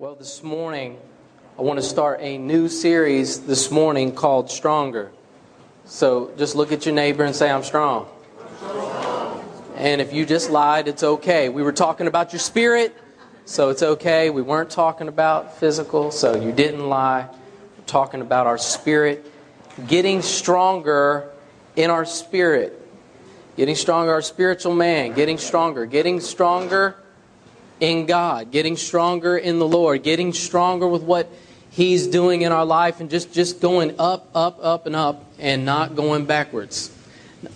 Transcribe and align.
Well, 0.00 0.14
this 0.14 0.42
morning, 0.42 0.96
I 1.58 1.60
want 1.60 1.78
to 1.78 1.82
start 1.82 2.20
a 2.22 2.38
new 2.38 2.70
series 2.70 3.40
this 3.40 3.70
morning 3.70 4.14
called 4.14 4.50
Stronger. 4.50 5.12
So 5.84 6.32
just 6.38 6.56
look 6.56 6.72
at 6.72 6.86
your 6.86 6.94
neighbor 6.94 7.22
and 7.22 7.36
say, 7.36 7.50
I'm 7.50 7.62
strong. 7.62 8.08
And 9.76 10.00
if 10.00 10.14
you 10.14 10.24
just 10.24 10.48
lied, 10.48 10.88
it's 10.88 11.02
okay. 11.02 11.50
We 11.50 11.62
were 11.62 11.74
talking 11.74 12.06
about 12.06 12.32
your 12.32 12.40
spirit, 12.40 12.96
so 13.44 13.68
it's 13.68 13.82
okay. 13.82 14.30
We 14.30 14.40
weren't 14.40 14.70
talking 14.70 15.06
about 15.06 15.58
physical, 15.58 16.10
so 16.10 16.34
you 16.34 16.50
didn't 16.50 16.88
lie. 16.88 17.28
We're 17.76 17.84
talking 17.84 18.22
about 18.22 18.46
our 18.46 18.56
spirit, 18.56 19.30
getting 19.86 20.22
stronger 20.22 21.30
in 21.76 21.90
our 21.90 22.06
spirit. 22.06 22.74
Getting 23.58 23.74
stronger, 23.74 24.12
our 24.12 24.22
spiritual 24.22 24.74
man, 24.74 25.12
getting 25.12 25.36
stronger, 25.36 25.84
getting 25.84 26.20
stronger 26.20 26.96
in 27.80 28.06
God, 28.06 28.50
getting 28.50 28.76
stronger 28.76 29.36
in 29.36 29.58
the 29.58 29.66
Lord, 29.66 30.02
getting 30.02 30.32
stronger 30.32 30.86
with 30.86 31.02
what 31.02 31.28
He's 31.70 32.06
doing 32.06 32.42
in 32.42 32.52
our 32.52 32.64
life, 32.64 33.00
and 33.00 33.08
just, 33.08 33.32
just 33.32 33.60
going 33.60 33.94
up, 33.98 34.28
up, 34.34 34.58
up, 34.62 34.86
and 34.86 34.96
up, 34.96 35.24
and 35.38 35.64
not 35.64 35.94
going 35.94 36.26
backwards. 36.26 36.90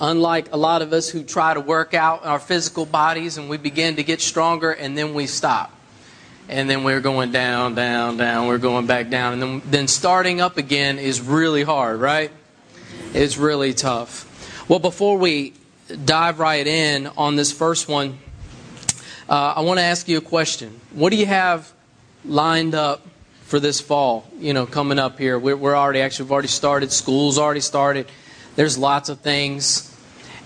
Unlike 0.01 0.53
a 0.53 0.57
lot 0.57 0.83
of 0.83 0.93
us 0.93 1.11
who 1.11 1.23
try 1.25 1.53
to 1.53 1.61
work 1.61 1.93
out 1.95 2.25
our 2.25 2.39
physical 2.39 2.87
bodies 2.87 3.37
and 3.37 3.51
we 3.51 3.59
begin 3.59 3.97
to 3.97 4.03
get 4.03 4.21
stronger 4.21 4.71
and 4.71 4.97
then 4.97 5.13
we 5.13 5.27
stop. 5.27 5.73
And 6.49 6.69
then 6.69 6.85
we're 6.85 7.01
going 7.01 7.33
down, 7.33 7.75
down, 7.75 8.17
down, 8.17 8.47
we're 8.47 8.59
going 8.59 8.87
back 8.87 9.11
down. 9.11 9.35
And 9.35 9.43
then, 9.43 9.63
then 9.67 9.89
starting 9.89 10.41
up 10.41 10.57
again 10.57 10.99
is 10.99 11.21
really 11.21 11.63
hard, 11.63 12.01
right? 12.01 12.31
It's 13.13 13.37
really 13.37 13.75
tough. 13.75 14.31
Well, 14.69 14.79
before 14.79 15.19
we 15.19 15.53
dive 16.05 16.39
right 16.39 16.67
in 16.67 17.07
on 17.19 17.37
this 17.37 17.53
first 17.53 17.89
one, 17.89 18.19
uh, 19.29 19.55
I 19.57 19.63
want 19.63 19.79
to 19.79 19.85
ask 19.85 20.07
you 20.07 20.19
a 20.19 20.21
question. 20.21 20.81
What 20.93 21.11
do 21.11 21.17
you 21.17 21.25
have 21.25 21.73
lined 22.27 22.75
up 22.75 23.07
for 23.45 23.59
this 23.59 23.81
fall? 23.81 24.29
You 24.39 24.53
know, 24.53 24.67
coming 24.67 24.99
up 24.99 25.19
here. 25.19 25.39
We're, 25.39 25.57
we're 25.57 25.77
already 25.77 26.01
actually, 26.01 26.27
we've 26.27 26.33
already 26.33 26.49
started. 26.49 26.93
School's 26.93 27.39
already 27.39 27.61
started. 27.61 28.07
There's 28.55 28.77
lots 28.77 29.09
of 29.09 29.21
things. 29.21 29.91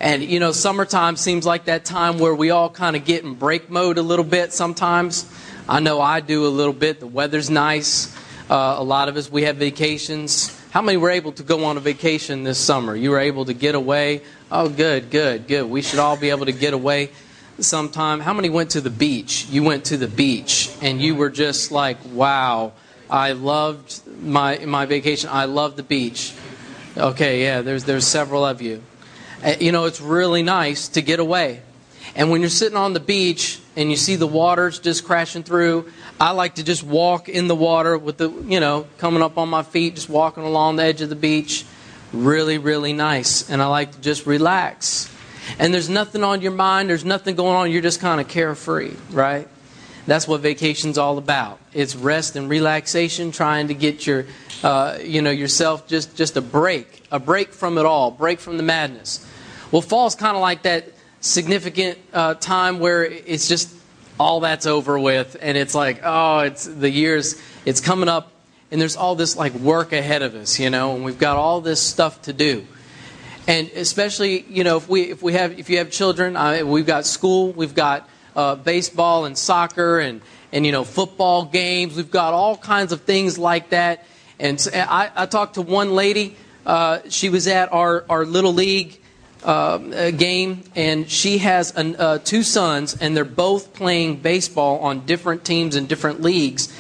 And, 0.00 0.22
you 0.22 0.38
know, 0.38 0.52
summertime 0.52 1.16
seems 1.16 1.44
like 1.44 1.64
that 1.64 1.84
time 1.84 2.20
where 2.20 2.34
we 2.34 2.50
all 2.50 2.70
kind 2.70 2.94
of 2.94 3.04
get 3.04 3.24
in 3.24 3.34
break 3.34 3.68
mode 3.68 3.98
a 3.98 4.02
little 4.02 4.24
bit 4.24 4.52
sometimes. 4.52 5.28
I 5.68 5.80
know 5.80 6.00
I 6.00 6.20
do 6.20 6.46
a 6.46 6.48
little 6.48 6.72
bit. 6.72 7.00
The 7.00 7.08
weather's 7.08 7.50
nice. 7.50 8.16
Uh, 8.48 8.76
a 8.78 8.84
lot 8.84 9.08
of 9.08 9.16
us, 9.16 9.28
we 9.28 9.42
have 9.42 9.56
vacations. 9.56 10.56
How 10.70 10.82
many 10.82 10.98
were 10.98 11.10
able 11.10 11.32
to 11.32 11.42
go 11.42 11.64
on 11.64 11.76
a 11.76 11.80
vacation 11.80 12.44
this 12.44 12.58
summer? 12.58 12.94
You 12.94 13.10
were 13.10 13.18
able 13.18 13.44
to 13.46 13.54
get 13.54 13.74
away? 13.74 14.22
Oh, 14.52 14.68
good, 14.68 15.10
good, 15.10 15.48
good. 15.48 15.68
We 15.68 15.82
should 15.82 15.98
all 15.98 16.16
be 16.16 16.30
able 16.30 16.46
to 16.46 16.52
get 16.52 16.74
away 16.74 17.10
sometime. 17.60 18.20
How 18.20 18.32
many 18.32 18.48
went 18.48 18.70
to 18.70 18.80
the 18.80 18.90
beach? 18.90 19.46
You 19.50 19.62
went 19.62 19.86
to 19.86 19.96
the 19.96 20.08
beach 20.08 20.70
and 20.80 21.00
you 21.00 21.14
were 21.14 21.30
just 21.30 21.70
like, 21.70 21.98
wow, 22.12 22.72
I 23.10 23.32
loved 23.32 24.00
my, 24.20 24.58
my 24.64 24.86
vacation. 24.86 25.30
I 25.32 25.46
love 25.46 25.76
the 25.76 25.82
beach. 25.82 26.34
Okay, 26.96 27.42
yeah, 27.42 27.62
there's, 27.62 27.84
there's 27.84 28.06
several 28.06 28.44
of 28.44 28.60
you. 28.60 28.82
Uh, 29.44 29.54
you 29.60 29.72
know, 29.72 29.84
it's 29.84 30.00
really 30.00 30.42
nice 30.42 30.88
to 30.88 31.02
get 31.02 31.20
away. 31.20 31.62
And 32.16 32.30
when 32.30 32.40
you're 32.40 32.50
sitting 32.50 32.76
on 32.76 32.94
the 32.94 33.00
beach 33.00 33.60
and 33.76 33.90
you 33.90 33.96
see 33.96 34.16
the 34.16 34.26
waters 34.26 34.78
just 34.78 35.04
crashing 35.04 35.44
through, 35.44 35.90
I 36.20 36.32
like 36.32 36.56
to 36.56 36.64
just 36.64 36.82
walk 36.82 37.28
in 37.28 37.46
the 37.46 37.54
water 37.54 37.96
with 37.96 38.16
the, 38.16 38.30
you 38.30 38.58
know, 38.58 38.86
coming 38.98 39.22
up 39.22 39.38
on 39.38 39.48
my 39.48 39.62
feet, 39.62 39.94
just 39.94 40.08
walking 40.08 40.42
along 40.42 40.76
the 40.76 40.84
edge 40.84 41.00
of 41.00 41.08
the 41.08 41.16
beach. 41.16 41.64
Really, 42.12 42.58
really 42.58 42.92
nice. 42.92 43.48
And 43.48 43.62
I 43.62 43.66
like 43.66 43.92
to 43.92 44.00
just 44.00 44.26
relax. 44.26 45.14
And 45.58 45.72
there's 45.72 45.88
nothing 45.88 46.24
on 46.24 46.40
your 46.40 46.52
mind, 46.52 46.90
there's 46.90 47.04
nothing 47.04 47.36
going 47.36 47.56
on, 47.56 47.70
you're 47.70 47.82
just 47.82 48.00
kind 48.00 48.20
of 48.20 48.28
carefree, 48.28 48.94
right? 49.10 49.48
That's 50.06 50.26
what 50.26 50.40
vacation's 50.40 50.96
all 50.96 51.18
about. 51.18 51.58
It's 51.74 51.94
rest 51.94 52.36
and 52.36 52.48
relaxation, 52.48 53.30
trying 53.30 53.68
to 53.68 53.74
get 53.74 54.06
your, 54.06 54.24
uh, 54.62 54.98
you 55.02 55.20
know, 55.20 55.30
yourself 55.30 55.86
just, 55.86 56.16
just 56.16 56.36
a 56.36 56.40
break, 56.40 57.02
a 57.12 57.18
break 57.18 57.52
from 57.52 57.76
it 57.76 57.84
all, 57.84 58.10
break 58.10 58.40
from 58.40 58.56
the 58.56 58.62
madness. 58.62 59.26
Well, 59.70 59.82
fall's 59.82 60.14
kind 60.14 60.34
of 60.34 60.40
like 60.40 60.62
that 60.62 60.92
significant 61.20 61.98
uh, 62.14 62.34
time 62.34 62.78
where 62.78 63.04
it's 63.04 63.48
just 63.48 63.74
all 64.18 64.40
that's 64.40 64.66
over 64.66 64.98
with, 64.98 65.36
and 65.40 65.58
it's 65.58 65.74
like, 65.74 66.00
oh, 66.02 66.40
it's 66.40 66.64
the 66.64 66.90
years, 66.90 67.40
it's 67.66 67.80
coming 67.80 68.08
up, 68.08 68.32
and 68.70 68.80
there's 68.80 68.96
all 68.96 69.14
this 69.14 69.36
like 69.36 69.52
work 69.54 69.92
ahead 69.92 70.22
of 70.22 70.34
us, 70.34 70.58
you 70.58 70.70
know, 70.70 70.94
and 70.94 71.04
we've 71.04 71.18
got 71.18 71.36
all 71.36 71.60
this 71.60 71.82
stuff 71.82 72.22
to 72.22 72.32
do. 72.32 72.66
And 73.48 73.70
especially, 73.70 74.42
you 74.42 74.62
know, 74.62 74.76
if 74.76 74.90
we 74.90 75.04
if 75.10 75.22
we 75.22 75.32
have 75.32 75.58
if 75.58 75.70
you 75.70 75.78
have 75.78 75.90
children, 75.90 76.36
uh, 76.36 76.60
we've 76.66 76.86
got 76.86 77.06
school, 77.06 77.50
we've 77.52 77.74
got 77.74 78.06
uh, 78.36 78.56
baseball 78.56 79.24
and 79.24 79.38
soccer 79.38 79.98
and 80.00 80.20
and 80.52 80.66
you 80.66 80.70
know 80.70 80.84
football 80.84 81.46
games. 81.46 81.96
We've 81.96 82.10
got 82.10 82.34
all 82.34 82.58
kinds 82.58 82.92
of 82.92 83.00
things 83.00 83.38
like 83.38 83.70
that. 83.70 84.04
And 84.38 84.64
I, 84.74 85.10
I 85.16 85.24
talked 85.24 85.54
to 85.54 85.62
one 85.62 85.94
lady. 85.94 86.36
Uh, 86.66 86.98
she 87.08 87.30
was 87.30 87.46
at 87.46 87.72
our 87.72 88.04
our 88.10 88.26
little 88.26 88.52
league 88.52 89.00
uh, 89.42 90.10
game, 90.10 90.64
and 90.76 91.10
she 91.10 91.38
has 91.38 91.74
an, 91.74 91.96
uh, 91.96 92.18
two 92.18 92.42
sons, 92.42 92.98
and 93.00 93.16
they're 93.16 93.24
both 93.24 93.72
playing 93.72 94.16
baseball 94.16 94.80
on 94.80 95.06
different 95.06 95.46
teams 95.46 95.74
in 95.74 95.86
different 95.86 96.20
leagues. 96.20 96.70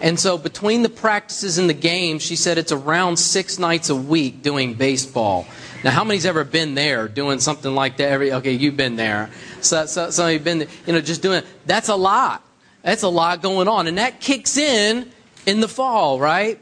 And 0.00 0.20
so 0.20 0.38
between 0.38 0.82
the 0.82 0.88
practices 0.88 1.58
and 1.58 1.68
the 1.68 1.74
games, 1.74 2.22
she 2.22 2.36
said 2.36 2.58
it's 2.58 2.70
around 2.70 3.16
six 3.16 3.58
nights 3.58 3.88
a 3.88 3.96
week 3.96 4.42
doing 4.42 4.74
baseball. 4.74 5.46
Now, 5.84 5.92
how 5.92 6.02
many's 6.02 6.26
ever 6.26 6.42
been 6.42 6.74
there 6.74 7.06
doing 7.06 7.38
something 7.38 7.72
like 7.72 7.98
that? 7.98 8.08
Every 8.08 8.32
okay, 8.32 8.52
you've 8.52 8.76
been 8.76 8.96
there. 8.96 9.30
So, 9.60 9.86
so 9.86 10.08
of 10.08 10.32
you've 10.32 10.42
been, 10.42 10.66
you 10.86 10.92
know, 10.92 11.00
just 11.00 11.22
doing. 11.22 11.42
That's 11.66 11.88
a 11.88 11.94
lot. 11.94 12.42
That's 12.82 13.02
a 13.02 13.08
lot 13.08 13.42
going 13.42 13.68
on, 13.68 13.86
and 13.86 13.98
that 13.98 14.20
kicks 14.20 14.56
in 14.56 15.10
in 15.46 15.60
the 15.60 15.68
fall, 15.68 16.18
right? 16.18 16.58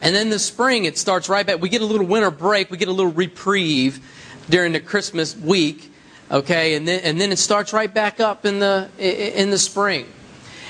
And 0.00 0.14
then 0.14 0.30
the 0.30 0.38
spring, 0.38 0.84
it 0.84 0.96
starts 0.96 1.28
right 1.28 1.46
back. 1.46 1.60
We 1.60 1.68
get 1.68 1.82
a 1.82 1.86
little 1.86 2.06
winter 2.06 2.30
break. 2.30 2.70
We 2.70 2.76
get 2.76 2.88
a 2.88 2.92
little 2.92 3.12
reprieve 3.12 4.00
during 4.48 4.72
the 4.72 4.80
Christmas 4.80 5.36
week, 5.36 5.92
okay, 6.30 6.74
and 6.74 6.86
then 6.86 7.00
and 7.00 7.20
then 7.20 7.32
it 7.32 7.38
starts 7.38 7.72
right 7.72 7.92
back 7.92 8.20
up 8.20 8.46
in 8.46 8.60
the 8.60 8.88
in 8.98 9.50
the 9.50 9.58
spring. 9.58 10.06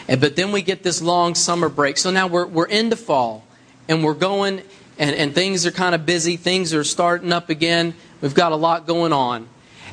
And, 0.08 0.20
but 0.20 0.36
then 0.36 0.52
we 0.52 0.62
get 0.62 0.82
this 0.82 1.02
long 1.02 1.34
summer 1.34 1.68
break. 1.68 1.98
So 1.98 2.10
now 2.10 2.28
we're 2.28 2.46
we're 2.46 2.66
into 2.66 2.96
fall, 2.96 3.44
and 3.88 4.02
we're 4.02 4.14
going, 4.14 4.62
and 5.00 5.16
and 5.16 5.34
things 5.34 5.66
are 5.66 5.72
kind 5.72 5.96
of 5.96 6.06
busy. 6.06 6.36
Things 6.36 6.72
are 6.72 6.84
starting 6.84 7.32
up 7.32 7.50
again. 7.50 7.94
We've 8.20 8.34
got 8.34 8.52
a 8.52 8.56
lot 8.56 8.86
going 8.86 9.12
on, 9.12 9.48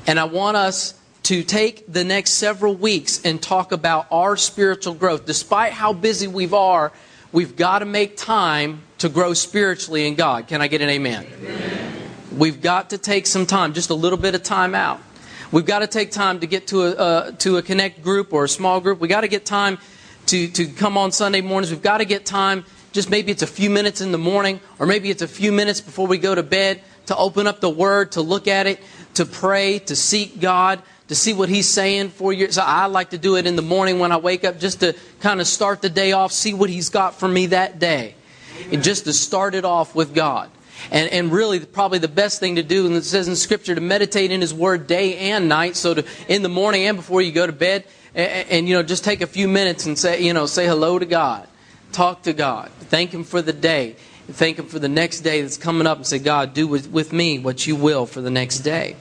and 0.05 0.19
I 0.19 0.25
want 0.25 0.57
us 0.57 0.93
to 1.23 1.43
take 1.43 1.91
the 1.91 2.03
next 2.03 2.33
several 2.33 2.75
weeks 2.75 3.25
and 3.25 3.41
talk 3.41 3.71
about 3.71 4.05
our 4.11 4.37
spiritual 4.37 4.93
growth. 4.93 5.25
Despite 5.25 5.73
how 5.73 5.93
busy 5.93 6.27
we 6.27 6.49
are, 6.51 6.91
we've 7.31 7.55
got 7.55 7.79
to 7.79 7.85
make 7.85 8.15
time 8.17 8.81
to 8.99 9.09
grow 9.09 9.33
spiritually 9.33 10.07
in 10.07 10.15
God. 10.15 10.47
Can 10.47 10.61
I 10.61 10.67
get 10.67 10.81
an 10.81 10.89
amen? 10.89 11.25
amen. 11.39 11.93
We've 12.37 12.61
got 12.61 12.91
to 12.91 12.97
take 12.97 13.25
some 13.25 13.45
time, 13.45 13.73
just 13.73 13.89
a 13.89 13.95
little 13.95 14.17
bit 14.17 14.35
of 14.35 14.43
time 14.43 14.75
out. 14.75 15.01
We've 15.51 15.65
got 15.65 15.79
to 15.79 15.87
take 15.87 16.11
time 16.11 16.41
to 16.41 16.47
get 16.47 16.67
to 16.67 16.83
a, 16.83 16.91
uh, 16.91 17.31
to 17.39 17.57
a 17.57 17.61
connect 17.61 18.03
group 18.03 18.33
or 18.33 18.43
a 18.43 18.49
small 18.49 18.81
group. 18.81 18.99
We've 18.99 19.09
got 19.09 19.21
to 19.21 19.27
get 19.27 19.45
time 19.45 19.79
to, 20.27 20.47
to 20.49 20.67
come 20.67 20.97
on 20.97 21.11
Sunday 21.11 21.41
mornings. 21.41 21.71
We've 21.71 21.81
got 21.81 21.99
to 21.99 22.05
get 22.05 22.25
time, 22.25 22.65
just 22.97 23.11
maybe 23.11 23.31
it's 23.31 23.43
a 23.43 23.47
few 23.47 23.69
minutes 23.69 24.01
in 24.01 24.11
the 24.11 24.17
morning, 24.17 24.59
or 24.79 24.87
maybe 24.87 25.11
it's 25.11 25.21
a 25.21 25.27
few 25.27 25.51
minutes 25.51 25.81
before 25.81 26.07
we 26.07 26.17
go 26.17 26.33
to 26.33 26.41
bed, 26.41 26.81
to 27.05 27.15
open 27.15 27.45
up 27.45 27.61
the 27.61 27.69
Word, 27.69 28.13
to 28.13 28.23
look 28.23 28.47
at 28.47 28.65
it, 28.65 28.79
to 29.13 29.23
pray, 29.23 29.77
to 29.77 29.95
seek 29.95 30.39
God, 30.39 30.81
to 31.07 31.13
see 31.13 31.31
what 31.31 31.47
He's 31.47 31.69
saying 31.69 32.09
for 32.09 32.33
you. 32.33 32.51
So 32.51 32.63
I 32.65 32.87
like 32.87 33.11
to 33.11 33.19
do 33.19 33.35
it 33.35 33.45
in 33.45 33.55
the 33.55 33.61
morning 33.61 33.99
when 33.99 34.11
I 34.11 34.17
wake 34.17 34.43
up, 34.43 34.59
just 34.59 34.79
to 34.79 34.95
kind 35.19 35.39
of 35.39 35.45
start 35.45 35.83
the 35.83 35.91
day 35.91 36.13
off, 36.13 36.31
see 36.31 36.55
what 36.55 36.71
He's 36.71 36.89
got 36.89 37.13
for 37.13 37.27
me 37.27 37.45
that 37.45 37.77
day, 37.77 38.15
and 38.71 38.81
just 38.81 39.03
to 39.03 39.13
start 39.13 39.53
it 39.53 39.63
off 39.63 39.93
with 39.93 40.15
God. 40.15 40.49
And, 40.89 41.07
and 41.11 41.31
really, 41.31 41.59
probably 41.59 41.99
the 41.99 42.07
best 42.07 42.39
thing 42.39 42.55
to 42.55 42.63
do, 42.63 42.87
and 42.87 42.95
it 42.95 43.03
says 43.03 43.27
in 43.27 43.35
Scripture, 43.35 43.75
to 43.75 43.81
meditate 43.81 44.31
in 44.31 44.41
His 44.41 44.55
Word 44.55 44.87
day 44.87 45.19
and 45.29 45.47
night. 45.47 45.75
So 45.75 45.93
to, 45.93 46.05
in 46.27 46.41
the 46.41 46.49
morning 46.49 46.87
and 46.87 46.97
before 46.97 47.21
you 47.21 47.31
go 47.31 47.45
to 47.45 47.53
bed, 47.53 47.83
and, 48.15 48.49
and, 48.49 48.67
you 48.67 48.73
know, 48.73 48.81
just 48.81 49.03
take 49.03 49.21
a 49.21 49.27
few 49.27 49.47
minutes 49.47 49.85
and 49.85 49.99
say, 49.99 50.23
you 50.23 50.33
know, 50.33 50.47
say 50.47 50.65
hello 50.65 50.97
to 50.97 51.05
God. 51.05 51.47
Talk 51.91 52.23
to 52.23 52.33
God. 52.33 52.69
Thank 52.79 53.13
Him 53.13 53.23
for 53.23 53.41
the 53.41 53.53
day. 53.53 53.95
Thank 54.27 54.59
Him 54.59 54.67
for 54.67 54.79
the 54.79 54.89
next 54.89 55.21
day 55.21 55.41
that's 55.41 55.57
coming 55.57 55.87
up 55.87 55.97
and 55.97 56.05
say, 56.05 56.19
God, 56.19 56.53
do 56.53 56.67
with, 56.67 56.89
with 56.91 57.13
me 57.13 57.39
what 57.39 57.65
you 57.65 57.75
will 57.75 58.05
for 58.05 58.21
the 58.21 58.29
next 58.29 58.59
day. 58.59 58.95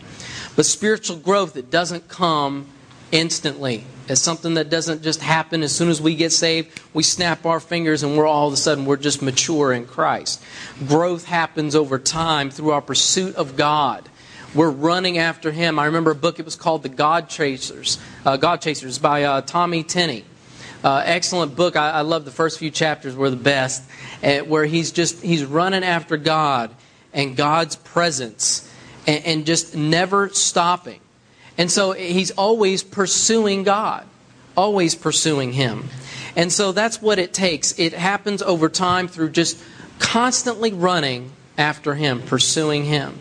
But 0.55 0.67
spiritual 0.67 1.19
growth, 1.19 1.57
it 1.57 1.71
doesn't 1.71 2.09
come 2.09 2.67
instantly. 3.13 3.85
It's 4.09 4.21
something 4.21 4.55
that 4.55 4.71
doesn't 4.71 5.03
just 5.03 5.21
happen 5.21 5.63
as 5.63 5.75
soon 5.75 5.89
as 5.89 6.01
we 6.01 6.15
get 6.15 6.31
saved. 6.31 6.81
We 6.95 7.03
snap 7.03 7.45
our 7.45 7.59
fingers 7.59 8.03
and 8.03 8.17
we're 8.17 8.27
all 8.27 8.47
of 8.47 8.53
a 8.53 8.57
sudden 8.57 8.85
we're 8.85 8.97
just 8.97 9.21
mature 9.21 9.73
in 9.73 9.87
Christ. 9.87 10.43
Growth 10.87 11.25
happens 11.25 11.75
over 11.75 11.99
time 11.99 12.51
through 12.51 12.71
our 12.71 12.81
pursuit 12.81 13.35
of 13.35 13.57
God. 13.57 14.09
We're 14.55 14.71
running 14.71 15.19
after 15.19 15.51
Him. 15.51 15.79
I 15.79 15.87
remember 15.87 16.13
a 16.13 16.15
book. 16.15 16.39
It 16.39 16.45
was 16.45 16.57
called 16.57 16.83
The 16.83 16.89
God 16.89 17.29
Chasers. 17.29 17.99
Uh, 18.25 18.37
God 18.37 18.63
Chasers 18.63 18.99
by 18.99 19.25
uh, 19.25 19.41
Tommy 19.43 19.83
Tenney. 19.83 20.25
Uh, 20.87 21.03
excellent 21.05 21.57
book. 21.57 21.75
I, 21.75 21.91
I, 21.91 22.01
love 22.03 22.25
the 22.25 22.31
first 22.31 22.61
few 22.61 22.71
chapters 22.71 23.17
were 23.17 23.29
the 23.29 23.35
best, 23.35 23.83
uh, 24.23 24.39
where 24.43 24.65
he's 24.65 24.93
just 24.93 25.21
he's 25.21 25.45
running 25.45 25.83
after 25.83 26.17
God 26.17 26.71
and 27.13 27.37
God's 27.37 27.75
presence, 27.75 28.73
and, 29.05 29.25
and 29.25 29.47
just 29.47 29.75
never 29.75 30.29
stopping. 30.29 31.01
And 31.59 31.73
so 31.73 31.91
he's 31.91 32.31
always 32.31 32.85
pursuing 32.85 33.65
God, 33.65 34.07
always 34.57 34.95
pursuing 34.95 35.53
Him. 35.55 35.89
And 36.37 36.53
so 36.53 36.71
that's 36.71 37.03
what 37.03 37.19
it 37.19 37.35
takes. 37.35 37.77
It 37.81 37.93
happens 37.93 38.41
over 38.41 38.69
time 38.69 39.09
through 39.09 39.31
just 39.31 39.61
constantly 39.99 40.73
running 40.73 41.33
after 41.59 41.97
Him, 41.97 42.23
pursuing 42.23 42.85
Him. 42.85 43.19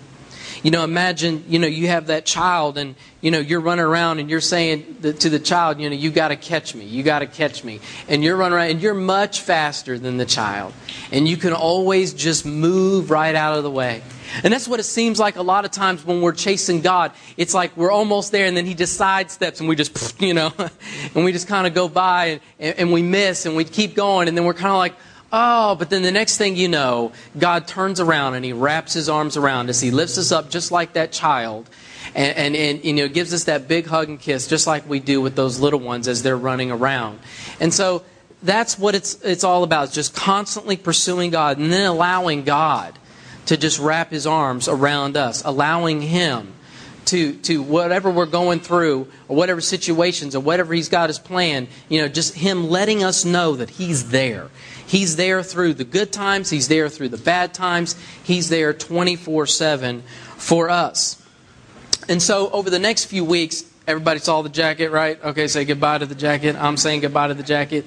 You 0.65 0.71
know, 0.71 0.83
imagine, 0.83 1.43
you 1.47 1.59
know, 1.59 1.67
you 1.67 1.89
have 1.89 2.07
that 2.07 2.25
child 2.25 2.79
and, 2.79 2.95
you 3.21 3.29
know, 3.29 3.37
you're 3.37 3.59
running 3.59 3.85
around 3.85 4.17
and 4.17 4.31
you're 4.31 4.41
saying 4.41 4.95
to 5.03 5.29
the 5.29 5.37
child, 5.37 5.79
you 5.79 5.87
know, 5.87 5.95
you 5.95 6.09
got 6.09 6.29
to 6.29 6.35
catch 6.35 6.73
me. 6.73 6.85
You 6.85 7.03
got 7.03 7.19
to 7.19 7.27
catch 7.27 7.63
me. 7.63 7.81
And 8.07 8.23
you're 8.23 8.35
running 8.35 8.57
around 8.57 8.69
and 8.71 8.81
you're 8.81 8.95
much 8.95 9.41
faster 9.41 9.99
than 9.99 10.17
the 10.17 10.25
child. 10.25 10.73
And 11.11 11.27
you 11.27 11.37
can 11.37 11.53
always 11.53 12.15
just 12.15 12.47
move 12.47 13.11
right 13.11 13.35
out 13.35 13.55
of 13.55 13.63
the 13.63 13.69
way. 13.69 14.01
And 14.43 14.51
that's 14.51 14.67
what 14.67 14.79
it 14.79 14.85
seems 14.85 15.19
like 15.19 15.35
a 15.35 15.43
lot 15.43 15.65
of 15.65 15.71
times 15.71 16.03
when 16.03 16.21
we're 16.21 16.33
chasing 16.33 16.81
God. 16.81 17.11
It's 17.37 17.53
like 17.53 17.77
we're 17.77 17.91
almost 17.91 18.31
there 18.31 18.47
and 18.47 18.57
then 18.57 18.65
He 18.65 18.73
just 18.73 18.99
sidesteps 18.99 19.59
and 19.59 19.69
we 19.69 19.75
just, 19.75 20.19
you 20.19 20.33
know, 20.33 20.51
and 21.13 21.23
we 21.23 21.31
just 21.31 21.47
kind 21.47 21.67
of 21.67 21.75
go 21.75 21.87
by 21.87 22.41
and, 22.59 22.79
and 22.79 22.91
we 22.91 23.03
miss 23.03 23.45
and 23.45 23.55
we 23.55 23.65
keep 23.65 23.93
going 23.93 24.27
and 24.27 24.35
then 24.35 24.45
we're 24.45 24.55
kind 24.55 24.71
of 24.71 24.79
like, 24.79 24.95
Oh, 25.33 25.75
but 25.75 25.89
then 25.89 26.01
the 26.01 26.11
next 26.11 26.37
thing 26.37 26.55
you 26.55 26.67
know, 26.67 27.11
God 27.37 27.67
turns 27.67 27.99
around 27.99 28.35
and 28.35 28.45
He 28.45 28.53
wraps 28.53 28.93
His 28.93 29.09
arms 29.09 29.37
around 29.37 29.69
us. 29.69 29.79
He 29.79 29.91
lifts 29.91 30.17
us 30.17 30.31
up 30.31 30.49
just 30.49 30.71
like 30.71 30.93
that 30.93 31.11
child. 31.11 31.69
And, 32.13 32.37
and, 32.37 32.55
and, 32.55 32.85
you 32.85 32.93
know, 32.93 33.07
gives 33.07 33.33
us 33.33 33.45
that 33.45 33.67
big 33.67 33.87
hug 33.87 34.07
and 34.07 34.19
kiss, 34.19 34.47
just 34.47 34.67
like 34.67 34.87
we 34.87 34.99
do 34.99 35.19
with 35.19 35.35
those 35.35 35.59
little 35.59 35.79
ones 35.79 36.07
as 36.07 36.23
they're 36.23 36.37
running 36.37 36.71
around. 36.71 37.19
And 37.59 37.73
so 37.73 38.03
that's 38.43 38.79
what 38.79 38.95
it's, 38.95 39.21
it's 39.21 39.43
all 39.43 39.63
about, 39.63 39.91
just 39.91 40.15
constantly 40.15 40.77
pursuing 40.77 41.31
God 41.31 41.57
and 41.57 41.73
then 41.73 41.85
allowing 41.85 42.43
God 42.43 42.97
to 43.47 43.57
just 43.57 43.79
wrap 43.79 44.11
His 44.11 44.25
arms 44.25 44.67
around 44.67 45.17
us, 45.17 45.43
allowing 45.43 46.01
Him 46.01 46.53
to, 47.07 47.33
to 47.33 47.61
whatever 47.61 48.09
we're 48.09 48.25
going 48.25 48.59
through 48.59 49.07
or 49.27 49.35
whatever 49.35 49.61
situations 49.61 50.35
or 50.35 50.39
whatever 50.39 50.73
He's 50.73 50.89
got 50.89 51.09
His 51.09 51.19
plan, 51.19 51.67
you 51.89 52.01
know, 52.01 52.07
just 52.07 52.35
Him 52.35 52.69
letting 52.69 53.03
us 53.03 53.25
know 53.25 53.55
that 53.55 53.69
He's 53.69 54.09
there. 54.09 54.49
He's 54.87 55.15
there 55.15 55.41
through 55.43 55.75
the 55.75 55.83
good 55.83 56.11
times, 56.11 56.49
He's 56.49 56.67
there 56.67 56.89
through 56.89 57.09
the 57.09 57.17
bad 57.17 57.53
times, 57.53 57.95
He's 58.23 58.49
there 58.49 58.73
24 58.73 59.47
7 59.47 60.01
for 60.37 60.69
us. 60.69 61.21
And 62.07 62.21
so, 62.21 62.51
over 62.51 62.69
the 62.69 62.79
next 62.79 63.05
few 63.05 63.25
weeks, 63.25 63.63
everybody 63.87 64.19
saw 64.19 64.41
the 64.41 64.49
jacket, 64.49 64.89
right? 64.91 65.23
Okay, 65.23 65.47
say 65.47 65.65
goodbye 65.65 65.97
to 65.97 66.05
the 66.05 66.15
jacket. 66.15 66.55
I'm 66.55 66.77
saying 66.77 67.01
goodbye 67.01 67.29
to 67.29 67.33
the 67.33 67.43
jacket. 67.43 67.85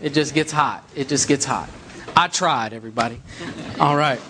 It 0.00 0.14
just 0.14 0.34
gets 0.34 0.52
hot. 0.52 0.88
It 0.94 1.08
just 1.08 1.28
gets 1.28 1.44
hot. 1.44 1.68
I 2.16 2.28
tried, 2.28 2.72
everybody. 2.72 3.20
All 3.80 3.96
right. 3.96 4.20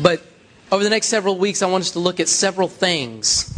But 0.00 0.22
over 0.70 0.84
the 0.84 0.90
next 0.90 1.06
several 1.06 1.38
weeks, 1.38 1.62
I 1.62 1.66
want 1.66 1.82
us 1.82 1.92
to 1.92 1.98
look 1.98 2.20
at 2.20 2.28
several 2.28 2.68
things 2.68 3.54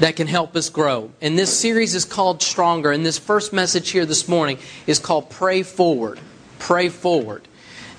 that 0.00 0.16
can 0.16 0.26
help 0.26 0.56
us 0.56 0.70
grow. 0.70 1.10
And 1.20 1.38
this 1.38 1.56
series 1.56 1.94
is 1.94 2.04
called 2.04 2.42
Stronger. 2.42 2.90
And 2.90 3.04
this 3.04 3.18
first 3.18 3.52
message 3.52 3.90
here 3.90 4.06
this 4.06 4.28
morning 4.28 4.58
is 4.86 4.98
called 4.98 5.30
Pray 5.30 5.62
Forward 5.62 6.18
pray 6.64 6.88
forward 6.88 7.46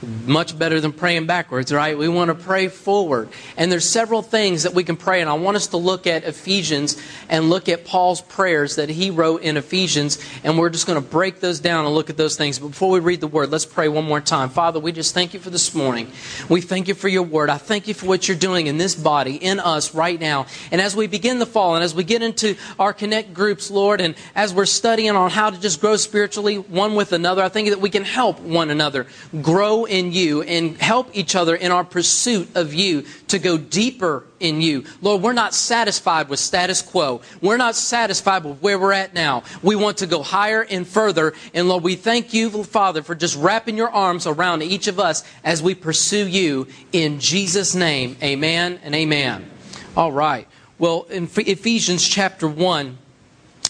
much 0.01 0.57
better 0.57 0.79
than 0.79 0.91
praying 0.91 1.25
backwards, 1.25 1.73
right? 1.73 1.97
We 1.97 2.07
want 2.07 2.29
to 2.29 2.35
pray 2.35 2.67
forward. 2.67 3.29
And 3.57 3.71
there's 3.71 3.87
several 3.87 4.21
things 4.21 4.63
that 4.63 4.73
we 4.73 4.83
can 4.83 4.97
pray. 4.97 5.21
And 5.21 5.29
I 5.29 5.33
want 5.33 5.57
us 5.57 5.67
to 5.67 5.77
look 5.77 6.07
at 6.07 6.23
Ephesians 6.23 7.01
and 7.29 7.49
look 7.49 7.69
at 7.69 7.85
Paul's 7.85 8.21
prayers 8.21 8.75
that 8.75 8.89
he 8.89 9.09
wrote 9.09 9.41
in 9.41 9.57
Ephesians. 9.57 10.19
And 10.43 10.57
we're 10.57 10.69
just 10.69 10.87
going 10.87 11.01
to 11.01 11.09
break 11.09 11.39
those 11.39 11.59
down 11.59 11.85
and 11.85 11.93
look 11.93 12.09
at 12.09 12.17
those 12.17 12.35
things. 12.35 12.59
But 12.59 12.69
before 12.69 12.91
we 12.91 12.99
read 12.99 13.21
the 13.21 13.27
word, 13.27 13.49
let's 13.51 13.65
pray 13.65 13.87
one 13.87 14.05
more 14.05 14.21
time. 14.21 14.49
Father, 14.49 14.79
we 14.79 14.91
just 14.91 15.13
thank 15.13 15.33
you 15.33 15.39
for 15.39 15.49
this 15.49 15.73
morning. 15.73 16.11
We 16.49 16.61
thank 16.61 16.87
you 16.87 16.93
for 16.93 17.07
your 17.07 17.23
word. 17.23 17.49
I 17.49 17.57
thank 17.57 17.87
you 17.87 17.93
for 17.93 18.05
what 18.05 18.27
you're 18.27 18.37
doing 18.37 18.67
in 18.67 18.77
this 18.77 18.95
body, 18.95 19.35
in 19.35 19.59
us 19.59 19.95
right 19.95 20.19
now. 20.19 20.45
And 20.71 20.81
as 20.81 20.95
we 20.95 21.07
begin 21.07 21.39
the 21.39 21.45
fall 21.45 21.75
and 21.75 21.83
as 21.83 21.95
we 21.95 22.03
get 22.03 22.21
into 22.21 22.55
our 22.79 22.93
connect 22.93 23.33
groups, 23.33 23.71
Lord, 23.71 24.01
and 24.01 24.15
as 24.35 24.53
we're 24.53 24.65
studying 24.65 25.11
on 25.11 25.31
how 25.31 25.49
to 25.49 25.59
just 25.59 25.81
grow 25.81 25.95
spiritually 25.95 26.57
one 26.57 26.95
with 26.95 27.13
another, 27.13 27.43
I 27.43 27.49
think 27.49 27.69
that 27.69 27.81
we 27.81 27.89
can 27.89 28.03
help 28.03 28.39
one 28.39 28.69
another 28.69 29.07
grow 29.41 29.84
in 29.85 30.11
you 30.11 30.41
and 30.41 30.77
help 30.77 31.09
each 31.15 31.35
other 31.35 31.55
in 31.55 31.71
our 31.71 31.83
pursuit 31.83 32.55
of 32.55 32.73
you 32.73 33.03
to 33.27 33.39
go 33.39 33.57
deeper 33.57 34.25
in 34.39 34.61
you. 34.61 34.83
Lord, 35.01 35.21
we're 35.21 35.33
not 35.33 35.53
satisfied 35.53 36.29
with 36.29 36.39
status 36.39 36.81
quo. 36.81 37.21
We're 37.41 37.57
not 37.57 37.75
satisfied 37.75 38.43
with 38.43 38.61
where 38.61 38.77
we're 38.77 38.91
at 38.91 39.13
now. 39.13 39.43
We 39.63 39.75
want 39.75 39.97
to 39.97 40.07
go 40.07 40.23
higher 40.23 40.61
and 40.61 40.87
further. 40.87 41.33
And 41.53 41.67
Lord, 41.67 41.83
we 41.83 41.95
thank 41.95 42.33
you, 42.33 42.63
Father, 42.63 43.01
for 43.01 43.15
just 43.15 43.35
wrapping 43.35 43.77
your 43.77 43.89
arms 43.89 44.27
around 44.27 44.63
each 44.63 44.87
of 44.87 44.99
us 44.99 45.23
as 45.43 45.63
we 45.63 45.75
pursue 45.75 46.27
you 46.27 46.67
in 46.91 47.19
Jesus' 47.19 47.75
name. 47.75 48.17
Amen 48.21 48.79
and 48.83 48.93
amen. 48.93 49.49
All 49.95 50.11
right. 50.11 50.47
Well, 50.77 51.03
in 51.09 51.29
Ephesians 51.35 52.07
chapter 52.07 52.47
1, 52.47 52.97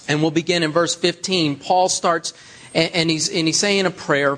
and 0.07 0.21
we'll 0.21 0.31
begin 0.31 0.63
in 0.63 0.71
verse 0.71 0.95
15, 0.95 1.57
Paul 1.57 1.89
starts 1.89 2.33
and 2.73 3.09
he's, 3.09 3.29
and 3.29 3.47
he's 3.47 3.57
saying 3.57 3.85
a 3.85 3.91
prayer. 3.91 4.37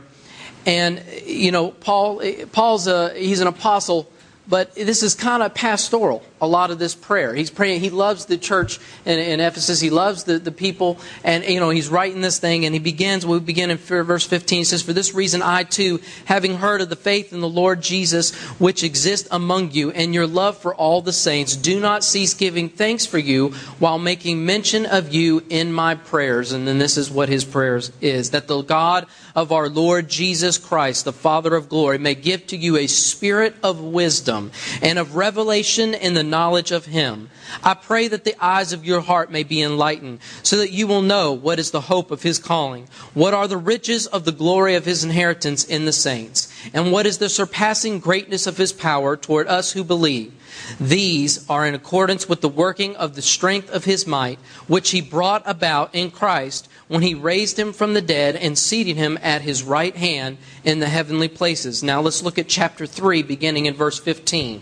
And 0.68 1.04
you 1.26 1.52
know, 1.52 1.72
Paul 1.72 2.22
Paul's 2.52 2.86
a 2.86 3.14
he's 3.16 3.40
an 3.40 3.48
apostle 3.48 4.08
but 4.48 4.74
this 4.76 5.04
is 5.04 5.14
kind 5.14 5.44
of 5.44 5.54
pastoral, 5.54 6.24
a 6.42 6.48
lot 6.48 6.72
of 6.72 6.80
this 6.80 6.96
prayer. 6.96 7.34
He's 7.34 7.50
praying, 7.50 7.82
he 7.82 7.90
loves 7.90 8.26
the 8.26 8.38
church 8.38 8.80
in, 9.06 9.20
in, 9.20 9.40
Ephesus, 9.40 9.80
he 9.80 9.90
loves 9.90 10.24
the, 10.24 10.40
the 10.40 10.52
people, 10.52 11.00
and 11.24 11.44
you 11.44 11.60
know, 11.60 11.70
he's 11.70 11.90
writing 11.90 12.22
this 12.22 12.40
thing, 12.40 12.66
and 12.66 12.74
he 12.74 12.80
begins, 12.80 13.26
we 13.26 13.40
begin 13.40 13.72
in 13.72 13.78
verse 13.78 14.26
15, 14.26 14.60
he 14.60 14.64
says, 14.64 14.82
For 14.82 14.94
this 14.94 15.14
reason 15.14 15.42
I 15.42 15.64
too, 15.64 16.00
having 16.26 16.58
heard 16.58 16.82
of 16.82 16.90
the 16.90 16.96
faith 16.96 17.34
in 17.34 17.40
the 17.40 17.50
Lord 17.50 17.82
Jesus 17.82 18.36
which 18.60 18.84
exists 18.84 19.28
among 19.32 19.72
you, 19.72 19.92
and 19.92 20.14
your 20.14 20.28
love 20.28 20.58
for 20.58 20.74
all 20.76 21.02
the 21.02 21.14
saints, 21.14 21.56
do 21.56 21.80
not 21.80 22.04
cease 22.04 22.34
giving 22.34 22.70
thanks 22.70 23.06
for 23.06 23.20
you 23.20 23.50
while 23.80 24.00
making 24.00 24.46
mention 24.46 24.86
of 24.86 25.14
you 25.14 25.44
in 25.50 25.72
my 25.72 25.96
prayers. 25.96 26.52
And 26.52 26.68
then 26.68 26.78
this 26.78 26.98
is 26.98 27.10
what 27.10 27.30
his 27.30 27.46
prayers 27.46 27.92
is, 28.02 28.32
that 28.32 28.48
the 28.48 28.62
God 28.62 29.08
of 29.36 29.52
our 29.52 29.70
Lord 29.70 30.10
Jesus 30.10 30.58
Christ, 30.58 31.06
the 31.06 31.14
Father 31.14 31.56
of 31.56 31.70
glory, 31.70 31.98
may 31.98 32.16
give 32.16 32.48
to 32.48 32.58
you 32.58 32.78
a 32.78 32.88
spirit 32.88 33.56
of 33.64 33.82
wisdom 33.82 34.08
wisdom 34.08 34.52
and 34.82 35.00
of 35.00 35.16
revelation 35.16 35.94
in 35.94 36.14
the 36.14 36.24
knowledge 36.30 36.72
of 36.72 36.86
Him. 36.86 37.30
I 37.64 37.74
pray 37.74 38.08
that 38.08 38.24
the 38.24 38.36
eyes 38.40 38.74
of 38.74 38.86
your 38.86 39.02
heart 39.02 39.32
may 39.32 39.44
be 39.44 39.62
enlightened, 39.62 40.20
so 40.44 40.58
that 40.58 40.72
you 40.72 40.88
will 40.88 41.02
know 41.02 41.34
what 41.34 41.60
is 41.60 41.72
the 41.72 41.82
hope 41.82 42.12
of 42.12 42.24
His 42.24 42.40
calling, 42.40 42.88
what 43.14 43.34
are 43.34 43.48
the 43.48 43.58
riches 43.58 44.08
of 44.08 44.26
the 44.26 44.32
glory 44.32 44.76
of 44.76 44.86
His 44.86 45.04
inheritance 45.04 45.64
in 45.64 45.86
the 45.86 45.94
saints, 45.94 46.54
and 46.74 46.92
what 46.92 47.06
is 47.06 47.18
the 47.18 47.30
surpassing 47.30 48.00
greatness 48.00 48.48
of 48.48 48.58
His 48.58 48.74
power 48.74 49.18
toward 49.18 49.48
us 49.48 49.72
who 49.72 49.84
believe. 49.84 50.34
These 50.80 51.48
are 51.50 51.66
in 51.66 51.76
accordance 51.76 52.28
with 52.28 52.42
the 52.42 52.50
working 52.50 52.96
of 52.96 53.16
the 53.16 53.22
strength 53.22 53.70
of 53.70 53.86
His 53.86 54.08
might, 54.08 54.40
which 54.68 54.92
He 54.92 55.02
brought 55.02 55.44
about 55.46 55.94
in 55.94 56.12
Christ 56.12 56.68
when 56.88 57.02
he 57.02 57.14
raised 57.14 57.58
him 57.58 57.74
from 57.74 57.94
the 57.94 58.02
dead 58.02 58.36
and 58.36 58.58
seated 58.58 58.96
him 58.96 59.18
at 59.22 59.42
his 59.42 59.64
right 59.64 59.96
hand 59.96 60.38
in 60.64 60.80
the 60.80 60.88
heavenly 60.88 61.28
places. 61.28 61.84
Now 61.84 62.02
let's 62.02 62.24
look 62.24 62.40
at 62.40 62.48
chapter 62.48 62.86
3, 62.86 63.24
beginning 63.24 63.66
in 63.66 63.74
verse 63.74 64.00
15. 64.00 64.62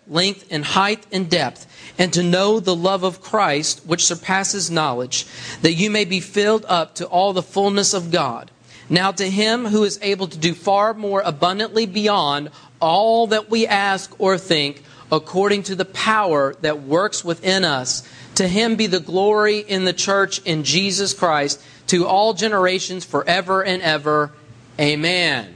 length, 0.11 0.45
and 0.51 0.63
height 0.63 1.07
and 1.11 1.29
depth, 1.29 1.65
and 1.97 2.13
to 2.13 2.21
know 2.21 2.59
the 2.59 2.75
love 2.75 3.03
of 3.03 3.21
Christ, 3.21 3.81
which 3.85 4.05
surpasses 4.05 4.69
knowledge, 4.69 5.25
that 5.61 5.73
you 5.73 5.89
may 5.89 6.05
be 6.05 6.19
filled 6.19 6.65
up 6.67 6.93
to 6.95 7.05
all 7.05 7.33
the 7.33 7.41
fullness 7.41 7.93
of 7.93 8.11
God. 8.11 8.51
Now, 8.89 9.11
to 9.13 9.29
him 9.29 9.65
who 9.65 9.83
is 9.83 9.97
able 10.01 10.27
to 10.27 10.37
do 10.37 10.53
far 10.53 10.93
more 10.93 11.21
abundantly 11.21 11.85
beyond 11.85 12.49
all 12.79 13.27
that 13.27 13.49
we 13.49 13.65
ask 13.65 14.13
or 14.19 14.37
think, 14.37 14.83
according 15.11 15.63
to 15.63 15.75
the 15.75 15.85
power 15.85 16.55
that 16.61 16.83
works 16.83 17.23
within 17.23 17.63
us, 17.63 18.07
to 18.35 18.47
him 18.47 18.75
be 18.75 18.87
the 18.87 18.99
glory 18.99 19.59
in 19.59 19.85
the 19.85 19.93
church 19.93 20.39
in 20.43 20.63
Jesus 20.63 21.13
Christ 21.13 21.61
to 21.87 22.05
all 22.05 22.33
generations 22.33 23.03
forever 23.03 23.63
and 23.63 23.81
ever. 23.81 24.31
Amen. 24.79 25.53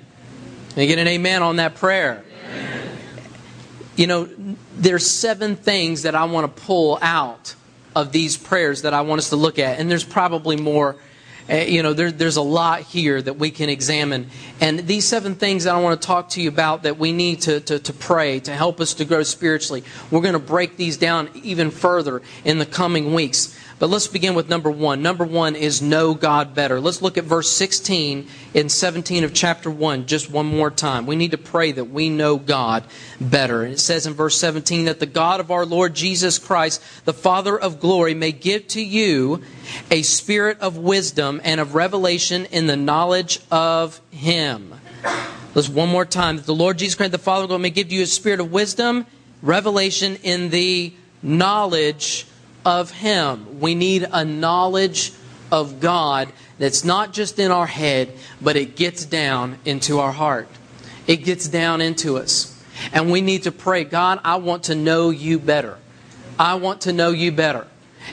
Can 0.72 0.82
you 0.82 0.88
get 0.88 1.00
an 1.00 1.08
amen 1.08 1.42
on 1.42 1.56
that 1.56 1.76
prayer? 1.76 2.25
You 3.96 4.08
know, 4.08 4.30
there's 4.76 5.06
seven 5.06 5.56
things 5.56 6.04
that 6.04 6.16
I 6.16 6.26
want 6.26 6.56
to 6.56 6.62
pull 6.64 7.00
out 7.02 7.56
of 7.96 8.12
these 8.12 8.38
prayers 8.38 8.82
that 8.82 8.94
I 8.94 9.02
want 9.02 9.20
us 9.20 9.30
to 9.30 9.36
look 9.36 9.58
at, 9.60 9.80
and 9.80 9.90
there's 9.90 10.04
probably 10.04 10.58
more 10.58 10.98
Uh, 11.48 11.58
you 11.58 11.84
know, 11.84 11.94
there, 11.94 12.12
there's 12.12 12.38
a 12.38 12.42
lot 12.42 12.82
here 12.82 13.22
that 13.22 13.38
we 13.38 13.52
can 13.52 13.70
examine. 13.70 14.26
And 14.60 14.80
these 14.88 15.06
seven 15.08 15.36
things 15.36 15.66
that 15.66 15.76
I 15.76 15.80
want 15.80 16.02
to 16.02 16.08
talk 16.08 16.30
to 16.30 16.42
you 16.42 16.50
about 16.50 16.82
that 16.84 16.98
we 16.98 17.12
need 17.12 17.42
to, 17.42 17.60
to, 17.60 17.78
to 17.78 17.94
pray 17.94 18.40
to 18.40 18.52
help 18.52 18.80
us 18.80 18.96
to 18.96 19.06
grow 19.06 19.22
spiritually, 19.22 19.84
we're 20.10 20.22
going 20.22 20.34
to 20.34 20.40
break 20.40 20.76
these 20.76 20.98
down 20.98 21.30
even 21.44 21.70
further 21.70 22.24
in 22.44 22.58
the 22.58 22.66
coming 22.66 23.14
weeks. 23.14 23.56
But 23.78 23.90
let's 23.90 24.08
begin 24.08 24.36
with 24.36 24.48
number 24.48 24.72
one. 24.72 25.02
Number 25.02 25.26
one 25.26 25.54
is 25.56 25.82
know 25.82 26.14
God 26.14 26.56
better. 26.56 26.80
Let's 26.80 27.02
look 27.02 27.18
at 27.18 27.26
verse 27.26 27.52
16 27.52 28.26
and 28.54 28.72
17 28.72 29.26
of 29.26 29.34
chapter 29.34 29.70
1 29.70 30.06
just 30.06 30.30
one 30.30 30.46
more 30.46 30.72
time. 30.72 31.06
We 31.06 31.18
need 31.18 31.32
to 31.32 31.38
pray 31.38 31.74
that 31.74 31.90
we 31.90 32.10
know 32.10 32.38
God 32.38 32.86
better. 33.20 33.64
And 33.64 33.74
it 33.74 33.80
says 33.80 34.08
in 34.08 34.14
verse 34.14 34.40
17 34.40 34.86
that 34.86 35.02
the 35.02 35.06
God 35.06 35.42
of 35.42 35.52
our 35.52 35.66
Lord 35.66 35.94
Jesus 35.94 36.40
Christ, 36.40 36.82
the 37.04 37.14
Father 37.14 37.60
of 37.60 37.82
glory, 37.82 38.14
may 38.14 38.32
give 38.32 38.66
to 38.70 38.82
you 38.82 39.42
a 39.92 40.04
spirit 40.04 40.58
of 40.62 40.78
wisdom 40.78 41.42
and 41.44 41.60
of 41.60 41.76
revelation 41.76 42.46
in 42.46 42.68
the 42.68 42.78
knowledge 42.78 43.42
of 43.52 44.00
Him. 44.10 44.74
Let's 45.54 45.68
one 45.68 45.90
more 45.90 46.06
time. 46.06 46.38
That 46.38 46.46
the 46.46 46.56
Lord 46.56 46.78
Jesus 46.78 46.96
Christ, 46.96 47.12
the 47.12 47.18
Father 47.18 47.44
of 47.44 47.50
glory, 47.50 47.64
may 47.64 47.70
give 47.72 47.92
you 47.92 48.04
a 48.04 48.08
spirit 48.08 48.40
of 48.40 48.54
wisdom, 48.54 49.06
revelation 49.42 50.16
in 50.24 50.50
the 50.50 50.94
knowledge 51.22 52.26
of 52.66 52.92
Him. 52.92 53.60
We 53.60 53.76
need 53.76 54.08
a 54.12 54.26
knowledge 54.26 55.14
of 55.52 55.80
God 55.80 56.32
that's 56.58 56.84
not 56.84 57.14
just 57.14 57.40
in 57.40 57.52
our 57.52 57.68
head, 57.68 58.12
but 58.42 58.56
it 58.56 58.76
gets 58.76 59.06
down 59.06 59.60
into 59.66 60.00
our 60.00 60.12
heart. 60.12 60.48
It 61.08 61.18
gets 61.18 61.48
down 61.48 61.82
into 61.82 62.18
us. 62.18 62.52
And 62.92 63.12
we 63.12 63.22
need 63.22 63.44
to 63.44 63.52
pray, 63.52 63.84
God, 63.84 64.20
I 64.24 64.38
want 64.38 64.64
to 64.64 64.76
know 64.76 65.10
you 65.10 65.40
better. 65.40 65.78
I 66.38 66.56
want 66.56 66.82
to 66.82 66.94
know 66.94 67.12
you 67.12 67.32
better. 67.32 67.68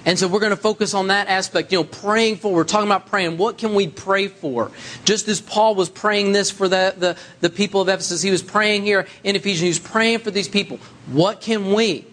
And 0.04 0.18
so 0.18 0.26
we're 0.26 0.40
going 0.40 0.50
to 0.50 0.56
focus 0.56 0.94
on 0.94 1.08
that 1.08 1.28
aspect, 1.28 1.70
you 1.72 1.78
know, 1.78 1.84
praying 1.84 2.36
for. 2.36 2.52
We're 2.52 2.64
talking 2.64 2.88
about 2.88 3.06
praying. 3.06 3.36
What 3.36 3.58
can 3.58 3.74
we 3.74 3.88
pray 3.88 4.28
for? 4.28 4.70
Just 5.04 5.28
as 5.28 5.40
Paul 5.40 5.74
was 5.74 5.90
praying 5.90 6.32
this 6.32 6.50
for 6.50 6.68
the, 6.68 6.94
the, 6.96 7.16
the 7.40 7.50
people 7.50 7.80
of 7.80 7.88
Ephesus, 7.88 8.22
he 8.22 8.30
was 8.30 8.42
praying 8.42 8.84
here 8.84 9.06
in 9.22 9.36
Ephesians, 9.36 9.60
he 9.60 9.68
was 9.68 9.78
praying 9.78 10.20
for 10.20 10.30
these 10.30 10.48
people. 10.48 10.78
What 11.06 11.40
can 11.40 11.72
we? 11.72 12.06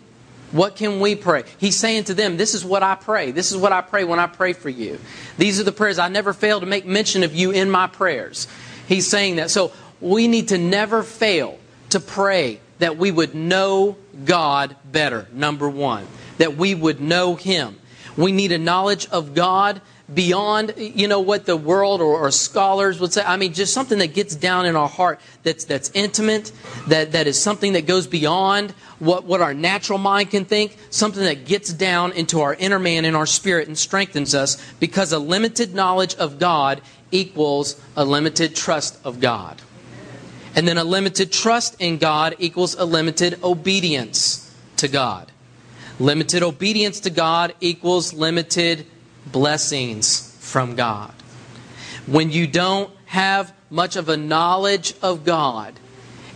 What 0.51 0.75
can 0.75 0.99
we 0.99 1.15
pray? 1.15 1.43
He's 1.59 1.77
saying 1.77 2.05
to 2.05 2.13
them, 2.13 2.37
This 2.37 2.55
is 2.55 2.65
what 2.65 2.81
I 2.81 2.95
pray. 2.95 3.31
This 3.31 3.51
is 3.51 3.57
what 3.57 3.71
I 3.71 3.81
pray 3.81 4.03
when 4.03 4.19
I 4.19 4.27
pray 4.27 4.53
for 4.53 4.69
you. 4.69 4.99
These 5.37 5.59
are 5.59 5.63
the 5.63 5.71
prayers. 5.71 5.99
I 5.99 6.07
never 6.07 6.33
fail 6.33 6.59
to 6.59 6.65
make 6.65 6.85
mention 6.85 7.23
of 7.23 7.35
you 7.35 7.51
in 7.51 7.69
my 7.69 7.87
prayers. 7.87 8.47
He's 8.87 9.07
saying 9.07 9.35
that. 9.35 9.51
So 9.51 9.71
we 10.01 10.27
need 10.27 10.49
to 10.49 10.57
never 10.57 11.03
fail 11.03 11.59
to 11.89 11.99
pray 11.99 12.59
that 12.79 12.97
we 12.97 13.11
would 13.11 13.35
know 13.35 13.97
God 14.25 14.75
better, 14.85 15.27
number 15.31 15.69
one. 15.69 16.07
That 16.37 16.55
we 16.55 16.73
would 16.73 16.99
know 16.99 17.35
Him. 17.35 17.79
We 18.17 18.31
need 18.31 18.51
a 18.51 18.57
knowledge 18.57 19.07
of 19.09 19.35
God 19.35 19.81
beyond 20.13 20.73
you 20.77 21.07
know 21.07 21.19
what 21.19 21.45
the 21.45 21.55
world 21.55 22.01
or, 22.01 22.17
or, 22.17 22.31
scholars 22.31 22.99
would 22.99 23.13
say. 23.13 23.23
I 23.23 23.37
mean 23.37 23.53
just 23.53 23.73
something 23.73 23.99
that 23.99 24.13
gets 24.13 24.35
down 24.35 24.65
in 24.65 24.75
our 24.75 24.87
heart 24.87 25.19
that's 25.43 25.65
that's 25.65 25.91
intimate 25.93 26.51
that 26.87 27.11
that 27.11 27.27
is 27.27 27.39
something 27.39 27.73
that 27.73 27.85
goes 27.85 28.07
beyond 28.07 28.71
what 28.97 29.25
what 29.25 29.41
our 29.41 29.53
natural 29.53 29.99
mind 29.99 30.31
can 30.31 30.45
think 30.45 30.75
something 30.89 31.23
that 31.23 31.45
gets 31.45 31.71
down 31.71 32.11
into 32.13 32.41
our 32.41 32.55
inner 32.55 32.79
man 32.79 33.05
and 33.05 33.15
our 33.15 33.27
spirit 33.27 33.67
and 33.67 33.77
strengthens 33.77 34.33
us 34.33 34.57
because 34.79 35.11
a 35.11 35.19
limited 35.19 35.75
knowledge 35.75 36.15
of 36.15 36.39
god 36.39 36.81
equals 37.11 37.79
a 37.95 38.05
limited 38.05 38.55
trust 38.55 38.99
of 39.03 39.19
god. 39.19 39.61
And 40.55 40.67
then 40.67 40.77
a 40.77 40.83
limited 40.83 41.31
trust 41.31 41.75
in 41.79 41.97
god 41.97 42.35
equals 42.39 42.75
a 42.75 42.85
limited 42.85 43.39
obedience 43.43 44.53
to 44.77 44.87
god. 44.87 45.31
Limited 45.99 46.43
obedience 46.43 46.99
to 47.01 47.09
god 47.09 47.53
equals 47.59 48.13
limited 48.13 48.85
blessings 49.27 50.35
from 50.39 50.75
God. 50.75 51.13
When 52.05 52.31
you 52.31 52.47
don't 52.47 52.91
have 53.05 53.53
much 53.69 53.95
of 53.95 54.09
a 54.09 54.17
knowledge 54.17 54.93
of 55.01 55.23
God, 55.23 55.73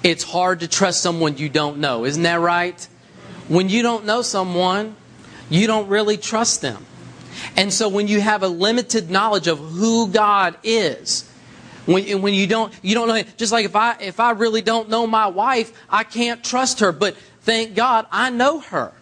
it's 0.04 0.24
hard 0.24 0.60
to 0.60 0.68
trust 0.68 1.02
someone 1.02 1.38
you 1.38 1.50
don't 1.50 1.78
know. 1.78 2.06
Isn't 2.06 2.24
that 2.24 2.40
right? 2.40 2.88
When 3.48 3.70
you 3.70 3.82
don't 3.82 4.06
know 4.06 4.22
someone, 4.22 4.96
you 5.50 5.68
don't 5.68 5.88
really 5.88 6.18
trust 6.18 6.62
them. 6.62 6.86
And 7.56 7.74
so 7.74 7.90
when 7.90 8.08
you 8.08 8.22
have 8.22 8.44
a 8.44 8.48
limited 8.48 9.10
knowledge 9.10 9.48
of 9.48 9.60
who 9.60 10.08
God 10.10 10.58
is, 10.64 11.30
when, 11.86 12.22
when 12.22 12.34
you 12.34 12.48
don't 12.48 12.74
you 12.82 12.96
don't 12.96 13.08
know 13.08 13.22
just 13.36 13.52
like 13.52 13.66
if 13.66 13.76
I 13.76 13.98
if 14.00 14.20
I 14.20 14.32
really 14.32 14.62
don't 14.62 14.90
know 14.90 15.06
my 15.06 15.28
wife, 15.28 15.74
I 15.90 16.04
can't 16.04 16.44
trust 16.44 16.80
her, 16.80 16.92
but 16.92 17.16
thank 17.42 17.76
God 17.76 18.08
I 18.12 18.30
know 18.30 18.60
her. 18.60 18.94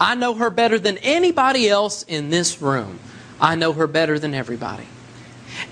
I 0.00 0.14
know 0.14 0.34
her 0.34 0.50
better 0.50 0.78
than 0.78 0.98
anybody 0.98 1.68
else 1.68 2.02
in 2.02 2.30
this 2.30 2.60
room. 2.60 2.98
I 3.40 3.54
know 3.54 3.72
her 3.72 3.86
better 3.86 4.18
than 4.18 4.34
everybody. 4.34 4.86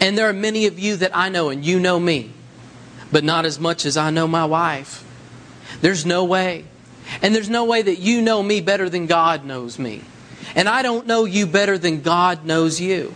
And 0.01 0.17
there 0.17 0.29
are 0.29 0.35
many 0.35 0.67
of 0.67 0.79
you 0.79 0.97
that 0.97 1.17
I 1.17 1.29
know, 1.29 1.51
and 1.51 1.65
you 1.65 1.79
know 1.79 1.99
me, 1.99 2.33
but 3.13 3.25
not 3.25 3.45
as 3.45 3.59
much 3.59 3.87
as 3.87 3.97
I 3.97 4.11
know 4.11 4.27
my 4.27 4.45
wife. 4.45 5.05
There's 5.81 6.07
no 6.07 6.25
way. 6.25 6.65
And 7.23 7.35
there's 7.35 7.51
no 7.51 7.65
way 7.65 7.83
that 7.83 7.99
you 7.99 8.23
know 8.23 8.43
me 8.43 8.61
better 8.61 8.89
than 8.89 9.07
God 9.07 9.45
knows 9.45 9.79
me. 9.79 10.03
And 10.55 10.69
I 10.69 10.83
don't 10.83 11.07
know 11.07 11.25
you 11.25 11.47
better 11.47 11.79
than 11.79 12.03
God 12.03 12.45
knows 12.45 12.81
you. 12.81 13.15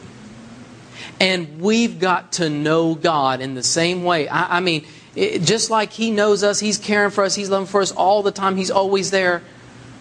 And 1.21 1.61
we've 1.61 1.99
got 1.99 2.33
to 2.33 2.49
know 2.49 2.95
God 2.95 3.41
in 3.41 3.55
the 3.55 3.63
same 3.63 4.05
way. 4.05 4.29
I, 4.29 4.59
I 4.59 4.61
mean, 4.61 4.87
it, 5.15 5.43
just 5.43 5.71
like 5.71 5.93
He 5.93 6.11
knows 6.11 6.43
us, 6.43 6.61
He's 6.61 6.79
caring 6.79 7.11
for 7.11 7.25
us, 7.25 7.35
He's 7.35 7.51
loving 7.51 7.67
for 7.67 7.81
us 7.81 7.93
all 7.93 8.23
the 8.23 8.31
time, 8.31 8.57
He's 8.57 8.71
always 8.71 9.11
there. 9.11 9.43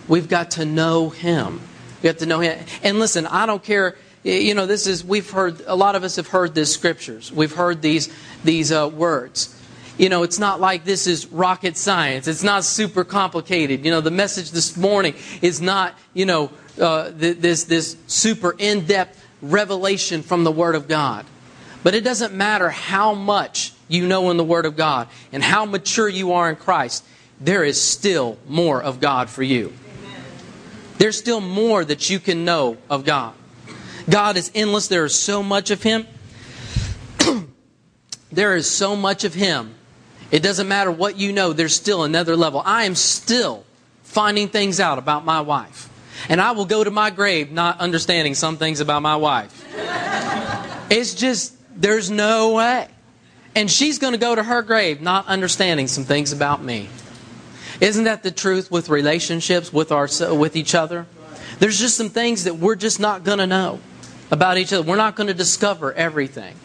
We've 0.07 0.29
got 0.29 0.51
to 0.51 0.65
know 0.65 1.09
Him. 1.09 1.59
We 2.01 2.07
have 2.07 2.17
to 2.17 2.25
know 2.25 2.39
Him. 2.39 2.63
And 2.83 2.99
listen, 2.99 3.25
I 3.25 3.45
don't 3.45 3.63
care 3.63 3.95
you 4.27 4.53
know, 4.53 4.65
this 4.65 4.87
is, 4.87 5.05
we've 5.05 5.29
heard, 5.29 5.61
a 5.65 5.75
lot 5.75 5.95
of 5.95 6.03
us 6.03 6.17
have 6.17 6.27
heard 6.27 6.53
these 6.53 6.71
scriptures. 6.71 7.31
We've 7.31 7.53
heard 7.53 7.81
these, 7.81 8.13
these 8.43 8.71
uh, 8.71 8.89
words. 8.89 9.53
You 9.97 10.09
know, 10.09 10.23
it's 10.23 10.37
not 10.37 10.59
like 10.59 10.83
this 10.83 11.07
is 11.07 11.27
rocket 11.27 11.77
science. 11.77 12.27
It's 12.27 12.43
not 12.43 12.63
super 12.63 13.03
complicated. 13.03 13.83
You 13.85 13.91
know, 13.91 14.01
the 14.01 14.11
message 14.11 14.51
this 14.51 14.77
morning 14.77 15.15
is 15.41 15.61
not, 15.61 15.97
you 16.13 16.25
know, 16.25 16.51
uh, 16.79 17.11
this, 17.13 17.63
this 17.63 17.97
super 18.05 18.53
in 18.57 18.85
depth 18.85 19.23
revelation 19.41 20.21
from 20.21 20.43
the 20.43 20.51
Word 20.51 20.75
of 20.75 20.87
God. 20.87 21.25
But 21.83 21.95
it 21.95 22.03
doesn't 22.03 22.33
matter 22.33 22.69
how 22.69 23.13
much 23.13 23.73
you 23.87 24.05
know 24.05 24.29
in 24.29 24.37
the 24.37 24.43
Word 24.43 24.65
of 24.65 24.75
God 24.75 25.07
and 25.31 25.41
how 25.41 25.65
mature 25.65 26.09
you 26.09 26.33
are 26.33 26.49
in 26.49 26.57
Christ, 26.57 27.03
there 27.39 27.63
is 27.63 27.81
still 27.81 28.37
more 28.47 28.81
of 28.81 28.99
God 28.99 29.29
for 29.29 29.43
you. 29.43 29.73
There's 30.97 31.17
still 31.17 31.41
more 31.41 31.85
that 31.85 32.09
you 32.09 32.19
can 32.19 32.45
know 32.45 32.77
of 32.89 33.05
God. 33.05 33.33
God 34.09 34.37
is 34.37 34.51
endless. 34.55 34.87
There 34.87 35.05
is 35.05 35.15
so 35.15 35.43
much 35.43 35.71
of 35.71 35.83
Him. 35.83 36.07
there 38.31 38.55
is 38.55 38.69
so 38.69 38.95
much 38.95 39.23
of 39.23 39.33
Him. 39.33 39.75
It 40.31 40.43
doesn't 40.43 40.67
matter 40.67 40.91
what 40.91 41.17
you 41.17 41.31
know, 41.31 41.53
there's 41.53 41.75
still 41.75 42.03
another 42.03 42.35
level. 42.35 42.61
I 42.65 42.83
am 42.83 42.95
still 42.95 43.65
finding 44.03 44.49
things 44.49 44.79
out 44.79 44.97
about 44.97 45.25
my 45.25 45.41
wife. 45.41 45.89
And 46.29 46.41
I 46.41 46.51
will 46.51 46.65
go 46.65 46.83
to 46.83 46.91
my 46.91 47.09
grave 47.09 47.51
not 47.51 47.79
understanding 47.79 48.33
some 48.33 48.57
things 48.57 48.79
about 48.79 49.01
my 49.01 49.15
wife. 49.15 49.65
it's 50.89 51.13
just, 51.13 51.55
there's 51.79 52.09
no 52.09 52.53
way. 52.53 52.87
And 53.55 53.71
she's 53.71 53.99
going 53.99 54.13
to 54.13 54.19
go 54.19 54.35
to 54.35 54.43
her 54.43 54.61
grave 54.61 55.01
not 55.01 55.27
understanding 55.27 55.87
some 55.87 56.03
things 56.03 56.31
about 56.31 56.63
me. 56.63 56.89
Isn't 57.79 58.05
that 58.05 58.23
the 58.23 58.31
truth 58.31 58.71
with 58.71 58.89
relationships 58.89 59.71
with 59.71 59.91
our 59.91 60.07
with 60.33 60.55
each 60.55 60.73
other? 60.75 61.05
There's 61.59 61.79
just 61.79 61.95
some 61.95 62.09
things 62.09 62.43
that 62.45 62.57
we're 62.57 62.75
just 62.75 62.99
not 62.99 63.23
going 63.23 63.37
to 63.37 63.47
know 63.47 63.79
about 64.31 64.57
each 64.57 64.73
other. 64.73 64.87
We're 64.87 64.95
not 64.95 65.15
going 65.15 65.27
to 65.27 65.33
discover 65.33 65.93
everything. 65.93 66.55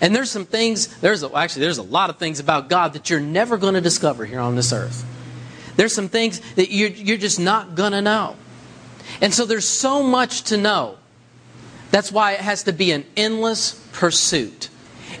And 0.00 0.14
there's 0.14 0.30
some 0.30 0.44
things, 0.44 0.86
there's 1.00 1.22
a, 1.22 1.34
actually, 1.34 1.62
there's 1.62 1.78
a 1.78 1.82
lot 1.82 2.10
of 2.10 2.18
things 2.18 2.40
about 2.40 2.68
God 2.68 2.92
that 2.92 3.10
you're 3.10 3.20
never 3.20 3.56
going 3.56 3.74
to 3.74 3.80
discover 3.80 4.24
here 4.24 4.40
on 4.40 4.54
this 4.54 4.72
earth. 4.72 5.04
There's 5.76 5.92
some 5.92 6.08
things 6.08 6.40
that 6.54 6.70
you're, 6.70 6.90
you're 6.90 7.18
just 7.18 7.40
not 7.40 7.74
going 7.74 7.92
to 7.92 8.02
know. 8.02 8.36
And 9.20 9.32
so 9.32 9.46
there's 9.46 9.66
so 9.66 10.02
much 10.02 10.42
to 10.44 10.56
know. 10.56 10.98
That's 11.90 12.12
why 12.12 12.32
it 12.32 12.40
has 12.40 12.64
to 12.64 12.72
be 12.72 12.92
an 12.92 13.04
endless 13.16 13.72
pursuit. 13.92 14.68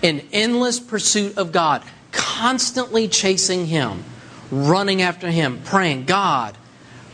An 0.02 0.22
endless 0.32 0.78
pursuit 0.78 1.38
of 1.38 1.52
God. 1.52 1.82
Constantly 2.12 3.08
chasing 3.08 3.66
Him, 3.66 4.04
running 4.50 5.02
after 5.02 5.30
Him, 5.30 5.60
praying, 5.64 6.04
God, 6.04 6.56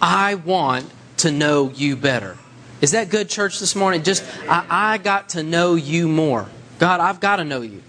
I 0.01 0.35
want 0.35 0.91
to 1.19 1.31
know 1.31 1.71
you 1.71 1.97
better. 1.97 2.37
Is 2.85 2.91
that 2.91 3.09
good, 3.09 3.31
church, 3.31 3.61
this 3.61 3.75
morning? 3.75 4.03
Just, 4.03 4.23
I, 4.47 4.67
I 4.69 4.99
got 4.99 5.31
to 5.31 5.43
know 5.43 5.75
you 5.75 6.07
more. 6.07 6.47
God, 6.79 7.01
I've 7.01 7.19
got 7.19 7.37
to 7.37 7.45
know 7.45 7.63
you. 7.63 7.83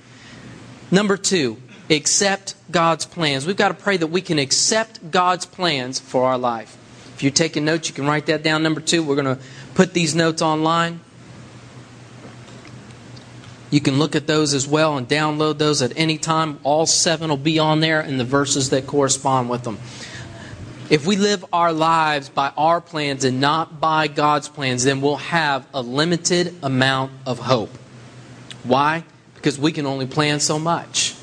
Number 0.90 1.18
two, 1.18 1.58
accept 1.90 2.56
God's 2.72 3.06
plans. 3.06 3.46
We've 3.46 3.58
got 3.58 3.68
to 3.68 3.74
pray 3.74 3.98
that 3.98 4.08
we 4.08 4.22
can 4.22 4.40
accept 4.40 5.12
God's 5.12 5.46
plans 5.46 6.00
for 6.00 6.24
our 6.24 6.38
life. 6.38 6.78
If 7.14 7.24
you're 7.24 7.34
taking 7.34 7.66
notes, 7.66 7.90
you 7.90 7.94
can 7.94 8.06
write 8.06 8.28
that 8.28 8.42
down. 8.42 8.64
Number 8.64 8.80
two, 8.80 9.04
we're 9.04 9.22
going 9.22 9.36
to 9.36 9.44
put 9.74 9.92
these 9.92 10.16
notes 10.16 10.42
online. 10.42 11.02
You 13.72 13.82
can 13.82 14.00
look 14.00 14.16
at 14.16 14.28
those 14.28 14.54
as 14.54 14.66
well 14.66 14.96
and 14.98 15.10
download 15.10 15.58
those 15.58 15.82
at 15.82 15.92
any 15.98 16.18
time. 16.18 16.58
All 16.64 16.86
seven 16.86 17.30
will 17.30 17.36
be 17.36 17.60
on 17.60 17.82
there 17.82 18.00
and 18.00 18.18
the 18.18 18.24
verses 18.24 18.70
that 18.70 18.88
correspond 18.88 19.50
with 19.50 19.66
them. 19.66 19.78
If 20.88 21.08
we 21.08 21.16
live 21.16 21.44
our 21.52 21.74
lives 21.74 22.30
by 22.30 22.52
our 22.56 22.80
plans 22.80 23.24
and 23.24 23.42
not 23.42 23.80
by 23.82 24.08
God's 24.08 24.50
plans, 24.50 24.84
then 24.84 25.02
we'll 25.02 25.16
have 25.16 25.66
a 25.74 25.82
limited 25.82 26.54
amount 26.62 27.12
of 27.26 27.40
hope. 27.40 27.76
Why? 28.64 29.04
Because 29.34 29.58
we 29.58 29.72
can 29.72 29.88
only 29.88 30.06
plan 30.06 30.40
so 30.40 30.60
much. 30.60 31.16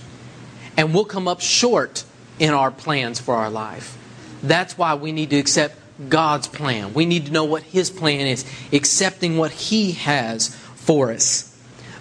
And 0.76 0.92
we'll 0.92 1.04
come 1.04 1.28
up 1.28 1.40
short 1.40 2.04
in 2.40 2.50
our 2.50 2.72
plans 2.72 3.20
for 3.20 3.36
our 3.36 3.50
life. 3.50 3.96
That's 4.42 4.76
why 4.76 4.94
we 4.94 5.12
need 5.12 5.30
to 5.30 5.36
accept 5.38 5.76
God's 6.08 6.48
plan. 6.48 6.92
We 6.92 7.06
need 7.06 7.26
to 7.26 7.32
know 7.32 7.44
what 7.44 7.62
His 7.62 7.88
plan 7.88 8.26
is, 8.26 8.44
accepting 8.72 9.36
what 9.36 9.52
He 9.52 9.92
has 9.92 10.48
for 10.74 11.12
us. 11.12 11.56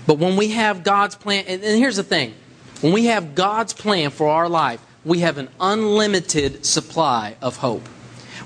But 0.08 0.18
when 0.18 0.36
we 0.36 0.50
have 0.50 0.84
God's 0.84 1.14
plan, 1.14 1.46
and 1.48 1.62
here's 1.62 1.98
the 1.98 2.04
thing 2.04 2.34
when 2.82 2.94
we 2.94 3.06
have 3.06 3.36
God's 3.36 3.74
plan 3.74 4.10
for 4.10 4.28
our 4.28 4.50
life, 4.50 4.84
we 5.04 5.20
have 5.20 5.38
an 5.38 5.50
unlimited 5.60 6.66
supply 6.66 7.36
of 7.42 7.58
hope. 7.58 7.88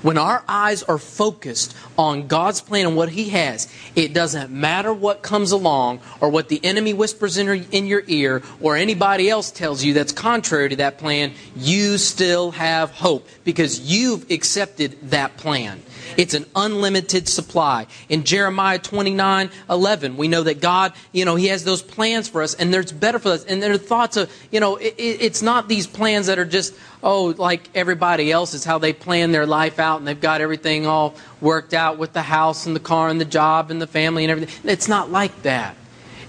When 0.02 0.18
our 0.18 0.44
eyes 0.46 0.82
are 0.82 0.98
focused 0.98 1.74
on 1.98 2.26
God's 2.26 2.60
plan 2.60 2.86
and 2.86 2.96
what 2.96 3.08
He 3.08 3.30
has, 3.30 3.72
it 3.94 4.12
doesn't 4.12 4.50
matter 4.50 4.92
what 4.92 5.22
comes 5.22 5.52
along 5.52 6.00
or 6.20 6.28
what 6.28 6.48
the 6.48 6.62
enemy 6.64 6.92
whispers 6.92 7.38
in, 7.38 7.64
in 7.72 7.86
your 7.86 8.02
ear 8.06 8.42
or 8.60 8.76
anybody 8.76 9.30
else 9.30 9.50
tells 9.50 9.82
you 9.82 9.94
that's 9.94 10.12
contrary 10.12 10.68
to 10.68 10.76
that 10.76 10.98
plan, 10.98 11.32
you 11.56 11.98
still 11.98 12.50
have 12.52 12.90
hope 12.90 13.26
because 13.44 13.80
you've 13.80 14.30
accepted 14.30 15.10
that 15.10 15.36
plan. 15.38 15.82
It's 16.16 16.34
an 16.34 16.46
unlimited 16.54 17.28
supply. 17.28 17.86
In 18.08 18.24
Jeremiah 18.24 18.78
29 18.78 19.50
11, 19.68 20.16
we 20.16 20.28
know 20.28 20.42
that 20.44 20.60
God, 20.60 20.92
you 21.12 21.24
know, 21.24 21.34
He 21.36 21.46
has 21.46 21.64
those 21.64 21.82
plans 21.82 22.28
for 22.28 22.42
us, 22.42 22.54
and 22.54 22.72
there's 22.72 22.92
better 22.92 23.18
for 23.18 23.30
us. 23.30 23.44
And 23.44 23.62
there 23.62 23.72
are 23.72 23.78
thoughts 23.78 24.16
of, 24.16 24.32
you 24.50 24.60
know, 24.60 24.76
it, 24.76 24.94
it's 24.98 25.42
not 25.42 25.68
these 25.68 25.86
plans 25.86 26.26
that 26.26 26.38
are 26.38 26.44
just, 26.44 26.74
oh, 27.02 27.34
like 27.36 27.68
everybody 27.74 28.32
else 28.32 28.54
is 28.54 28.64
how 28.64 28.78
they 28.78 28.92
plan 28.92 29.32
their 29.32 29.46
life 29.46 29.78
out 29.78 29.98
and 29.98 30.08
they've 30.08 30.20
got 30.20 30.40
everything 30.40 30.86
all 30.86 31.14
worked 31.40 31.74
out 31.74 31.98
with 31.98 32.12
the 32.12 32.22
house 32.22 32.66
and 32.66 32.74
the 32.74 32.80
car 32.80 33.08
and 33.08 33.20
the 33.20 33.24
job 33.24 33.70
and 33.70 33.80
the 33.80 33.86
family 33.86 34.24
and 34.24 34.30
everything. 34.30 34.70
It's 34.70 34.88
not 34.88 35.10
like 35.10 35.42
that. 35.42 35.76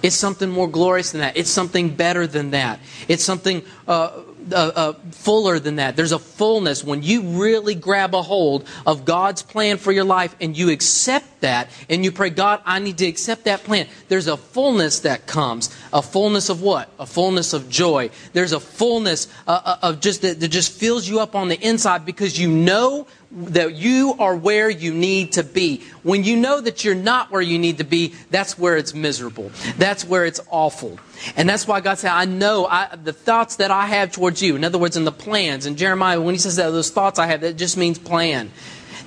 It's 0.03 0.15
something 0.15 0.49
more 0.49 0.67
glorious 0.67 1.11
than 1.11 1.21
that. 1.21 1.37
It's 1.37 1.49
something 1.49 1.89
better 1.89 2.27
than 2.27 2.51
that. 2.51 2.79
It's 3.07 3.23
something 3.23 3.63
uh, 3.87 4.21
uh, 4.53 4.71
uh, 4.75 4.93
fuller 5.11 5.59
than 5.59 5.77
that. 5.77 5.95
There's 5.95 6.11
a 6.11 6.19
fullness 6.19 6.83
when 6.83 7.03
you 7.03 7.21
really 7.21 7.75
grab 7.75 8.15
a 8.15 8.21
hold 8.21 8.67
of 8.85 9.05
God's 9.05 9.41
plan 9.41 9.77
for 9.77 9.91
your 9.91 10.03
life 10.03 10.35
and 10.41 10.57
you 10.57 10.69
accept 10.69 11.41
that 11.41 11.69
and 11.89 12.03
you 12.03 12.11
pray, 12.11 12.29
God, 12.29 12.61
I 12.65 12.79
need 12.79 12.97
to 12.99 13.05
accept 13.05 13.45
that 13.45 13.63
plan. 13.63 13.87
There's 14.07 14.27
a 14.27 14.37
fullness 14.37 15.01
that 15.01 15.27
comes. 15.27 15.75
A 15.93 16.01
fullness 16.01 16.49
of 16.49 16.61
what? 16.61 16.89
A 16.99 17.05
fullness 17.05 17.53
of 17.53 17.69
joy. 17.69 18.09
There's 18.33 18.53
a 18.53 18.59
fullness 18.59 19.27
uh, 19.47 19.61
uh 19.63 19.77
of 19.83 20.01
just 20.01 20.21
that, 20.21 20.39
that 20.39 20.47
just 20.49 20.71
fills 20.71 21.07
you 21.07 21.19
up 21.19 21.35
on 21.35 21.47
the 21.47 21.59
inside 21.59 22.05
because 22.05 22.39
you 22.39 22.49
know 22.49 23.07
that 23.31 23.75
you 23.75 24.15
are 24.19 24.35
where 24.35 24.69
you 24.69 24.93
need 24.93 25.33
to 25.33 25.43
be. 25.43 25.83
When 26.03 26.23
you 26.23 26.37
know 26.37 26.61
that 26.61 26.85
you're 26.85 26.95
not 26.95 27.31
where 27.31 27.41
you 27.41 27.59
need 27.59 27.79
to 27.79 27.83
be, 27.83 28.13
that's 28.31 28.57
where 28.57 28.77
it's 28.77 28.93
miserable. 28.93 29.51
That's 29.77 30.05
where 30.05 30.25
it's 30.25 30.39
awful. 30.49 30.99
And 31.35 31.47
that's 31.49 31.67
why 31.67 31.81
God 31.81 31.97
said, 31.97 32.11
I 32.11 32.25
know 32.25 32.65
I, 32.65 32.95
the 32.95 33.13
thoughts 33.13 33.57
that 33.57 33.71
I 33.71 33.87
have 33.87 34.11
towards 34.11 34.41
you. 34.41 34.55
In 34.55 34.63
other 34.63 34.77
words, 34.77 34.95
in 34.95 35.03
the 35.03 35.11
plans. 35.11 35.65
In 35.65 35.75
Jeremiah, 35.75 36.21
when 36.21 36.35
he 36.35 36.39
says 36.39 36.55
that, 36.55 36.69
those 36.69 36.89
thoughts 36.89 37.19
I 37.19 37.27
have, 37.27 37.41
that 37.41 37.57
just 37.57 37.77
means 37.77 37.99
plan. 37.99 38.51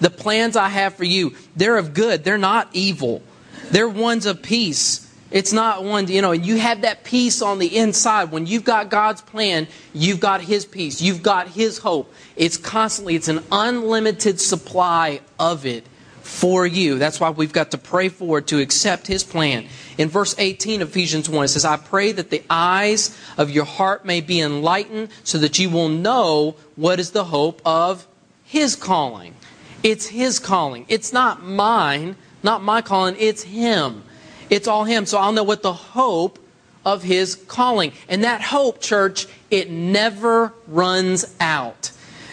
The 0.01 0.11
plans 0.11 0.57
I 0.57 0.69
have 0.69 0.95
for 0.95 1.05
you, 1.05 1.35
they're 1.57 1.79
of 1.79 1.95
good. 1.95 2.25
They're 2.25 2.39
not 2.39 2.69
evil. 2.73 3.23
They're 3.71 3.89
ones 3.89 4.27
of 4.27 4.43
peace 4.43 5.10
it's 5.31 5.53
not 5.53 5.85
one, 5.85 6.09
you 6.09 6.23
know, 6.23 6.33
and 6.33 6.45
you 6.45 6.59
have 6.59 6.83
that 6.83 7.05
peace 7.05 7.41
on 7.41 7.59
the 7.59 7.77
inside. 7.77 8.33
When 8.33 8.47
you've 8.47 8.65
got 8.65 8.91
God's 8.91 9.23
plan, 9.23 9.69
you've 9.93 10.21
got 10.21 10.41
His 10.41 10.65
peace, 10.65 11.01
you've 11.01 11.23
got 11.23 11.49
His 11.49 11.79
hope. 11.79 12.13
It's 12.37 12.57
constantly, 12.57 13.15
it's 13.15 13.29
an 13.29 13.45
unlimited 13.53 14.41
supply 14.41 15.21
of 15.39 15.67
it 15.67 15.87
for 16.23 16.67
you. 16.67 16.99
That's 16.99 17.21
why 17.21 17.31
we've 17.31 17.53
got 17.53 17.73
to 17.73 17.79
pray 17.79 18.09
for 18.09 18.39
it 18.39 18.49
to 18.49 18.61
accept 18.61 19.07
His 19.07 19.23
plan. 19.23 19.67
In 19.99 20.09
verse 20.09 20.35
18 20.39 20.83
of 20.83 20.89
Ephesians 20.89 21.29
1, 21.29 21.45
it 21.45 21.49
says, 21.49 21.65
I 21.65 21.77
pray 21.77 22.13
that 22.13 22.31
the 22.31 22.43
eyes 22.49 23.17
of 23.37 23.51
your 23.51 23.65
heart 23.65 24.05
may 24.05 24.21
be 24.21 24.41
enlightened 24.41 25.11
so 25.23 25.39
that 25.39 25.59
you 25.59 25.71
will 25.71 25.89
know 25.89 26.57
what 26.77 26.99
is 26.99 27.13
the 27.13 27.25
hope 27.25 27.61
of 27.65 28.07
His 28.45 28.75
calling. 28.75 29.35
It's 29.83 30.07
His 30.07 30.39
calling. 30.39 30.87
It's 30.89 31.13
not 31.13 31.43
mine, 31.43 32.17
not 32.43 32.63
my 32.63 32.83
calling, 32.83 33.17
it's 33.19 33.43
Him. 33.43 34.03
It's 34.51 34.69
all 34.69 34.85
Him. 34.85 35.07
So 35.07 35.19
I'll 35.19 35.33
know 35.33 35.45
what 35.45 35.63
the 35.63 35.73
hope 35.73 36.39
of 36.85 37.03
His 37.03 37.37
calling. 37.37 37.93
And 38.09 38.25
that 38.25 38.43
hope, 38.43 38.81
church, 38.81 39.27
it 39.51 39.71
never 39.71 40.53
runs 40.67 41.35
out. 41.41 41.93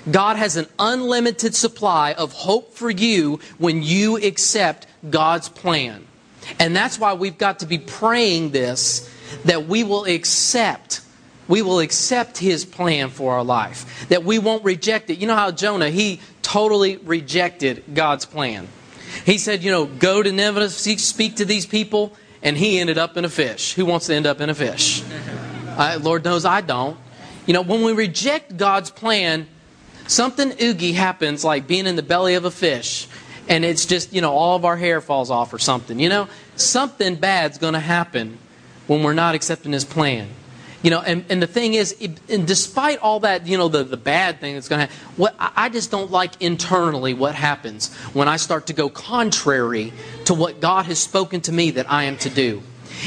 God 0.10 0.38
has 0.38 0.56
an 0.56 0.68
unlimited 0.80 1.54
supply 1.54 2.14
of 2.14 2.32
hope 2.32 2.74
for 2.74 2.90
you 2.90 3.40
when 3.58 3.84
you 3.84 4.18
accept 4.18 4.88
God's 5.10 5.50
plan. 5.50 6.06
And 6.60 6.76
that's 6.76 6.98
why 6.98 7.14
we've 7.14 7.38
got 7.38 7.60
to 7.60 7.66
be 7.66 7.78
praying 7.78 8.52
this 8.52 9.14
that 9.46 9.68
we 9.68 9.84
will 9.84 10.06
accept 10.06 11.02
we 11.48 11.62
will 11.62 11.80
accept 11.80 12.38
his 12.38 12.66
plan 12.66 13.10
for 13.10 13.34
our 13.34 13.44
life 13.44 14.08
that 14.10 14.24
we 14.24 14.40
won't 14.40 14.64
reject 14.64 15.10
it 15.10 15.18
you 15.18 15.28
know 15.28 15.36
how 15.36 15.52
jonah 15.52 15.90
he 15.90 16.20
totally 16.42 16.96
rejected 16.98 17.84
god's 17.94 18.26
plan 18.26 18.68
he 19.28 19.38
said, 19.38 19.62
you 19.62 19.72
know, 19.72 19.86
go 19.86 20.24
to 20.24 20.32
Nineveh, 20.32 20.70
speak 20.70 21.36
to 21.36 21.44
these 21.44 21.66
people, 21.66 22.16
and 22.42 22.58
he 22.58 22.80
ended 22.80 22.98
up 22.98 23.18
in 23.18 23.26
a 23.26 23.30
fish. 23.30 23.74
Who 23.74 23.86
wants 23.86 24.06
to 24.08 24.16
end 24.16 24.26
up 24.26 24.40
in 24.40 24.50
a 24.50 24.56
fish? 24.56 25.04
I, 25.78 25.98
Lord 25.98 26.24
knows 26.24 26.46
I 26.46 26.62
don't. 26.62 26.98
You 27.46 27.54
know, 27.54 27.62
when 27.62 27.84
we 27.84 27.92
reject 27.92 28.56
God's 28.56 28.90
plan, 28.90 29.46
something 30.08 30.54
oogie 30.62 30.94
happens 30.94 31.44
like 31.44 31.68
being 31.68 31.88
in 31.88 31.98
the 31.98 32.04
belly 32.04 32.36
of 32.36 32.46
a 32.46 32.52
fish, 32.52 33.10
and 33.50 33.66
it's 33.66 33.86
just, 33.86 34.14
you 34.14 34.22
know, 34.22 34.32
all 34.32 34.56
of 34.56 34.64
our 34.64 34.78
hair 34.78 35.02
falls 35.02 35.30
off 35.30 35.52
or 35.52 35.60
something. 35.60 36.00
You 36.00 36.08
know, 36.08 36.30
something 36.56 37.16
bad's 37.16 37.58
going 37.58 37.74
to 37.74 37.82
happen 37.82 38.38
when 38.88 39.04
we're 39.04 39.14
not 39.14 39.36
accepting 39.36 39.74
his 39.74 39.84
plan. 39.84 40.30
You 40.84 40.92
know, 40.92 41.02
and, 41.02 41.26
and 41.30 41.42
the 41.42 41.48
thing 41.48 41.74
is, 41.74 41.96
and 42.30 42.48
despite 42.48 43.00
all 43.00 43.22
that, 43.22 43.48
you 43.48 43.58
know, 43.58 43.68
the, 43.68 43.84
the 43.84 43.98
bad 43.98 44.40
thing 44.40 44.54
that's 44.54 44.70
going 44.70 44.88
to 44.88 44.94
happen, 44.94 45.14
what 45.18 45.36
I 45.40 45.70
just 45.70 45.90
don't 45.90 46.12
like 46.12 46.40
internally 46.40 47.16
what 47.16 47.34
happens 47.34 47.94
when 48.14 48.28
I 48.28 48.38
start 48.38 48.68
to 48.68 48.74
go 48.74 48.88
contrary 48.88 49.92
to 50.26 50.36
what 50.36 50.60
God 50.60 50.86
has 50.86 51.00
spoken 51.00 51.42
to 51.42 51.52
me 51.52 51.72
that 51.72 51.92
I 51.92 52.04
am 52.04 52.18
to 52.18 52.30
do. 52.30 52.62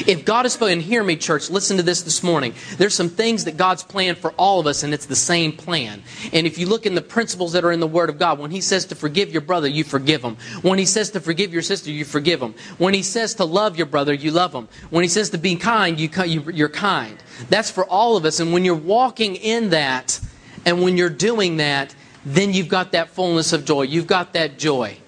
If 0.07 0.25
God 0.25 0.45
has 0.45 0.53
spoken, 0.53 0.81
hear 0.81 1.03
me, 1.03 1.17
church, 1.17 1.51
listen 1.51 1.77
to 1.77 1.83
this 1.83 2.03
this 2.03 2.23
morning. 2.23 2.55
There's 2.77 2.95
some 2.95 3.09
things 3.09 3.45
that 3.45 3.57
God's 3.57 3.83
planned 3.83 4.19
for 4.19 4.33
all 4.33 4.61
of 4.61 4.67
us, 4.67 4.83
and 4.83 4.95
it's 4.95 5.07
the 5.07 5.17
same 5.17 5.53
plan. 5.53 6.03
And 6.33 6.47
if 6.47 6.59
you 6.59 6.67
look 6.67 6.87
in 6.87 6.95
the 6.95 7.03
principles 7.03 7.53
that 7.53 7.65
are 7.65 7.73
in 7.73 7.81
the 7.81 7.87
Word 7.87 8.09
of 8.09 8.19
God, 8.19 8.39
when 8.39 8.51
He 8.51 8.61
says 8.61 8.87
to 8.87 8.95
forgive 8.95 9.33
your 9.33 9.41
brother, 9.41 9.69
you 9.69 9.85
forgive 9.85 10.23
him. 10.23 10.37
When 10.63 10.79
He 10.79 10.87
says 10.87 11.11
to 11.11 11.21
forgive 11.21 11.53
your 11.53 11.63
sister, 11.63 11.91
you 11.91 12.05
forgive 12.05 12.41
him. 12.41 12.55
When 12.79 12.95
He 12.95 13.03
says 13.03 13.35
to 13.37 13.45
love 13.45 13.77
your 13.77 13.87
brother, 13.87 14.15
you 14.15 14.31
love 14.31 14.55
him. 14.55 14.69
When 14.91 15.03
He 15.03 15.09
says 15.09 15.31
to 15.31 15.39
be 15.39 15.57
kind, 15.57 15.99
you, 15.99 16.09
you're 16.53 16.69
kind. 16.69 17.17
That's 17.49 17.71
for 17.71 17.85
all 17.85 18.17
of 18.17 18.25
us. 18.25 18.41
And 18.41 18.53
when 18.53 18.65
you're 18.65 18.75
walking 18.75 19.37
in 19.37 19.71
that, 19.71 20.21
and 20.65 20.83
when 20.83 20.97
you're 20.97 21.11
doing 21.11 21.57
that, 21.57 21.95
then 22.25 22.53
you've 22.53 22.69
got 22.69 22.93
that 22.93 23.11
fullness 23.11 23.53
of 23.53 23.65
joy. 23.65 23.83
You've 23.83 24.07
got 24.07 24.35
that 24.35 24.59
joy. 24.59 24.99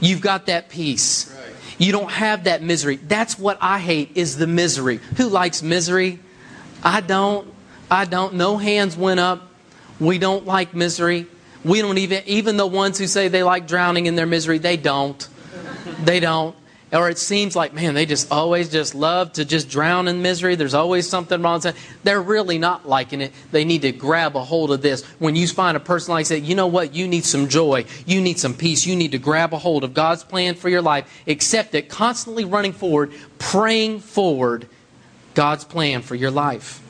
You've 0.00 0.20
got 0.20 0.46
that 0.46 0.68
peace. 0.68 1.33
You 1.78 1.92
don't 1.92 2.10
have 2.10 2.44
that 2.44 2.62
misery. 2.62 2.96
That's 2.96 3.38
what 3.38 3.58
I 3.60 3.78
hate 3.78 4.12
is 4.14 4.36
the 4.36 4.46
misery. 4.46 5.00
Who 5.16 5.28
likes 5.28 5.62
misery? 5.62 6.20
I 6.82 7.00
don't. 7.00 7.52
I 7.90 8.04
don't. 8.04 8.34
No 8.34 8.56
hands 8.56 8.96
went 8.96 9.20
up. 9.20 9.48
We 10.00 10.18
don't 10.18 10.46
like 10.46 10.74
misery. 10.74 11.26
We 11.64 11.80
don't 11.80 11.98
even 11.98 12.22
even 12.26 12.56
the 12.56 12.66
ones 12.66 12.98
who 12.98 13.06
say 13.06 13.28
they 13.28 13.42
like 13.42 13.66
drowning 13.66 14.06
in 14.06 14.16
their 14.16 14.26
misery, 14.26 14.58
they 14.58 14.76
don't. 14.76 15.26
They 16.04 16.20
don't 16.20 16.54
or 16.94 17.10
it 17.10 17.18
seems 17.18 17.56
like, 17.56 17.74
man, 17.74 17.94
they 17.94 18.06
just 18.06 18.30
always 18.30 18.70
just 18.70 18.94
love 18.94 19.32
to 19.34 19.44
just 19.44 19.68
drown 19.68 20.06
in 20.06 20.22
misery. 20.22 20.54
There's 20.54 20.74
always 20.74 21.08
something 21.08 21.42
wrong. 21.42 21.60
They're 22.04 22.22
really 22.22 22.56
not 22.56 22.88
liking 22.88 23.20
it. 23.20 23.32
They 23.50 23.64
need 23.64 23.82
to 23.82 23.90
grab 23.92 24.36
a 24.36 24.44
hold 24.44 24.70
of 24.70 24.80
this. 24.80 25.04
When 25.18 25.34
you 25.34 25.48
find 25.48 25.76
a 25.76 25.80
person 25.80 26.14
like 26.14 26.28
that, 26.28 26.40
you 26.40 26.54
know 26.54 26.68
what? 26.68 26.94
You 26.94 27.08
need 27.08 27.24
some 27.24 27.48
joy. 27.48 27.84
You 28.06 28.20
need 28.20 28.38
some 28.38 28.54
peace. 28.54 28.86
You 28.86 28.94
need 28.94 29.10
to 29.12 29.18
grab 29.18 29.52
a 29.52 29.58
hold 29.58 29.82
of 29.82 29.92
God's 29.92 30.22
plan 30.22 30.54
for 30.54 30.68
your 30.68 30.82
life. 30.82 31.22
Accept 31.26 31.74
it. 31.74 31.88
Constantly 31.88 32.44
running 32.44 32.72
forward, 32.72 33.12
praying 33.38 34.00
forward 34.00 34.68
God's 35.34 35.64
plan 35.64 36.02
for 36.02 36.14
your 36.14 36.30
life. 36.30 36.80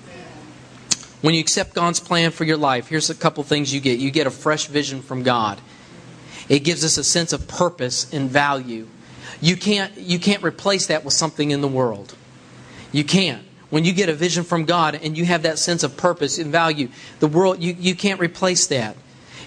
When 1.23 1.33
you 1.33 1.41
accept 1.41 1.73
God's 1.73 2.01
plan 2.01 2.31
for 2.31 2.45
your 2.45 2.59
life, 2.59 2.89
here's 2.89 3.09
a 3.09 3.15
couple 3.15 3.43
things 3.45 3.73
you 3.73 3.81
get. 3.81 3.99
You 3.99 4.11
get 4.11 4.27
a 4.27 4.31
fresh 4.31 4.67
vision 4.67 5.01
from 5.01 5.23
God. 5.23 5.59
It 6.51 6.59
gives 6.59 6.85
us 6.85 6.99
a 6.99 7.05
sense 7.05 7.33
of 7.33 7.49
purpose 7.49 8.13
and 8.13 8.29
value. 8.29 8.87
You 9.45 9.59
can't, 9.59 9.95
you 9.99 10.19
can't 10.19 10.43
replace 10.43 10.87
that 10.87 11.05
with 11.05 11.13
something 11.13 11.51
in 11.51 11.61
the 11.61 11.69
world. 11.69 12.15
You 12.93 13.05
can't. 13.05 13.45
When 13.69 13.85
you 13.85 13.93
get 13.93 14.09
a 14.09 14.15
vision 14.15 14.43
from 14.43 14.65
God 14.65 14.95
and 14.95 15.19
you 15.19 15.27
have 15.27 15.43
that 15.43 15.59
sense 15.59 15.83
of 15.83 15.99
purpose 15.99 16.39
and 16.39 16.51
value, 16.51 16.89
the 17.21 17.27
world, 17.27 17.63
you, 17.63 17.77
you 17.79 17.95
can't 17.95 18.21
replace 18.21 18.69
that. 18.69 18.97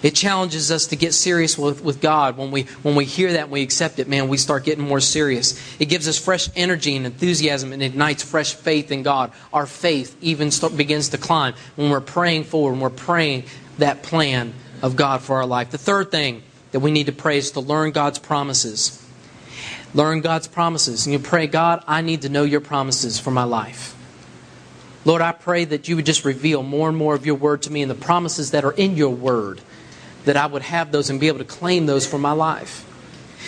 It 0.00 0.14
challenges 0.14 0.70
us 0.70 0.86
to 0.86 0.96
get 0.96 1.14
serious 1.14 1.58
with, 1.58 1.82
with 1.82 2.00
God. 2.00 2.36
When 2.36 2.52
we, 2.52 2.62
when 2.84 2.94
we 2.94 3.06
hear 3.06 3.32
that 3.32 3.44
and 3.44 3.50
we 3.50 3.62
accept 3.62 3.98
it, 3.98 4.06
man, 4.06 4.28
we 4.28 4.36
start 4.36 4.62
getting 4.62 4.86
more 4.86 5.00
serious. 5.00 5.60
It 5.80 5.86
gives 5.86 6.06
us 6.06 6.16
fresh 6.16 6.48
energy 6.54 6.94
and 6.94 7.04
enthusiasm 7.04 7.72
and 7.72 7.82
ignites 7.82 8.22
fresh 8.22 8.54
faith 8.54 8.92
in 8.92 9.02
God. 9.02 9.32
Our 9.52 9.66
faith 9.66 10.16
even 10.20 10.52
start, 10.52 10.76
begins 10.76 11.08
to 11.08 11.18
climb 11.18 11.54
when 11.74 11.90
we're 11.90 12.00
praying 12.00 12.44
forward, 12.44 12.70
when 12.70 12.80
we're 12.82 12.90
praying 12.90 13.46
that 13.78 14.04
plan 14.04 14.54
of 14.80 14.94
God 14.94 15.22
for 15.22 15.38
our 15.38 15.46
life. 15.46 15.72
The 15.72 15.78
third 15.78 16.12
thing 16.12 16.44
that 16.70 16.78
we 16.78 16.92
need 16.92 17.06
to 17.06 17.12
pray 17.12 17.38
is 17.38 17.50
to 17.52 17.60
learn 17.60 17.90
God's 17.90 18.20
promises. 18.20 19.04
Learn 19.94 20.20
God's 20.20 20.48
promises. 20.48 21.06
And 21.06 21.12
you 21.12 21.18
pray, 21.18 21.46
God, 21.46 21.82
I 21.86 22.02
need 22.02 22.22
to 22.22 22.28
know 22.28 22.44
your 22.44 22.60
promises 22.60 23.18
for 23.18 23.30
my 23.30 23.44
life. 23.44 23.94
Lord, 25.04 25.22
I 25.22 25.32
pray 25.32 25.64
that 25.64 25.88
you 25.88 25.96
would 25.96 26.06
just 26.06 26.24
reveal 26.24 26.62
more 26.62 26.88
and 26.88 26.98
more 26.98 27.14
of 27.14 27.24
your 27.24 27.36
word 27.36 27.62
to 27.62 27.72
me 27.72 27.82
and 27.82 27.90
the 27.90 27.94
promises 27.94 28.50
that 28.50 28.64
are 28.64 28.72
in 28.72 28.96
your 28.96 29.10
word, 29.10 29.60
that 30.24 30.36
I 30.36 30.46
would 30.46 30.62
have 30.62 30.92
those 30.92 31.08
and 31.08 31.18
be 31.18 31.28
able 31.28 31.38
to 31.38 31.44
claim 31.44 31.86
those 31.86 32.06
for 32.06 32.18
my 32.18 32.32
life. 32.32 32.84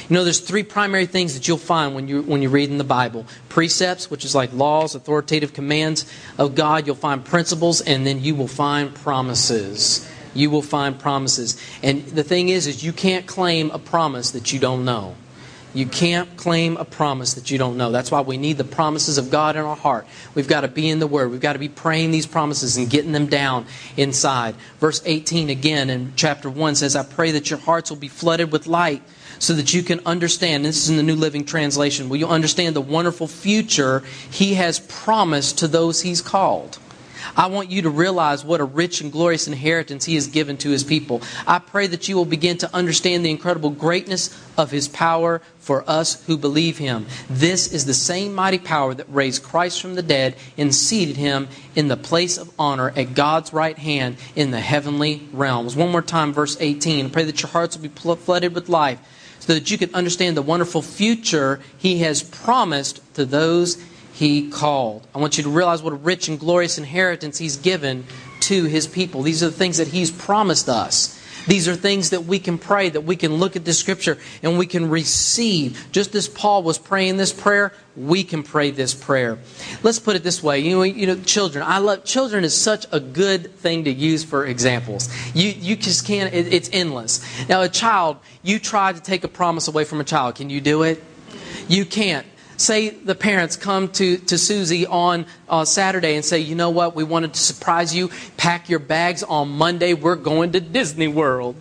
You 0.08 0.14
know, 0.14 0.24
there's 0.24 0.40
three 0.40 0.62
primary 0.62 1.06
things 1.06 1.34
that 1.34 1.46
you'll 1.46 1.58
find 1.58 1.94
when 1.94 2.08
you 2.08 2.22
when 2.22 2.42
you 2.42 2.48
read 2.48 2.70
in 2.70 2.78
the 2.78 2.84
Bible: 2.84 3.26
precepts, 3.48 4.10
which 4.10 4.24
is 4.24 4.34
like 4.34 4.52
laws, 4.52 4.94
authoritative 4.94 5.52
commands 5.52 6.10
of 6.38 6.54
God. 6.54 6.86
You'll 6.86 6.96
find 6.96 7.24
principles, 7.24 7.80
and 7.80 8.06
then 8.06 8.22
you 8.22 8.34
will 8.34 8.48
find 8.48 8.94
promises. 8.94 10.08
You 10.32 10.50
will 10.50 10.62
find 10.62 10.98
promises. 10.98 11.60
And 11.82 12.06
the 12.06 12.24
thing 12.24 12.48
is, 12.48 12.66
is 12.66 12.82
you 12.82 12.92
can't 12.92 13.26
claim 13.26 13.70
a 13.72 13.78
promise 13.78 14.30
that 14.30 14.52
you 14.52 14.58
don't 14.58 14.84
know. 14.84 15.16
You 15.72 15.86
can't 15.86 16.36
claim 16.36 16.76
a 16.76 16.84
promise 16.84 17.34
that 17.34 17.50
you 17.50 17.58
don't 17.58 17.76
know. 17.76 17.92
That's 17.92 18.10
why 18.10 18.22
we 18.22 18.36
need 18.36 18.58
the 18.58 18.64
promises 18.64 19.18
of 19.18 19.30
God 19.30 19.54
in 19.54 19.62
our 19.62 19.76
heart. 19.76 20.06
We've 20.34 20.48
got 20.48 20.62
to 20.62 20.68
be 20.68 20.88
in 20.88 20.98
the 20.98 21.06
Word. 21.06 21.30
We've 21.30 21.40
got 21.40 21.52
to 21.52 21.60
be 21.60 21.68
praying 21.68 22.10
these 22.10 22.26
promises 22.26 22.76
and 22.76 22.90
getting 22.90 23.12
them 23.12 23.26
down 23.26 23.66
inside. 23.96 24.56
Verse 24.80 25.00
18 25.04 25.48
again 25.48 25.88
in 25.88 26.12
chapter 26.16 26.50
1 26.50 26.74
says, 26.74 26.96
I 26.96 27.04
pray 27.04 27.30
that 27.32 27.50
your 27.50 27.60
hearts 27.60 27.88
will 27.88 27.98
be 27.98 28.08
flooded 28.08 28.50
with 28.50 28.66
light 28.66 29.02
so 29.38 29.54
that 29.54 29.72
you 29.72 29.84
can 29.84 30.00
understand. 30.04 30.64
This 30.64 30.82
is 30.82 30.90
in 30.90 30.96
the 30.96 31.04
New 31.04 31.14
Living 31.14 31.44
Translation. 31.44 32.08
Will 32.08 32.16
you 32.16 32.28
understand 32.28 32.74
the 32.74 32.80
wonderful 32.80 33.28
future 33.28 34.02
He 34.30 34.54
has 34.54 34.80
promised 34.80 35.58
to 35.58 35.68
those 35.68 36.02
He's 36.02 36.20
called? 36.20 36.78
I 37.36 37.46
want 37.46 37.70
you 37.70 37.82
to 37.82 37.90
realize 37.90 38.44
what 38.44 38.60
a 38.60 38.64
rich 38.64 39.00
and 39.00 39.12
glorious 39.12 39.46
inheritance 39.46 40.04
He 40.04 40.14
has 40.14 40.26
given 40.26 40.56
to 40.58 40.70
His 40.70 40.84
people. 40.84 41.22
I 41.46 41.58
pray 41.58 41.86
that 41.86 42.08
you 42.08 42.16
will 42.16 42.24
begin 42.24 42.58
to 42.58 42.74
understand 42.74 43.24
the 43.24 43.30
incredible 43.30 43.70
greatness 43.70 44.36
of 44.56 44.70
His 44.70 44.88
power 44.88 45.42
for 45.58 45.88
us 45.88 46.24
who 46.24 46.36
believe 46.36 46.78
Him. 46.78 47.06
This 47.28 47.72
is 47.72 47.84
the 47.84 47.94
same 47.94 48.34
mighty 48.34 48.58
power 48.58 48.94
that 48.94 49.12
raised 49.12 49.42
Christ 49.42 49.80
from 49.80 49.94
the 49.94 50.02
dead 50.02 50.36
and 50.56 50.74
seated 50.74 51.16
Him 51.16 51.48
in 51.74 51.88
the 51.88 51.96
place 51.96 52.38
of 52.38 52.52
honor 52.58 52.92
at 52.96 53.14
God's 53.14 53.52
right 53.52 53.78
hand 53.78 54.16
in 54.34 54.50
the 54.50 54.60
heavenly 54.60 55.28
realms. 55.32 55.76
One 55.76 55.92
more 55.92 56.02
time, 56.02 56.32
verse 56.32 56.56
18. 56.58 57.06
I 57.06 57.08
pray 57.10 57.24
that 57.24 57.42
your 57.42 57.50
hearts 57.50 57.76
will 57.76 57.88
be 57.88 57.88
flooded 57.88 58.54
with 58.54 58.68
life 58.68 59.00
so 59.40 59.54
that 59.54 59.70
you 59.70 59.78
can 59.78 59.94
understand 59.94 60.36
the 60.36 60.42
wonderful 60.42 60.82
future 60.82 61.60
He 61.76 61.98
has 62.00 62.22
promised 62.22 63.00
to 63.14 63.24
those 63.24 63.82
he 64.20 64.50
called. 64.50 65.06
I 65.14 65.18
want 65.18 65.38
you 65.38 65.44
to 65.44 65.48
realize 65.48 65.82
what 65.82 65.94
a 65.94 65.96
rich 65.96 66.28
and 66.28 66.38
glorious 66.38 66.76
inheritance 66.76 67.38
he's 67.38 67.56
given 67.56 68.04
to 68.40 68.64
his 68.64 68.86
people. 68.86 69.22
These 69.22 69.42
are 69.42 69.46
the 69.46 69.56
things 69.56 69.78
that 69.78 69.88
he's 69.88 70.10
promised 70.10 70.68
us. 70.68 71.18
These 71.46 71.66
are 71.68 71.74
things 71.74 72.10
that 72.10 72.26
we 72.26 72.38
can 72.38 72.58
pray, 72.58 72.90
that 72.90 73.00
we 73.00 73.16
can 73.16 73.36
look 73.36 73.56
at 73.56 73.64
the 73.64 73.72
scripture 73.72 74.18
and 74.42 74.58
we 74.58 74.66
can 74.66 74.90
receive. 74.90 75.88
Just 75.90 76.14
as 76.14 76.28
Paul 76.28 76.62
was 76.62 76.76
praying 76.76 77.16
this 77.16 77.32
prayer, 77.32 77.72
we 77.96 78.22
can 78.22 78.42
pray 78.42 78.70
this 78.70 78.92
prayer. 78.92 79.38
Let's 79.82 79.98
put 79.98 80.16
it 80.16 80.22
this 80.22 80.42
way. 80.42 80.58
You 80.58 80.76
know, 80.76 80.82
you 80.82 81.06
know, 81.06 81.16
children. 81.22 81.64
I 81.66 81.78
love 81.78 82.04
children 82.04 82.44
is 82.44 82.54
such 82.54 82.84
a 82.92 83.00
good 83.00 83.56
thing 83.56 83.84
to 83.84 83.90
use 83.90 84.22
for 84.22 84.44
examples. 84.44 85.08
You 85.34 85.48
you 85.48 85.76
just 85.76 86.06
can't 86.06 86.34
it, 86.34 86.52
it's 86.52 86.68
endless. 86.74 87.24
Now 87.48 87.62
a 87.62 87.70
child, 87.70 88.18
you 88.42 88.58
try 88.58 88.92
to 88.92 89.00
take 89.00 89.24
a 89.24 89.28
promise 89.28 89.66
away 89.66 89.84
from 89.84 89.98
a 89.98 90.04
child. 90.04 90.34
Can 90.34 90.50
you 90.50 90.60
do 90.60 90.82
it? 90.82 91.02
You 91.68 91.86
can't 91.86 92.26
say 92.60 92.90
the 92.90 93.14
parents 93.14 93.56
come 93.56 93.88
to, 93.88 94.18
to 94.18 94.38
Susie 94.38 94.86
on 94.86 95.26
uh, 95.48 95.64
Saturday 95.64 96.14
and 96.14 96.24
say, 96.24 96.38
you 96.38 96.54
know 96.54 96.70
what, 96.70 96.94
we 96.94 97.04
wanted 97.04 97.34
to 97.34 97.40
surprise 97.40 97.94
you. 97.94 98.10
Pack 98.36 98.68
your 98.68 98.78
bags 98.78 99.22
on 99.22 99.48
Monday. 99.48 99.94
We're 99.94 100.16
going 100.16 100.52
to 100.52 100.60
Disney 100.60 101.08
World. 101.08 101.56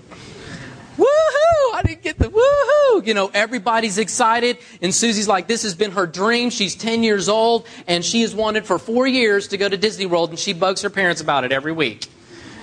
Woohoo! 0.97 1.73
I 1.73 1.81
didn't 1.85 2.01
get 2.01 2.19
the 2.19 2.27
woohoo! 2.27 3.07
You 3.07 3.13
know, 3.13 3.31
everybody's 3.33 3.97
excited, 3.97 4.57
and 4.81 4.93
Susie's 4.93 5.29
like, 5.29 5.47
this 5.47 5.63
has 5.63 5.73
been 5.73 5.91
her 5.91 6.05
dream. 6.05 6.49
She's 6.49 6.75
10 6.75 7.03
years 7.03 7.29
old, 7.29 7.65
and 7.88 8.03
she 8.03 8.21
has 8.21 8.35
wanted 8.35 8.65
for 8.65 8.77
four 8.77 9.07
years 9.07 9.47
to 9.49 9.57
go 9.57 9.69
to 9.69 9.77
Disney 9.77 10.05
World, 10.05 10.31
and 10.31 10.38
she 10.38 10.51
bugs 10.51 10.81
her 10.81 10.89
parents 10.89 11.21
about 11.21 11.45
it 11.45 11.53
every 11.53 11.71
week. 11.71 12.07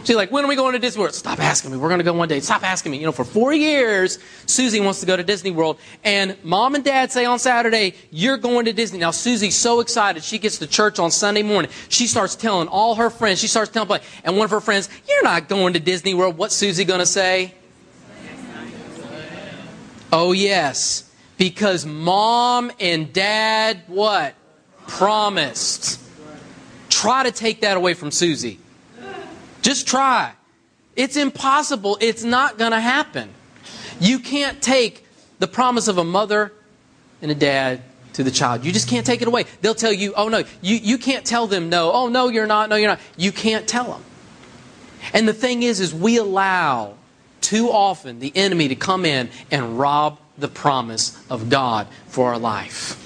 She's 0.06 0.14
like, 0.14 0.30
when 0.30 0.44
are 0.44 0.46
we 0.46 0.54
going 0.54 0.74
to 0.74 0.78
Disney 0.78 1.00
World? 1.00 1.14
Stop 1.16 1.40
asking 1.40 1.72
me. 1.72 1.78
We're 1.78 1.88
going 1.88 1.98
to 1.98 2.04
go 2.04 2.12
one 2.12 2.28
day. 2.28 2.38
Stop 2.38 2.62
asking 2.62 2.92
me. 2.92 2.98
You 2.98 3.06
know, 3.06 3.12
for 3.12 3.24
four 3.24 3.52
years, 3.52 4.20
Susie 4.46 4.78
wants 4.78 5.00
to 5.00 5.06
go 5.06 5.16
to 5.16 5.24
Disney 5.24 5.50
World. 5.50 5.80
And 6.04 6.36
mom 6.44 6.76
and 6.76 6.84
dad 6.84 7.10
say 7.10 7.24
on 7.24 7.40
Saturday, 7.40 7.94
you're 8.12 8.36
going 8.36 8.66
to 8.66 8.72
Disney. 8.72 9.00
Now, 9.00 9.10
Susie's 9.10 9.56
so 9.56 9.80
excited. 9.80 10.22
She 10.22 10.38
gets 10.38 10.58
to 10.58 10.68
church 10.68 11.00
on 11.00 11.10
Sunday 11.10 11.42
morning. 11.42 11.72
She 11.88 12.06
starts 12.06 12.36
telling 12.36 12.68
all 12.68 12.94
her 12.94 13.10
friends. 13.10 13.40
She 13.40 13.48
starts 13.48 13.72
telling, 13.72 14.00
and 14.22 14.36
one 14.36 14.44
of 14.44 14.52
her 14.52 14.60
friends, 14.60 14.88
you're 15.08 15.24
not 15.24 15.48
going 15.48 15.72
to 15.72 15.80
Disney 15.80 16.14
World. 16.14 16.38
What's 16.38 16.54
Susie 16.54 16.84
going 16.84 17.00
to 17.00 17.06
say? 17.06 17.52
Oh, 20.12 20.30
yes. 20.30 21.10
Because 21.36 21.84
mom 21.84 22.70
and 22.78 23.12
dad, 23.12 23.82
what? 23.88 24.36
Promised. 24.86 26.00
Try 26.90 27.24
to 27.24 27.32
take 27.32 27.62
that 27.62 27.76
away 27.76 27.94
from 27.94 28.12
Susie. 28.12 28.60
Just 29.62 29.86
try. 29.86 30.32
It's 30.94 31.16
impossible. 31.16 31.98
It's 32.00 32.24
not 32.24 32.58
going 32.58 32.72
to 32.72 32.80
happen. 32.80 33.30
You 34.00 34.18
can't 34.18 34.60
take 34.62 35.06
the 35.38 35.46
promise 35.46 35.88
of 35.88 35.98
a 35.98 36.04
mother 36.04 36.52
and 37.22 37.30
a 37.30 37.34
dad 37.34 37.82
to 38.14 38.22
the 38.22 38.30
child. 38.30 38.64
You 38.64 38.72
just 38.72 38.88
can't 38.88 39.04
take 39.04 39.20
it 39.20 39.28
away. 39.28 39.44
They'll 39.60 39.74
tell 39.74 39.92
you, 39.92 40.14
oh 40.16 40.28
no, 40.28 40.44
you, 40.62 40.76
you 40.76 40.98
can't 40.98 41.24
tell 41.24 41.46
them 41.46 41.68
no. 41.68 41.92
Oh 41.92 42.08
no, 42.08 42.28
you're 42.28 42.46
not. 42.46 42.70
No, 42.70 42.76
you're 42.76 42.88
not. 42.88 43.00
You 43.16 43.32
can't 43.32 43.68
tell 43.68 43.84
them. 43.84 44.02
And 45.12 45.28
the 45.28 45.34
thing 45.34 45.62
is, 45.62 45.80
is 45.80 45.94
we 45.94 46.16
allow 46.16 46.94
too 47.40 47.68
often 47.70 48.18
the 48.18 48.32
enemy 48.34 48.68
to 48.68 48.74
come 48.74 49.04
in 49.04 49.28
and 49.50 49.78
rob 49.78 50.18
the 50.38 50.48
promise 50.48 51.22
of 51.30 51.48
God 51.48 51.86
for 52.08 52.32
our 52.32 52.38
life 52.38 53.02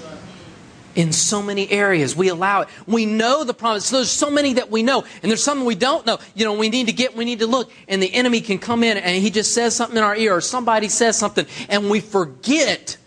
in 0.95 1.13
so 1.13 1.41
many 1.41 1.69
areas. 1.71 2.15
We 2.15 2.29
allow 2.29 2.61
it. 2.61 2.69
We 2.87 3.05
know 3.05 3.43
the 3.43 3.53
promise. 3.53 3.85
So 3.85 3.97
there's 3.97 4.11
so 4.11 4.29
many 4.29 4.53
that 4.53 4.69
we 4.69 4.83
know, 4.83 5.05
and 5.21 5.29
there's 5.29 5.43
some 5.43 5.65
we 5.65 5.75
don't 5.75 6.05
know. 6.05 6.19
You 6.35 6.45
know, 6.45 6.53
we 6.53 6.69
need 6.69 6.87
to 6.87 6.93
get, 6.93 7.15
we 7.15 7.25
need 7.25 7.39
to 7.39 7.47
look, 7.47 7.71
and 7.87 8.01
the 8.01 8.13
enemy 8.13 8.41
can 8.41 8.59
come 8.59 8.83
in 8.83 8.97
and 8.97 9.21
he 9.21 9.29
just 9.29 9.53
says 9.53 9.75
something 9.75 9.97
in 9.97 10.03
our 10.03 10.15
ear, 10.15 10.35
or 10.35 10.41
somebody 10.41 10.89
says 10.89 11.17
something, 11.17 11.45
and 11.69 11.89
we 11.89 11.99
forget 11.99 12.97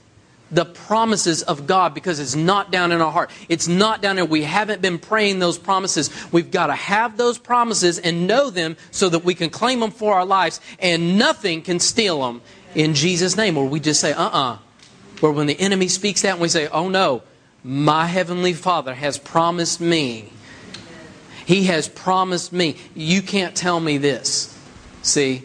the 0.50 0.64
promises 0.64 1.42
of 1.42 1.66
God 1.66 1.94
because 1.94 2.20
it's 2.20 2.36
not 2.36 2.70
down 2.70 2.92
in 2.92 3.00
our 3.00 3.10
heart. 3.10 3.30
It's 3.48 3.66
not 3.66 4.02
down 4.02 4.16
there. 4.16 4.24
We 4.24 4.42
haven't 4.42 4.80
been 4.80 4.98
praying 4.98 5.40
those 5.40 5.58
promises. 5.58 6.10
We've 6.30 6.50
got 6.50 6.68
to 6.68 6.74
have 6.74 7.16
those 7.16 7.38
promises 7.38 7.98
and 7.98 8.26
know 8.28 8.50
them 8.50 8.76
so 8.92 9.08
that 9.08 9.24
we 9.24 9.34
can 9.34 9.50
claim 9.50 9.80
them 9.80 9.90
for 9.90 10.14
our 10.14 10.24
lives, 10.24 10.60
and 10.78 11.18
nothing 11.18 11.62
can 11.62 11.80
steal 11.80 12.20
them 12.20 12.40
in 12.74 12.94
Jesus' 12.94 13.36
name. 13.36 13.56
Or 13.56 13.66
we 13.66 13.80
just 13.80 14.00
say, 14.00 14.12
uh 14.12 14.22
uh-uh. 14.22 14.52
uh. 14.52 14.58
Or 15.22 15.32
when 15.32 15.46
the 15.46 15.58
enemy 15.58 15.88
speaks 15.88 16.22
that, 16.22 16.32
and 16.32 16.40
we 16.40 16.48
say, 16.48 16.68
oh 16.68 16.88
no 16.88 17.22
my 17.64 18.06
Heavenly 18.06 18.52
Father 18.52 18.94
has 18.94 19.16
promised 19.16 19.80
me. 19.80 20.30
He 21.46 21.64
has 21.64 21.88
promised 21.88 22.52
me. 22.52 22.76
You 22.94 23.22
can't 23.22 23.56
tell 23.56 23.80
me 23.80 23.96
this. 23.96 24.56
See, 25.02 25.42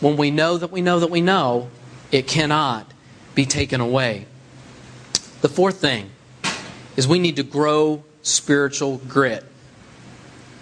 when 0.00 0.16
we 0.16 0.32
know 0.32 0.58
that 0.58 0.72
we 0.72 0.82
know 0.82 1.00
that 1.00 1.10
we 1.10 1.20
know, 1.20 1.70
it 2.10 2.26
cannot 2.26 2.92
be 3.36 3.46
taken 3.46 3.80
away. 3.80 4.26
The 5.42 5.48
fourth 5.48 5.76
thing 5.76 6.10
is 6.96 7.06
we 7.06 7.20
need 7.20 7.36
to 7.36 7.44
grow 7.44 8.04
spiritual 8.22 8.98
grit. 8.98 9.44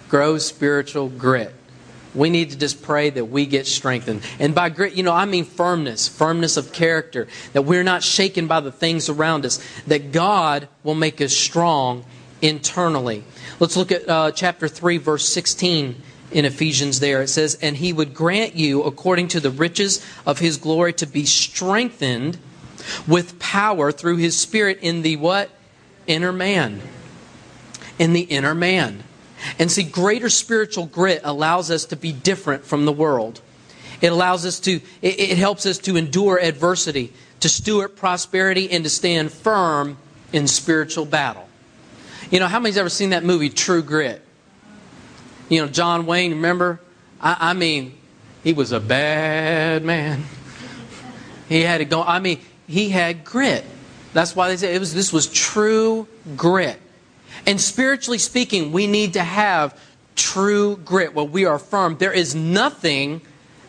Grow 0.09 0.37
spiritual 0.37 1.09
grit. 1.09 1.53
We 2.15 2.29
need 2.29 2.51
to 2.51 2.57
just 2.57 2.81
pray 2.81 3.09
that 3.11 3.25
we 3.25 3.45
get 3.45 3.67
strengthened. 3.67 4.21
And 4.39 4.55
by 4.55 4.69
grit, 4.69 4.93
you 4.93 5.03
know, 5.03 5.13
I 5.13 5.25
mean 5.25 5.45
firmness, 5.45 6.07
firmness 6.07 6.57
of 6.57 6.73
character, 6.73 7.27
that 7.53 7.63
we're 7.63 7.83
not 7.83 8.03
shaken 8.03 8.47
by 8.47 8.61
the 8.61 8.71
things 8.71 9.09
around 9.09 9.45
us, 9.45 9.63
that 9.85 10.11
God 10.11 10.67
will 10.83 10.95
make 10.95 11.21
us 11.21 11.33
strong 11.33 12.05
internally. 12.41 13.23
Let's 13.59 13.77
look 13.77 13.91
at 13.91 14.09
uh, 14.09 14.31
chapter 14.31 14.67
3, 14.67 14.97
verse 14.97 15.27
16 15.29 16.01
in 16.31 16.45
Ephesians 16.45 16.99
there. 16.99 17.21
It 17.21 17.27
says, 17.27 17.55
And 17.61 17.77
he 17.77 17.93
would 17.93 18.13
grant 18.13 18.55
you, 18.55 18.83
according 18.83 19.27
to 19.29 19.39
the 19.39 19.51
riches 19.51 20.05
of 20.25 20.39
his 20.39 20.57
glory, 20.57 20.93
to 20.93 21.05
be 21.05 21.25
strengthened 21.25 22.37
with 23.07 23.39
power 23.39 23.91
through 23.91 24.17
his 24.17 24.37
spirit 24.37 24.79
in 24.81 25.01
the 25.01 25.15
what? 25.17 25.49
Inner 26.07 26.31
man. 26.31 26.81
In 27.97 28.13
the 28.13 28.21
inner 28.21 28.55
man. 28.55 29.03
And 29.57 29.71
see, 29.71 29.83
greater 29.83 30.29
spiritual 30.29 30.85
grit 30.85 31.21
allows 31.23 31.71
us 31.71 31.85
to 31.85 31.95
be 31.95 32.11
different 32.11 32.65
from 32.65 32.85
the 32.85 32.91
world. 32.91 33.41
It 34.01 34.11
allows 34.11 34.45
us 34.45 34.59
to, 34.61 34.75
it, 35.01 35.19
it 35.19 35.37
helps 35.37 35.65
us 35.65 35.77
to 35.79 35.97
endure 35.97 36.39
adversity, 36.39 37.13
to 37.41 37.49
steward 37.49 37.95
prosperity, 37.95 38.69
and 38.71 38.83
to 38.83 38.89
stand 38.89 39.31
firm 39.31 39.97
in 40.31 40.47
spiritual 40.47 41.05
battle. 41.05 41.47
You 42.31 42.39
know, 42.39 42.47
how 42.47 42.59
many's 42.59 42.77
ever 42.77 42.89
seen 42.89 43.11
that 43.11 43.23
movie, 43.23 43.49
True 43.49 43.81
Grit? 43.81 44.21
You 45.49 45.61
know, 45.61 45.67
John 45.67 46.05
Wayne, 46.05 46.31
remember? 46.31 46.79
I, 47.19 47.51
I 47.51 47.53
mean, 47.53 47.97
he 48.43 48.53
was 48.53 48.71
a 48.71 48.79
bad 48.79 49.83
man. 49.83 50.23
He 51.47 51.61
had 51.61 51.79
to 51.79 51.85
go, 51.85 52.03
I 52.03 52.19
mean, 52.19 52.39
he 52.67 52.89
had 52.89 53.25
grit. 53.25 53.65
That's 54.13 54.35
why 54.35 54.49
they 54.49 54.57
say 54.57 54.75
it 54.75 54.79
was 54.79 54.93
this 54.93 55.11
was 55.11 55.27
true 55.27 56.07
grit. 56.35 56.79
And 57.45 57.59
spiritually 57.59 58.17
speaking, 58.17 58.71
we 58.71 58.87
need 58.87 59.13
to 59.13 59.23
have 59.23 59.79
true 60.15 60.77
grit 60.77 61.13
where 61.13 61.25
we 61.25 61.45
are 61.45 61.59
firm. 61.59 61.97
There 61.97 62.11
is 62.11 62.35
nothing 62.35 63.21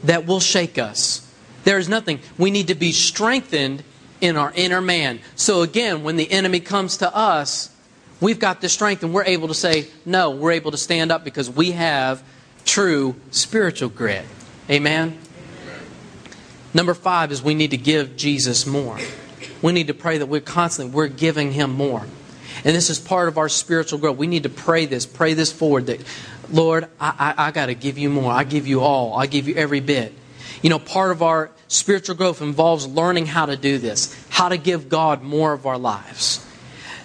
that 0.05 0.27
will 0.27 0.41
shake 0.41 0.79
us. 0.79 1.27
There 1.65 1.79
is 1.79 1.89
nothing. 1.89 2.21
We 2.39 2.51
need 2.51 2.69
to 2.69 2.75
be 2.75 2.93
strengthened 2.93 3.83
in 4.21 4.37
our 4.37 4.53
inner 4.55 4.81
man. 4.81 5.21
So 5.37 5.63
again, 5.63 6.03
when 6.03 6.17
the 6.17 6.31
enemy 6.31 6.61
comes 6.61 6.99
to 6.99 7.15
us, 7.15 7.75
we've 8.21 8.39
got 8.39 8.61
the 8.61 8.69
strength 8.69 9.03
and 9.03 9.15
we're 9.15 9.25
able 9.25 9.49
to 9.49 9.55
say, 9.55 9.89
no, 10.05 10.31
we're 10.31 10.53
able 10.53 10.71
to 10.73 10.77
stand 10.77 11.13
up 11.13 11.25
because 11.25 11.49
we 11.49 11.73
have 11.73 12.23
true 12.65 13.17
spiritual 13.31 13.89
grit. 13.89 14.25
Amen? 14.69 15.19
Number 16.73 16.95
five 16.95 17.33
is 17.33 17.43
we 17.43 17.55
need 17.55 17.73
to 17.73 17.77
give 17.77 18.17
Jesus 18.17 18.67
more. 18.67 18.99
We 19.63 19.73
need 19.73 19.89
to 19.89 19.95
pray 19.95 20.19
that 20.19 20.27
we're 20.27 20.41
constantly, 20.41 20.95
we're 20.95 21.09
giving 21.09 21.53
him 21.53 21.73
more. 21.73 22.07
And 22.65 22.77
this 22.77 22.91
is 22.91 22.99
part 22.99 23.29
of 23.29 23.39
our 23.39 23.49
spiritual 23.49 23.99
growth. 23.99 24.17
We 24.17 24.27
need 24.27 24.43
to 24.43 24.49
pray 24.49 24.87
this, 24.87 25.07
pray 25.07 25.35
this 25.35 25.53
forward 25.53 25.87
that, 25.87 26.01
Lord, 26.51 26.89
I, 27.01 27.35
I, 27.37 27.47
I 27.47 27.51
got 27.53 27.67
to 27.67 27.75
give 27.75 27.99
you 27.99 28.11
more. 28.11 28.31
I 28.33 28.45
give 28.45 28.67
you 28.67 28.81
all. 28.81 29.15
I 29.15 29.27
give 29.27 29.49
you 29.49 29.55
every 29.55 29.81
bit. 29.81 30.13
You 30.63 30.71
know, 30.71 30.79
part 30.79 31.11
of 31.11 31.23
our 31.23 31.51
spiritual 31.69 32.17
growth 32.17 32.43
involves 32.43 32.87
learning 32.87 33.27
how 33.27 33.47
to 33.47 33.57
do 33.57 33.79
this, 33.79 34.15
how 34.29 34.49
to 34.49 34.59
give 34.59 34.89
God 34.89 35.23
more 35.23 35.53
of 35.53 35.67
our 35.67 35.79
lives. 35.79 36.47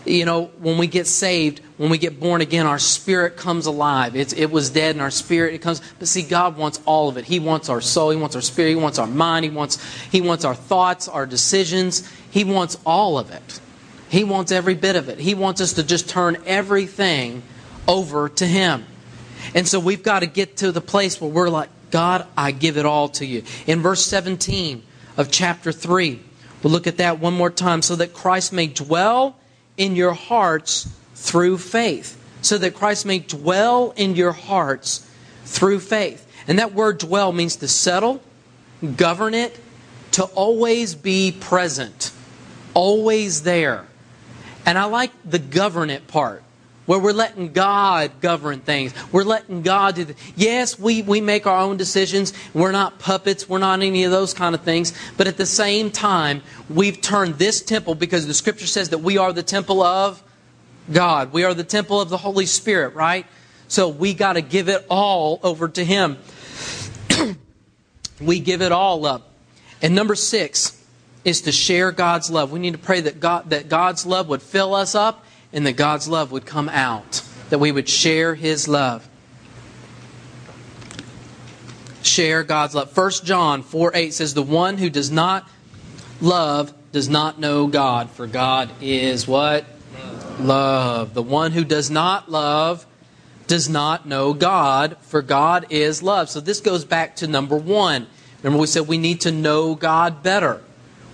You 0.06 0.26
know, 0.26 0.52
when 0.60 0.78
we 0.78 0.86
get 0.86 1.08
saved, 1.08 1.62
when 1.78 1.89
we 1.89 1.98
get 1.98 2.20
born 2.20 2.41
again, 2.41 2.68
our 2.68 2.78
spirit 2.78 3.38
comes 3.38 3.65
alive. 3.65 4.15
It's, 4.15 4.34
it 4.34 4.52
was 4.52 4.70
dead, 4.70 4.96
and 4.96 5.02
our 5.02 5.10
spirit 5.10 5.56
it 5.56 5.62
comes. 5.62 5.82
But 5.98 6.08
see, 6.08 6.22
God 6.22 6.58
wants 6.58 6.80
all 6.86 7.10
of 7.10 7.18
it. 7.18 7.26
He 7.26 7.39
wants 7.39 7.70
our 7.70 7.82
soul. 7.82 8.12
He 8.12 8.18
wants 8.18 8.36
our 8.36 8.41
spirit. 8.41 8.70
He 8.70 8.76
wants 8.76 9.00
our 9.00 9.08
mind. 9.08 9.46
He 9.46 9.52
wants 9.52 9.84
He 10.12 10.22
wants 10.22 10.46
our 10.46 10.54
thoughts, 10.54 11.08
our 11.08 11.26
decisions. 11.26 12.08
He 12.30 12.44
wants 12.44 12.78
all 12.86 13.18
of 13.18 13.32
it. 13.32 13.60
He 14.15 14.23
wants 14.23 14.54
every 14.54 14.75
bit 14.75 14.95
of 14.95 15.10
it. 15.10 15.19
He 15.19 15.34
wants 15.34 15.60
us 15.60 15.73
to 15.73 15.84
just 15.84 16.08
turn 16.08 16.38
everything 16.45 17.43
over 17.86 18.30
to 18.30 18.47
Him. 18.47 18.86
And 19.54 19.67
so 19.67 19.78
we've 19.78 20.04
got 20.04 20.21
to 20.21 20.25
get 20.25 20.56
to 20.58 20.71
the 20.71 20.80
place 20.80 21.19
where 21.19 21.30
we're 21.30 21.49
like, 21.49 21.67
God, 21.91 22.25
I 22.38 22.51
give 22.51 22.78
it 22.78 22.86
all 22.86 23.10
to 23.10 23.25
you. 23.25 23.43
In 23.67 23.82
verse 23.82 24.06
17 24.06 24.84
of 25.17 25.32
chapter 25.32 25.73
3, 25.73 26.21
we'll 26.63 26.71
look 26.71 26.88
at 26.88 26.95
that 26.99 27.19
one 27.19 27.34
more 27.34 27.49
time. 27.49 27.82
So 27.82 27.97
that 27.97 28.13
Christ 28.13 28.54
may 28.54 28.67
dwell 28.67 29.36
in 29.75 29.97
your 29.97 30.13
hearts 30.13 30.89
through 31.15 31.58
faith. 31.58 32.17
So 32.41 32.58
that 32.58 32.73
Christ 32.73 33.06
may 33.06 33.19
dwell 33.19 33.93
in 33.97 34.15
your 34.15 34.32
hearts 34.32 35.12
through 35.43 35.82
faith. 35.82 36.25
And 36.47 36.60
that 36.60 36.73
word 36.73 36.99
dwell 36.99 37.34
means 37.34 37.58
to 37.58 37.67
settle, 37.67 38.23
govern 38.95 39.34
it, 39.34 39.60
to 40.12 40.23
always 40.23 40.95
be 40.95 41.34
present, 41.34 42.13
always 42.73 43.43
there. 43.43 43.88
And 44.65 44.78
I 44.78 44.86
like 44.86 45.12
the 45.23 45.39
govern 45.39 45.89
it 45.89 46.08
part 46.08 46.43
where 46.86 46.99
we're 46.99 47.13
letting 47.13 47.51
God 47.51 48.12
govern 48.21 48.60
things. 48.60 48.93
We're 49.12 49.23
letting 49.23 49.62
God 49.62 49.95
do 49.95 50.06
the 50.06 50.15
Yes, 50.36 50.78
we, 50.78 51.01
we 51.01 51.21
make 51.21 51.47
our 51.47 51.60
own 51.60 51.78
decisions. 51.78 52.34
We're 52.54 52.71
not 52.71 52.99
puppets. 52.99 53.49
We're 53.49 53.60
not 53.60 53.82
any 53.82 54.04
of 54.04 54.12
those 54.12 54.34
kind 54.34 54.56
of 54.56 54.62
things. 54.62 54.93
But 55.17 55.28
at 55.28 55.38
the 55.38 55.45
same 55.45 55.91
time, 55.91 56.41
we've 56.69 57.01
turned 57.01 57.36
this 57.36 57.62
temple 57.62 57.95
because 57.95 58.28
the 58.28 58.34
scripture 58.34 58.67
says 58.67 58.89
that 58.89 58.99
we 58.99 59.17
are 59.17 59.34
the 59.34 59.43
temple 59.43 59.82
of 59.82 60.21
God. 60.91 61.34
We 61.34 61.43
are 61.43 61.54
the 61.54 61.63
temple 61.63 61.99
of 61.99 62.10
the 62.10 62.17
Holy 62.17 62.45
Spirit, 62.45 62.93
right? 62.93 63.25
So 63.67 63.89
we 63.89 64.13
got 64.13 64.34
to 64.34 64.41
give 64.41 64.69
it 64.69 64.86
all 64.89 65.39
over 65.41 65.67
to 65.69 65.84
Him. 65.84 66.19
we 68.21 68.39
give 68.39 68.62
it 68.62 68.71
all 68.71 69.06
up. 69.06 69.32
And 69.82 69.95
number 69.95 70.15
six 70.15 70.82
is 71.25 71.41
to 71.41 71.51
share 71.51 71.91
God's 71.91 72.29
love. 72.29 72.51
We 72.51 72.59
need 72.59 72.73
to 72.73 72.79
pray 72.79 73.01
that 73.01 73.19
God 73.19 73.49
that 73.49 73.67
God's 73.67 74.05
love 74.05 74.29
would 74.29 74.41
fill 74.41 74.73
us 74.73 74.95
up 74.95 75.25
and 75.51 75.65
that 75.65 75.73
God's 75.73 76.07
love 76.07 76.31
would 76.31 76.45
come 76.45 76.69
out, 76.69 77.21
that 77.49 77.59
we 77.59 77.71
would 77.71 77.89
share 77.89 78.35
His 78.35 78.67
love. 78.67 79.09
Share 82.03 82.43
God's 82.43 82.75
love. 82.75 82.95
1 82.95 83.11
John 83.23 83.63
4 83.63 83.91
8 83.95 84.13
says, 84.13 84.33
The 84.35 84.43
one 84.43 84.77
who 84.77 84.89
does 84.89 85.09
not 85.09 85.49
love 86.21 86.73
does 86.91 87.09
not 87.09 87.39
know 87.39 87.67
God, 87.67 88.11
for 88.11 88.27
God 88.27 88.69
is 88.79 89.27
what? 89.27 89.65
Love. 89.97 90.39
love. 90.39 91.13
The 91.13 91.23
one 91.23 91.51
who 91.51 91.63
does 91.63 91.89
not 91.89 92.29
love 92.29 92.85
does 93.47 93.69
not 93.69 94.05
know 94.05 94.33
God, 94.33 94.97
for 95.01 95.21
God 95.21 95.67
is 95.69 96.03
love. 96.03 96.29
So 96.29 96.39
this 96.39 96.59
goes 96.59 96.85
back 96.85 97.15
to 97.17 97.27
number 97.27 97.57
one. 97.57 98.07
Remember, 98.43 98.61
we 98.61 98.67
said 98.67 98.88
we 98.88 98.97
need 98.97 99.21
to 99.21 99.31
know 99.31 99.73
God 99.75 100.21
better. 100.21 100.61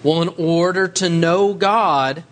Well, 0.03 0.21
in 0.21 0.29
order 0.29 0.87
to 0.87 1.09
know 1.09 1.53
God, 1.53 2.23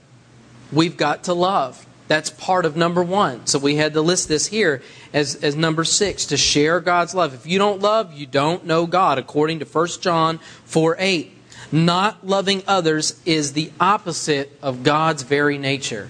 we've 0.71 0.97
got 0.97 1.25
to 1.25 1.33
love. 1.33 1.85
That's 2.07 2.31
part 2.31 2.65
of 2.65 2.75
number 2.75 3.03
one. 3.03 3.45
So 3.45 3.59
we 3.59 3.75
had 3.75 3.93
to 3.93 4.01
list 4.01 4.27
this 4.27 4.47
here 4.47 4.81
as, 5.13 5.35
as 5.35 5.55
number 5.55 5.83
six 5.83 6.25
to 6.27 6.37
share 6.37 6.79
God's 6.79 7.13
love. 7.13 7.35
If 7.35 7.45
you 7.45 7.59
don't 7.59 7.81
love, 7.81 8.13
you 8.13 8.25
don't 8.25 8.65
know 8.65 8.87
God, 8.87 9.19
according 9.19 9.59
to 9.59 9.65
1 9.65 9.87
John 10.01 10.39
4 10.65 10.95
8. 10.97 11.35
Not 11.71 12.25
loving 12.25 12.63
others 12.67 13.21
is 13.25 13.53
the 13.53 13.71
opposite 13.79 14.57
of 14.63 14.81
God's 14.81 15.21
very 15.21 15.59
nature. 15.59 16.09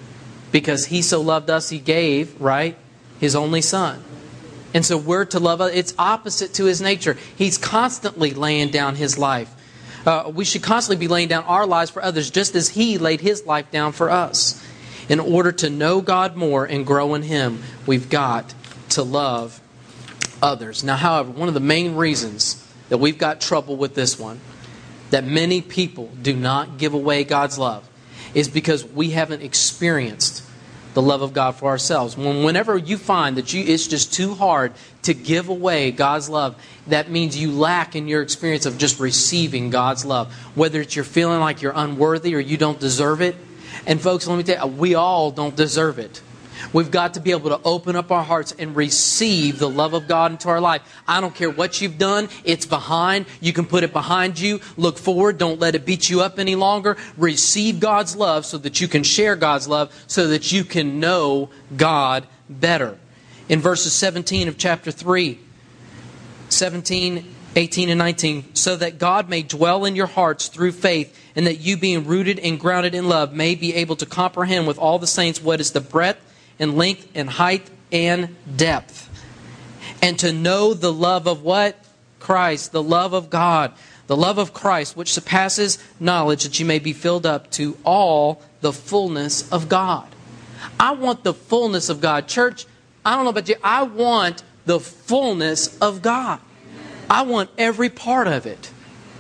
Because 0.54 0.86
He 0.86 1.02
so 1.02 1.20
loved 1.20 1.50
us, 1.50 1.68
He 1.68 1.80
gave, 1.80 2.40
right? 2.40 2.78
His 3.20 3.36
only 3.36 3.62
Son. 3.62 4.02
And 4.74 4.86
so 4.86 4.98
we're 4.98 5.26
to 5.26 5.40
love. 5.40 5.60
It's 5.62 5.94
opposite 6.00 6.54
to 6.56 6.66
His 6.66 6.82
nature. 6.82 7.18
He's 7.36 7.58
constantly 7.58 8.34
laying 8.34 8.70
down 8.70 8.96
His 8.96 9.18
life. 9.18 9.54
Uh, 10.06 10.32
we 10.34 10.46
should 10.46 10.64
constantly 10.64 11.00
be 11.06 11.08
laying 11.08 11.28
down 11.28 11.44
our 11.44 11.66
lives 11.66 11.92
for 11.92 12.02
others, 12.02 12.30
just 12.30 12.56
as 12.56 12.70
He 12.70 12.98
laid 12.98 13.22
His 13.22 13.46
life 13.46 13.70
down 13.72 13.92
for 13.92 14.10
us. 14.10 14.64
In 15.10 15.20
order 15.20 15.52
to 15.52 15.70
know 15.70 16.02
God 16.02 16.36
more 16.36 16.66
and 16.66 16.86
grow 16.86 17.16
in 17.16 17.24
Him, 17.24 17.64
we've 17.86 18.10
got 18.10 18.54
to 18.90 19.04
love 19.04 19.60
others. 20.42 20.84
Now, 20.84 20.96
however, 20.96 21.32
one 21.32 21.48
of 21.48 21.54
the 21.54 21.60
main 21.60 21.96
reasons 21.96 22.66
that 22.90 22.98
we've 22.98 23.18
got 23.18 23.42
trouble 23.42 23.76
with 23.76 23.96
this 23.96 24.20
one, 24.20 24.40
that 25.10 25.26
many 25.26 25.62
people 25.62 26.12
do 26.22 26.36
not 26.36 26.78
give 26.78 26.94
away 26.94 27.24
God's 27.24 27.58
love, 27.58 27.88
is 28.34 28.48
because 28.48 28.86
we 28.86 29.12
haven't 29.12 29.42
experienced 29.42 30.44
the 30.94 31.02
love 31.02 31.22
of 31.22 31.34
God 31.34 31.56
for 31.56 31.70
ourselves. 31.70 32.18
When, 32.18 32.44
whenever 32.44 32.78
you 32.78 32.98
find 32.98 33.38
that 33.38 33.54
you, 33.54 33.64
it's 33.64 33.88
just 33.88 34.14
too 34.14 34.36
hard 34.36 34.74
to 35.04 35.14
give 35.14 35.50
away 35.50 35.92
God's 35.92 36.30
love, 36.30 36.56
that 36.88 37.10
means 37.10 37.38
you 37.38 37.52
lack 37.52 37.96
in 37.96 38.08
your 38.08 38.22
experience 38.22 38.66
of 38.66 38.78
just 38.78 39.00
receiving 39.00 39.70
God's 39.70 40.06
love. 40.06 40.34
Whether 40.56 40.82
it's 40.82 40.96
you're 40.96 41.06
feeling 41.06 41.40
like 41.40 41.62
you're 41.62 41.74
unworthy 41.76 42.36
or 42.36 42.40
you 42.40 42.58
don't 42.58 42.80
deserve 42.80 43.22
it, 43.22 43.36
and 43.86 44.02
folks, 44.02 44.28
let 44.28 44.38
me 44.38 44.44
tell 44.44 44.68
you, 44.68 44.76
we 44.76 44.96
all 44.96 45.32
don't 45.32 45.56
deserve 45.56 46.00
it. 46.00 46.22
We've 46.74 46.92
got 46.92 47.14
to 47.16 47.20
be 47.20 47.32
able 47.32 47.50
to 47.50 47.62
open 47.64 47.96
up 47.96 48.12
our 48.12 48.24
hearts 48.24 48.54
and 48.58 48.76
receive 48.76 49.60
the 49.60 49.70
love 49.70 49.94
of 49.94 50.08
God 50.08 50.32
into 50.32 50.50
our 50.50 50.62
life. 50.62 50.82
I 51.08 51.22
don't 51.22 51.34
care 51.34 51.50
what 51.50 51.82
you've 51.82 51.98
done, 51.98 52.30
it's 52.44 52.66
behind. 52.66 53.26
You 53.42 53.54
can 53.54 53.66
put 53.66 53.84
it 53.84 53.94
behind 53.94 54.40
you. 54.40 54.60
Look 54.78 54.98
forward. 54.98 55.38
Don't 55.38 55.60
let 55.60 55.76
it 55.76 55.86
beat 55.86 56.10
you 56.10 56.22
up 56.22 56.40
any 56.40 56.56
longer. 56.56 56.98
Receive 57.18 57.80
God's 57.80 58.16
love 58.16 58.46
so 58.46 58.58
that 58.60 58.82
you 58.82 58.88
can 58.88 59.04
share 59.04 59.36
God's 59.36 59.68
love, 59.68 59.94
so 60.08 60.28
that 60.28 60.52
you 60.52 60.64
can 60.64 61.00
know 61.00 61.50
God 61.76 62.28
better. 62.50 62.98
In 63.48 63.60
verses 63.60 63.94
17 63.94 64.48
of 64.48 64.58
chapter 64.58 64.92
3, 64.92 65.40
17 66.50 67.36
18 67.56 67.90
and 67.90 67.98
19, 67.98 68.56
so 68.56 68.76
that 68.76 69.00
God 69.00 69.28
may 69.28 69.42
dwell 69.42 69.84
in 69.86 69.96
your 69.96 70.06
hearts 70.06 70.50
through 70.50 70.72
faith, 70.72 71.18
and 71.36 71.48
that 71.48 71.60
you, 71.60 71.78
being 71.78 72.06
rooted 72.06 72.38
and 72.40 72.60
grounded 72.60 72.94
in 72.94 73.10
love, 73.10 73.34
may 73.34 73.56
be 73.56 73.74
able 73.74 73.96
to 73.96 74.06
comprehend 74.06 74.68
with 74.68 74.78
all 74.78 75.00
the 75.00 75.08
saints 75.08 75.42
what 75.42 75.60
is 75.60 75.72
the 75.72 75.82
breadth 75.82 76.29
and 76.60 76.78
length 76.78 77.08
and 77.16 77.30
height 77.30 77.70
and 77.92 78.36
depth, 78.56 79.10
and 80.02 80.20
to 80.20 80.32
know 80.32 80.74
the 80.74 80.94
love 80.94 81.28
of 81.28 81.42
what? 81.42 81.84
Christ, 82.20 82.72
the 82.72 82.84
love 82.84 83.14
of 83.14 83.30
God, 83.30 83.74
the 84.08 84.18
love 84.18 84.38
of 84.38 84.54
Christ, 84.54 84.96
which 84.96 85.14
surpasses 85.14 85.78
knowledge, 86.00 86.44
that 86.44 86.60
you 86.60 86.66
may 86.66 86.80
be 86.80 86.94
filled 86.94 87.26
up 87.26 87.50
to 87.52 87.78
all 87.84 88.42
the 88.62 88.74
fullness 88.74 89.50
of 89.52 89.70
God. 89.70 90.08
I 90.80 90.92
want 90.92 91.24
the 91.24 91.34
fullness 91.34 91.90
of 91.90 92.02
God. 92.02 92.28
Church, 92.28 92.66
I 93.06 93.16
don't 93.16 93.24
know 93.24 93.32
about 93.32 93.50
you, 93.50 93.56
I 93.64 93.84
want 93.84 94.44
the 94.66 94.80
fullness 94.80 95.78
of 95.80 96.02
God. 96.02 96.40
I 97.10 97.24
want 97.24 97.50
every 97.58 97.90
part 97.90 98.28
of 98.28 98.46
it. 98.46 98.70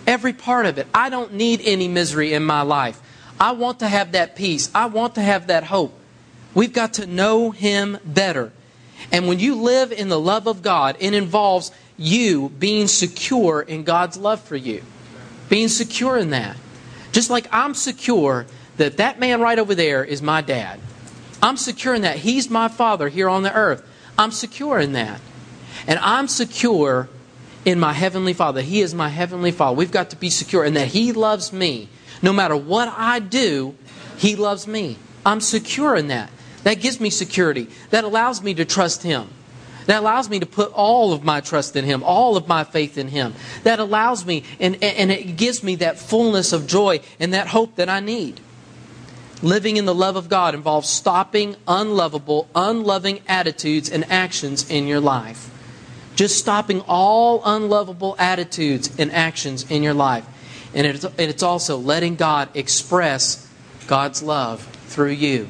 Every 0.05 0.33
part 0.33 0.65
of 0.65 0.77
it. 0.77 0.87
I 0.93 1.09
don't 1.09 1.33
need 1.33 1.61
any 1.63 1.87
misery 1.87 2.33
in 2.33 2.43
my 2.43 2.61
life. 2.61 3.01
I 3.39 3.51
want 3.53 3.79
to 3.79 3.87
have 3.87 4.11
that 4.11 4.35
peace. 4.35 4.69
I 4.75 4.87
want 4.87 5.15
to 5.15 5.21
have 5.21 5.47
that 5.47 5.63
hope. 5.63 5.98
We've 6.59 6.73
got 6.73 6.95
to 6.95 7.07
know 7.07 7.51
Him 7.51 7.99
better. 8.03 8.51
And 9.13 9.29
when 9.29 9.39
you 9.39 9.55
live 9.55 9.93
in 9.93 10.09
the 10.09 10.19
love 10.19 10.45
of 10.45 10.61
God, 10.61 10.97
it 10.99 11.13
involves 11.13 11.71
you 11.97 12.49
being 12.49 12.89
secure 12.89 13.61
in 13.61 13.85
God's 13.85 14.17
love 14.17 14.41
for 14.41 14.57
you. 14.57 14.83
Being 15.47 15.69
secure 15.69 16.17
in 16.17 16.31
that. 16.31 16.57
Just 17.13 17.29
like 17.29 17.47
I'm 17.53 17.73
secure 17.73 18.45
that 18.75 18.97
that 18.97 19.21
man 19.21 19.39
right 19.39 19.57
over 19.57 19.73
there 19.73 20.03
is 20.03 20.21
my 20.21 20.41
dad. 20.41 20.81
I'm 21.41 21.55
secure 21.55 21.95
in 21.95 22.01
that. 22.01 22.17
He's 22.17 22.49
my 22.49 22.67
father 22.67 23.07
here 23.07 23.29
on 23.29 23.43
the 23.43 23.53
earth. 23.53 23.81
I'm 24.17 24.31
secure 24.31 24.79
in 24.79 24.91
that. 24.91 25.21
And 25.87 25.97
I'm 25.99 26.27
secure 26.27 27.07
in 27.63 27.79
my 27.79 27.93
Heavenly 27.93 28.33
Father. 28.33 28.61
He 28.61 28.81
is 28.81 28.93
my 28.93 29.07
Heavenly 29.07 29.51
Father. 29.51 29.77
We've 29.77 29.93
got 29.93 30.09
to 30.09 30.17
be 30.17 30.29
secure 30.29 30.65
in 30.65 30.73
that 30.73 30.89
He 30.89 31.13
loves 31.13 31.53
me. 31.53 31.87
No 32.21 32.33
matter 32.33 32.57
what 32.57 32.93
I 32.97 33.19
do, 33.19 33.75
He 34.17 34.35
loves 34.35 34.67
me. 34.67 34.97
I'm 35.25 35.39
secure 35.39 35.95
in 35.95 36.09
that. 36.09 36.29
That 36.63 36.81
gives 36.81 36.99
me 36.99 37.09
security. 37.09 37.67
That 37.89 38.03
allows 38.03 38.41
me 38.41 38.53
to 38.55 38.65
trust 38.65 39.03
Him. 39.03 39.29
That 39.85 40.01
allows 40.01 40.29
me 40.29 40.39
to 40.39 40.45
put 40.45 40.71
all 40.73 41.13
of 41.13 41.23
my 41.23 41.41
trust 41.41 41.75
in 41.75 41.85
Him, 41.85 42.03
all 42.03 42.37
of 42.37 42.47
my 42.47 42.63
faith 42.63 42.97
in 42.97 43.07
Him. 43.07 43.33
That 43.63 43.79
allows 43.79 44.25
me, 44.25 44.43
and, 44.59 44.81
and 44.83 45.11
it 45.11 45.37
gives 45.37 45.63
me 45.63 45.75
that 45.75 45.97
fullness 45.97 46.53
of 46.53 46.67
joy 46.67 46.99
and 47.19 47.33
that 47.33 47.47
hope 47.47 47.75
that 47.77 47.89
I 47.89 47.99
need. 47.99 48.39
Living 49.41 49.77
in 49.77 49.85
the 49.85 49.95
love 49.95 50.15
of 50.15 50.27
God 50.27 50.53
involves 50.53 50.89
stopping 50.89 51.55
unlovable, 51.67 52.49
unloving 52.53 53.21
attitudes 53.27 53.89
and 53.89 54.05
actions 54.11 54.69
in 54.69 54.85
your 54.85 54.99
life. 54.99 55.49
Just 56.15 56.37
stopping 56.37 56.81
all 56.81 57.41
unlovable 57.45 58.15
attitudes 58.19 58.93
and 58.99 59.11
actions 59.11 59.71
in 59.71 59.81
your 59.81 59.93
life. 59.93 60.25
And 60.75 60.85
it's, 60.85 61.05
and 61.05 61.19
it's 61.19 61.41
also 61.41 61.77
letting 61.77 62.15
God 62.15 62.49
express 62.53 63.49
God's 63.87 64.21
love 64.21 64.61
through 64.87 65.11
you 65.11 65.47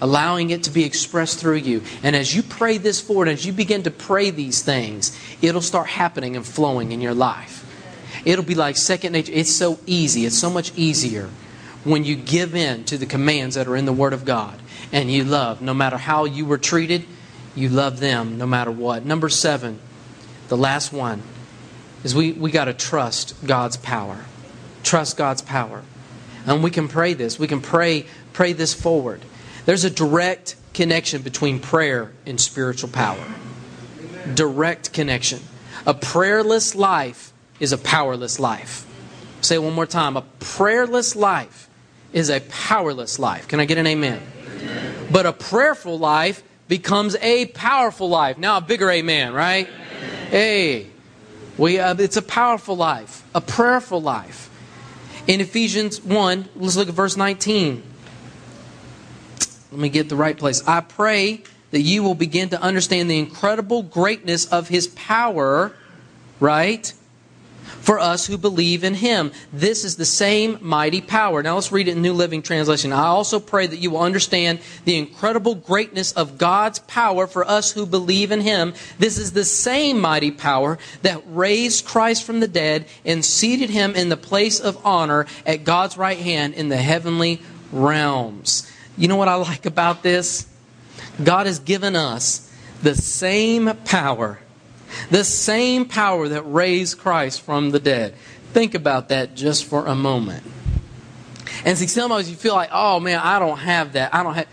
allowing 0.00 0.50
it 0.50 0.62
to 0.64 0.70
be 0.70 0.84
expressed 0.84 1.38
through 1.38 1.56
you. 1.56 1.82
And 2.02 2.14
as 2.14 2.34
you 2.34 2.42
pray 2.42 2.78
this 2.78 3.00
forward, 3.00 3.28
as 3.28 3.44
you 3.44 3.52
begin 3.52 3.82
to 3.84 3.90
pray 3.90 4.30
these 4.30 4.62
things, 4.62 5.18
it'll 5.42 5.60
start 5.60 5.88
happening 5.88 6.36
and 6.36 6.46
flowing 6.46 6.92
in 6.92 7.00
your 7.00 7.14
life. 7.14 7.62
It'll 8.24 8.44
be 8.44 8.54
like 8.54 8.76
second 8.76 9.12
nature. 9.12 9.32
It's 9.34 9.54
so 9.54 9.78
easy, 9.86 10.26
it's 10.26 10.38
so 10.38 10.50
much 10.50 10.72
easier 10.76 11.30
when 11.86 12.04
you 12.04 12.16
give 12.16 12.54
in 12.54 12.84
to 12.84 12.98
the 12.98 13.06
commands 13.06 13.54
that 13.54 13.68
are 13.68 13.76
in 13.76 13.84
the 13.84 13.92
Word 13.92 14.12
of 14.12 14.24
God 14.24 14.58
and 14.92 15.10
you 15.10 15.24
love, 15.24 15.62
no 15.62 15.72
matter 15.72 15.96
how 15.96 16.24
you 16.24 16.44
were 16.44 16.58
treated, 16.58 17.04
you 17.54 17.68
love 17.68 18.00
them 18.00 18.38
no 18.38 18.46
matter 18.46 18.70
what. 18.70 19.04
Number 19.04 19.28
seven, 19.28 19.78
the 20.48 20.56
last 20.56 20.92
one, 20.92 21.22
is 22.04 22.14
we, 22.14 22.32
we 22.32 22.50
got 22.50 22.66
to 22.66 22.74
trust 22.74 23.34
God's 23.46 23.76
power. 23.76 24.24
Trust 24.82 25.16
God's 25.16 25.42
power. 25.42 25.82
And 26.44 26.62
we 26.62 26.70
can 26.70 26.88
pray 26.88 27.14
this. 27.14 27.38
We 27.38 27.48
can 27.48 27.60
pray, 27.60 28.06
pray 28.32 28.52
this 28.52 28.74
forward. 28.74 29.22
There's 29.66 29.84
a 29.84 29.90
direct 29.90 30.56
connection 30.74 31.22
between 31.22 31.58
prayer 31.58 32.12
and 32.24 32.40
spiritual 32.40 32.88
power. 32.88 33.22
Direct 34.32 34.92
connection. 34.92 35.40
A 35.86 35.92
prayerless 35.92 36.74
life 36.74 37.32
is 37.58 37.72
a 37.72 37.78
powerless 37.78 38.38
life. 38.40 38.86
Say 39.40 39.56
it 39.56 39.62
one 39.62 39.74
more 39.74 39.86
time. 39.86 40.16
A 40.16 40.22
prayerless 40.40 41.16
life 41.16 41.68
is 42.12 42.30
a 42.30 42.40
powerless 42.40 43.18
life. 43.18 43.48
Can 43.48 43.60
I 43.60 43.64
get 43.64 43.76
an 43.76 43.86
amen? 43.86 44.22
amen. 44.46 45.08
But 45.10 45.26
a 45.26 45.32
prayerful 45.32 45.98
life 45.98 46.42
becomes 46.68 47.16
a 47.16 47.46
powerful 47.46 48.08
life. 48.08 48.38
Now, 48.38 48.58
a 48.58 48.60
bigger 48.60 48.90
amen, 48.90 49.32
right? 49.32 49.68
Amen. 49.68 50.26
Hey, 50.30 50.86
we, 51.58 51.78
uh, 51.78 51.94
it's 51.98 52.16
a 52.16 52.22
powerful 52.22 52.76
life, 52.76 53.24
a 53.34 53.40
prayerful 53.40 54.00
life. 54.00 54.50
In 55.26 55.40
Ephesians 55.40 56.00
1, 56.02 56.48
let's 56.56 56.76
look 56.76 56.88
at 56.88 56.94
verse 56.94 57.16
19. 57.16 57.82
Let 59.70 59.80
me 59.80 59.88
get 59.88 60.08
the 60.08 60.16
right 60.16 60.36
place. 60.36 60.66
I 60.66 60.80
pray 60.80 61.42
that 61.70 61.80
you 61.80 62.02
will 62.02 62.14
begin 62.14 62.50
to 62.50 62.62
understand 62.62 63.10
the 63.10 63.18
incredible 63.18 63.82
greatness 63.82 64.46
of 64.46 64.68
his 64.68 64.86
power, 64.88 65.72
right? 66.38 66.92
For 67.80 67.98
us 67.98 68.26
who 68.26 68.38
believe 68.38 68.84
in 68.84 68.94
him. 68.94 69.32
This 69.52 69.84
is 69.84 69.96
the 69.96 70.04
same 70.04 70.58
mighty 70.60 71.00
power. 71.00 71.42
Now 71.42 71.56
let's 71.56 71.72
read 71.72 71.88
it 71.88 71.96
in 71.96 72.02
New 72.02 72.12
Living 72.12 72.42
Translation. 72.42 72.92
I 72.92 73.06
also 73.06 73.40
pray 73.40 73.66
that 73.66 73.78
you 73.78 73.90
will 73.90 74.00
understand 74.00 74.60
the 74.84 74.96
incredible 74.96 75.54
greatness 75.54 76.12
of 76.12 76.38
God's 76.38 76.78
power 76.80 77.26
for 77.26 77.46
us 77.46 77.72
who 77.72 77.84
believe 77.86 78.30
in 78.30 78.40
him. 78.40 78.72
This 78.98 79.18
is 79.18 79.32
the 79.32 79.44
same 79.44 80.00
mighty 80.00 80.30
power 80.30 80.78
that 81.02 81.22
raised 81.26 81.84
Christ 81.84 82.24
from 82.24 82.40
the 82.40 82.48
dead 82.48 82.86
and 83.04 83.24
seated 83.24 83.70
him 83.70 83.94
in 83.94 84.08
the 84.08 84.16
place 84.16 84.60
of 84.60 84.84
honor 84.84 85.26
at 85.44 85.64
God's 85.64 85.98
right 85.98 86.18
hand 86.18 86.54
in 86.54 86.68
the 86.68 86.76
heavenly 86.76 87.42
realms. 87.72 88.70
You 88.96 89.08
know 89.08 89.16
what 89.16 89.28
I 89.28 89.34
like 89.34 89.66
about 89.66 90.02
this? 90.02 90.46
God 91.22 91.46
has 91.46 91.58
given 91.58 91.96
us 91.96 92.50
the 92.82 92.94
same 92.94 93.74
power, 93.84 94.38
the 95.10 95.24
same 95.24 95.86
power 95.86 96.28
that 96.28 96.42
raised 96.42 96.98
Christ 96.98 97.42
from 97.42 97.70
the 97.70 97.80
dead. 97.80 98.14
Think 98.52 98.74
about 98.74 99.10
that 99.10 99.34
just 99.34 99.64
for 99.64 99.86
a 99.86 99.94
moment. 99.94 100.44
And 101.64 101.76
see, 101.76 101.86
sometimes 101.86 102.30
you 102.30 102.36
feel 102.36 102.54
like, 102.54 102.70
oh 102.72 103.00
man, 103.00 103.18
I 103.18 103.38
don't 103.38 103.58
have 103.58 103.94
that. 103.94 104.14
I 104.14 104.22
don't 104.22 104.34
have. 104.34 104.48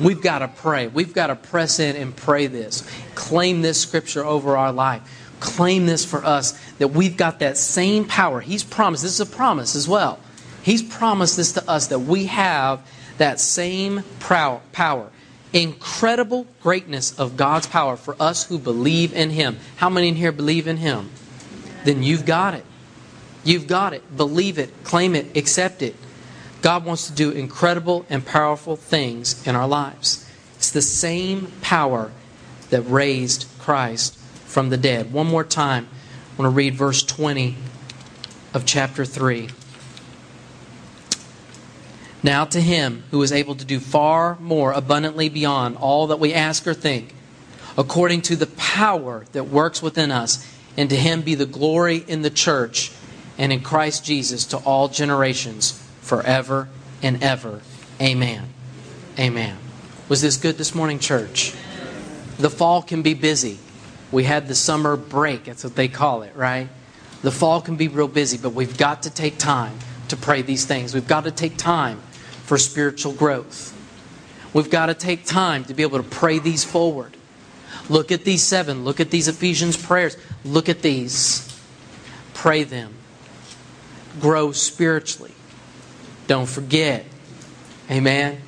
We've 0.00 0.22
got 0.22 0.38
to 0.38 0.48
pray. 0.48 0.86
We've 0.86 1.12
got 1.12 1.26
to 1.26 1.36
press 1.36 1.78
in 1.78 1.96
and 1.96 2.16
pray 2.16 2.46
this. 2.46 2.88
Claim 3.14 3.60
this 3.60 3.80
scripture 3.80 4.24
over 4.24 4.56
our 4.56 4.72
life. 4.72 5.02
Claim 5.40 5.86
this 5.86 6.04
for 6.04 6.24
us 6.24 6.52
that 6.78 6.88
we've 6.88 7.16
got 7.16 7.40
that 7.40 7.58
same 7.58 8.06
power. 8.06 8.40
He's 8.40 8.64
promised. 8.64 9.02
This 9.02 9.12
is 9.12 9.20
a 9.20 9.26
promise 9.26 9.74
as 9.74 9.86
well. 9.86 10.18
He's 10.62 10.82
promised 10.82 11.36
this 11.36 11.52
to 11.52 11.68
us 11.68 11.88
that 11.88 11.98
we 11.98 12.26
have 12.26 12.80
that 13.18 13.40
same 13.40 14.02
power. 14.20 15.10
Incredible 15.52 16.46
greatness 16.62 17.18
of 17.18 17.36
God's 17.36 17.66
power 17.66 17.96
for 17.96 18.16
us 18.18 18.44
who 18.44 18.58
believe 18.58 19.12
in 19.12 19.30
Him. 19.30 19.58
How 19.76 19.90
many 19.90 20.08
in 20.08 20.16
here 20.16 20.32
believe 20.32 20.66
in 20.66 20.78
Him? 20.78 21.10
Then 21.84 22.02
you've 22.02 22.24
got 22.24 22.54
it. 22.54 22.64
You've 23.44 23.66
got 23.66 23.92
it. 23.92 24.16
Believe 24.16 24.58
it, 24.58 24.84
claim 24.84 25.14
it, 25.14 25.36
accept 25.36 25.82
it. 25.82 25.96
God 26.62 26.84
wants 26.84 27.08
to 27.08 27.12
do 27.12 27.30
incredible 27.30 28.06
and 28.08 28.24
powerful 28.24 28.76
things 28.76 29.46
in 29.46 29.56
our 29.56 29.66
lives. 29.66 30.28
It's 30.56 30.70
the 30.70 30.80
same 30.80 31.52
power 31.60 32.12
that 32.70 32.82
raised 32.82 33.46
Christ 33.58 34.16
from 34.46 34.70
the 34.70 34.76
dead. 34.76 35.12
One 35.12 35.26
more 35.26 35.44
time, 35.44 35.88
I 35.90 36.40
want 36.40 36.52
to 36.52 36.56
read 36.56 36.74
verse 36.74 37.02
20 37.02 37.56
of 38.54 38.64
chapter 38.64 39.04
3. 39.04 39.48
Now 42.22 42.44
to 42.44 42.60
him 42.60 43.02
who 43.10 43.22
is 43.22 43.32
able 43.32 43.56
to 43.56 43.64
do 43.64 43.80
far 43.80 44.36
more 44.38 44.72
abundantly 44.72 45.28
beyond 45.28 45.76
all 45.76 46.06
that 46.08 46.20
we 46.20 46.32
ask 46.32 46.66
or 46.66 46.74
think, 46.74 47.14
according 47.76 48.22
to 48.22 48.36
the 48.36 48.46
power 48.46 49.24
that 49.32 49.48
works 49.48 49.82
within 49.82 50.10
us, 50.10 50.48
and 50.76 50.88
to 50.90 50.96
him 50.96 51.22
be 51.22 51.34
the 51.34 51.46
glory 51.46 52.04
in 52.06 52.22
the 52.22 52.30
church 52.30 52.92
and 53.38 53.52
in 53.52 53.60
Christ 53.60 54.04
Jesus 54.04 54.46
to 54.46 54.58
all 54.58 54.88
generations, 54.88 55.72
forever 56.00 56.68
and 57.02 57.22
ever. 57.22 57.60
Amen. 58.00 58.48
Amen. 59.18 59.56
Was 60.08 60.22
this 60.22 60.36
good 60.36 60.58
this 60.58 60.74
morning, 60.74 60.98
church? 60.98 61.54
The 62.38 62.50
fall 62.50 62.82
can 62.82 63.02
be 63.02 63.14
busy. 63.14 63.58
We 64.10 64.24
had 64.24 64.46
the 64.46 64.54
summer 64.54 64.96
break, 64.96 65.44
that's 65.44 65.64
what 65.64 65.74
they 65.74 65.88
call 65.88 66.22
it, 66.22 66.36
right? 66.36 66.68
The 67.22 67.30
fall 67.30 67.60
can 67.60 67.76
be 67.76 67.88
real 67.88 68.08
busy, 68.08 68.36
but 68.36 68.50
we've 68.50 68.76
got 68.76 69.04
to 69.04 69.10
take 69.10 69.38
time 69.38 69.78
to 70.08 70.16
pray 70.16 70.42
these 70.42 70.66
things. 70.66 70.94
We've 70.94 71.08
got 71.08 71.24
to 71.24 71.30
take 71.30 71.56
time 71.56 72.00
for 72.44 72.58
spiritual 72.58 73.12
growth. 73.12 73.78
We've 74.52 74.70
got 74.70 74.86
to 74.86 74.94
take 74.94 75.24
time 75.24 75.64
to 75.64 75.74
be 75.74 75.82
able 75.82 76.02
to 76.02 76.08
pray 76.08 76.38
these 76.38 76.64
forward. 76.64 77.16
Look 77.88 78.12
at 78.12 78.24
these 78.24 78.42
seven. 78.42 78.84
Look 78.84 79.00
at 79.00 79.10
these 79.10 79.28
Ephesians 79.28 79.76
prayers. 79.76 80.16
Look 80.44 80.68
at 80.68 80.82
these. 80.82 81.48
Pray 82.34 82.64
them. 82.64 82.94
Grow 84.20 84.52
spiritually. 84.52 85.32
Don't 86.26 86.48
forget. 86.48 87.04
Amen. 87.90 88.40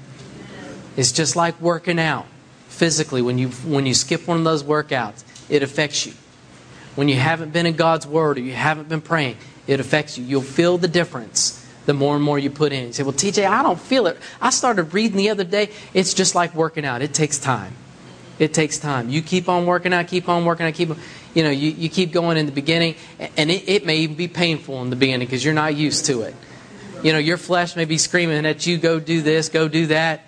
It's 0.96 1.12
just 1.12 1.36
like 1.36 1.60
working 1.60 1.98
out 1.98 2.26
physically. 2.68 3.22
When 3.22 3.38
you, 3.38 3.48
when 3.48 3.86
you 3.86 3.94
skip 3.94 4.26
one 4.28 4.38
of 4.38 4.44
those 4.44 4.62
workouts, 4.62 5.24
it 5.48 5.62
affects 5.62 6.06
you. 6.06 6.12
When 6.94 7.08
you 7.08 7.16
haven't 7.16 7.52
been 7.52 7.66
in 7.66 7.74
God's 7.74 8.06
Word 8.06 8.38
or 8.38 8.40
you 8.42 8.52
haven't 8.52 8.88
been 8.88 9.00
praying, 9.00 9.36
it 9.66 9.80
affects 9.80 10.16
you. 10.18 10.24
You'll 10.24 10.42
feel 10.42 10.78
the 10.78 10.88
difference 10.88 11.63
the 11.86 11.94
more 11.94 12.14
and 12.16 12.24
more 12.24 12.38
you 12.38 12.50
put 12.50 12.72
in. 12.72 12.88
You 12.88 12.92
say, 12.92 13.02
Well, 13.02 13.12
TJ, 13.12 13.46
I 13.46 13.62
don't 13.62 13.80
feel 13.80 14.06
it. 14.06 14.18
I 14.40 14.50
started 14.50 14.94
reading 14.94 15.16
the 15.16 15.30
other 15.30 15.44
day. 15.44 15.70
It's 15.92 16.14
just 16.14 16.34
like 16.34 16.54
working 16.54 16.84
out, 16.84 17.02
it 17.02 17.14
takes 17.14 17.38
time. 17.38 17.74
It 18.38 18.52
takes 18.52 18.78
time. 18.78 19.10
You 19.10 19.22
keep 19.22 19.48
on 19.48 19.64
working 19.64 19.92
out, 19.92 20.08
keep 20.08 20.28
on 20.28 20.44
working 20.44 20.66
out, 20.66 20.74
keep 20.74 20.90
you 21.34 21.42
know, 21.42 21.50
you, 21.50 21.70
you 21.70 21.88
keep 21.88 22.12
going 22.12 22.36
in 22.36 22.46
the 22.46 22.52
beginning, 22.52 22.94
and 23.36 23.50
it, 23.50 23.68
it 23.68 23.86
may 23.86 23.98
even 23.98 24.14
be 24.14 24.28
painful 24.28 24.80
in 24.82 24.90
the 24.90 24.96
beginning 24.96 25.26
because 25.26 25.44
you're 25.44 25.54
not 25.54 25.74
used 25.74 26.06
to 26.06 26.22
it. 26.22 26.34
You 27.02 27.12
know, 27.12 27.18
your 27.18 27.36
flesh 27.36 27.76
may 27.76 27.84
be 27.84 27.98
screaming 27.98 28.46
at 28.46 28.66
you, 28.66 28.78
go 28.78 29.00
do 29.00 29.20
this, 29.20 29.48
go 29.48 29.68
do 29.68 29.86
that. 29.88 30.22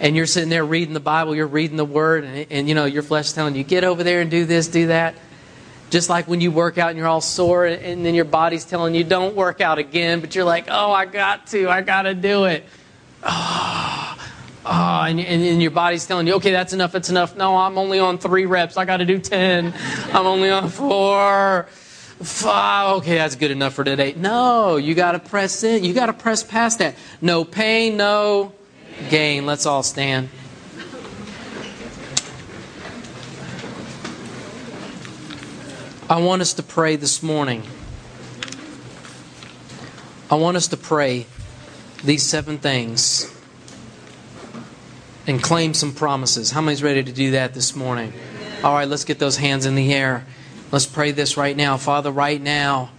And 0.00 0.14
you're 0.14 0.26
sitting 0.26 0.50
there 0.50 0.64
reading 0.64 0.94
the 0.94 1.00
Bible, 1.00 1.34
you're 1.34 1.46
reading 1.46 1.76
the 1.76 1.84
Word, 1.84 2.24
and, 2.24 2.46
and 2.50 2.68
you 2.68 2.74
know, 2.74 2.84
your 2.84 3.02
flesh 3.02 3.32
telling 3.32 3.54
you, 3.54 3.64
get 3.64 3.84
over 3.84 4.02
there 4.02 4.20
and 4.20 4.30
do 4.30 4.44
this, 4.44 4.68
do 4.68 4.88
that. 4.88 5.14
Just 5.90 6.08
like 6.08 6.26
when 6.26 6.40
you 6.40 6.50
work 6.50 6.78
out 6.78 6.90
and 6.90 6.98
you're 6.98 7.06
all 7.06 7.20
sore, 7.20 7.64
and 7.64 8.04
then 8.04 8.14
your 8.14 8.24
body's 8.24 8.64
telling 8.64 8.94
you, 8.94 9.04
don't 9.04 9.36
work 9.36 9.60
out 9.60 9.78
again, 9.78 10.20
but 10.20 10.34
you're 10.34 10.44
like, 10.44 10.66
oh, 10.68 10.92
I 10.92 11.06
got 11.06 11.46
to, 11.48 11.68
I 11.68 11.82
got 11.82 12.02
to 12.02 12.14
do 12.14 12.44
it. 12.46 12.64
Oh, 13.22 14.18
oh 14.66 15.02
and, 15.02 15.20
and, 15.20 15.62
your 15.62 15.70
body's 15.70 16.06
telling 16.06 16.26
you, 16.26 16.34
okay, 16.34 16.50
that's 16.50 16.72
enough, 16.72 16.92
that's 16.92 17.08
enough. 17.08 17.36
No, 17.36 17.56
I'm 17.56 17.78
only 17.78 18.00
on 18.00 18.18
three 18.18 18.46
reps, 18.46 18.76
I 18.76 18.84
got 18.84 18.96
to 18.96 19.04
do 19.04 19.18
10. 19.18 19.72
I'm 20.12 20.26
only 20.26 20.50
on 20.50 20.68
four. 20.68 21.68
Five. 22.22 22.96
Okay, 22.96 23.16
that's 23.16 23.36
good 23.36 23.50
enough 23.50 23.74
for 23.74 23.84
today. 23.84 24.14
No, 24.16 24.76
you 24.78 24.94
got 24.94 25.12
to 25.12 25.18
press 25.18 25.62
in. 25.62 25.84
You 25.84 25.92
got 25.92 26.06
to 26.06 26.14
press 26.14 26.42
past 26.42 26.78
that. 26.78 26.94
No 27.20 27.44
pain, 27.44 27.98
no 27.98 28.54
gain. 29.10 29.44
Let's 29.44 29.66
all 29.66 29.82
stand. 29.82 30.30
I 36.08 36.20
want 36.20 36.40
us 36.40 36.52
to 36.54 36.62
pray 36.62 36.94
this 36.94 37.20
morning. 37.20 37.64
I 40.30 40.36
want 40.36 40.56
us 40.56 40.68
to 40.68 40.76
pray 40.76 41.26
these 42.04 42.22
seven 42.22 42.58
things 42.58 43.28
and 45.26 45.42
claim 45.42 45.74
some 45.74 45.92
promises. 45.92 46.52
How 46.52 46.60
many's 46.60 46.80
ready 46.80 47.02
to 47.02 47.10
do 47.10 47.32
that 47.32 47.54
this 47.54 47.74
morning? 47.74 48.12
All 48.62 48.72
right, 48.72 48.86
let's 48.86 49.02
get 49.02 49.18
those 49.18 49.36
hands 49.36 49.66
in 49.66 49.74
the 49.74 49.92
air. 49.92 50.24
Let's 50.70 50.86
pray 50.86 51.10
this 51.10 51.36
right 51.36 51.56
now. 51.56 51.76
Father, 51.76 52.12
right 52.12 52.40
now, 52.40 52.90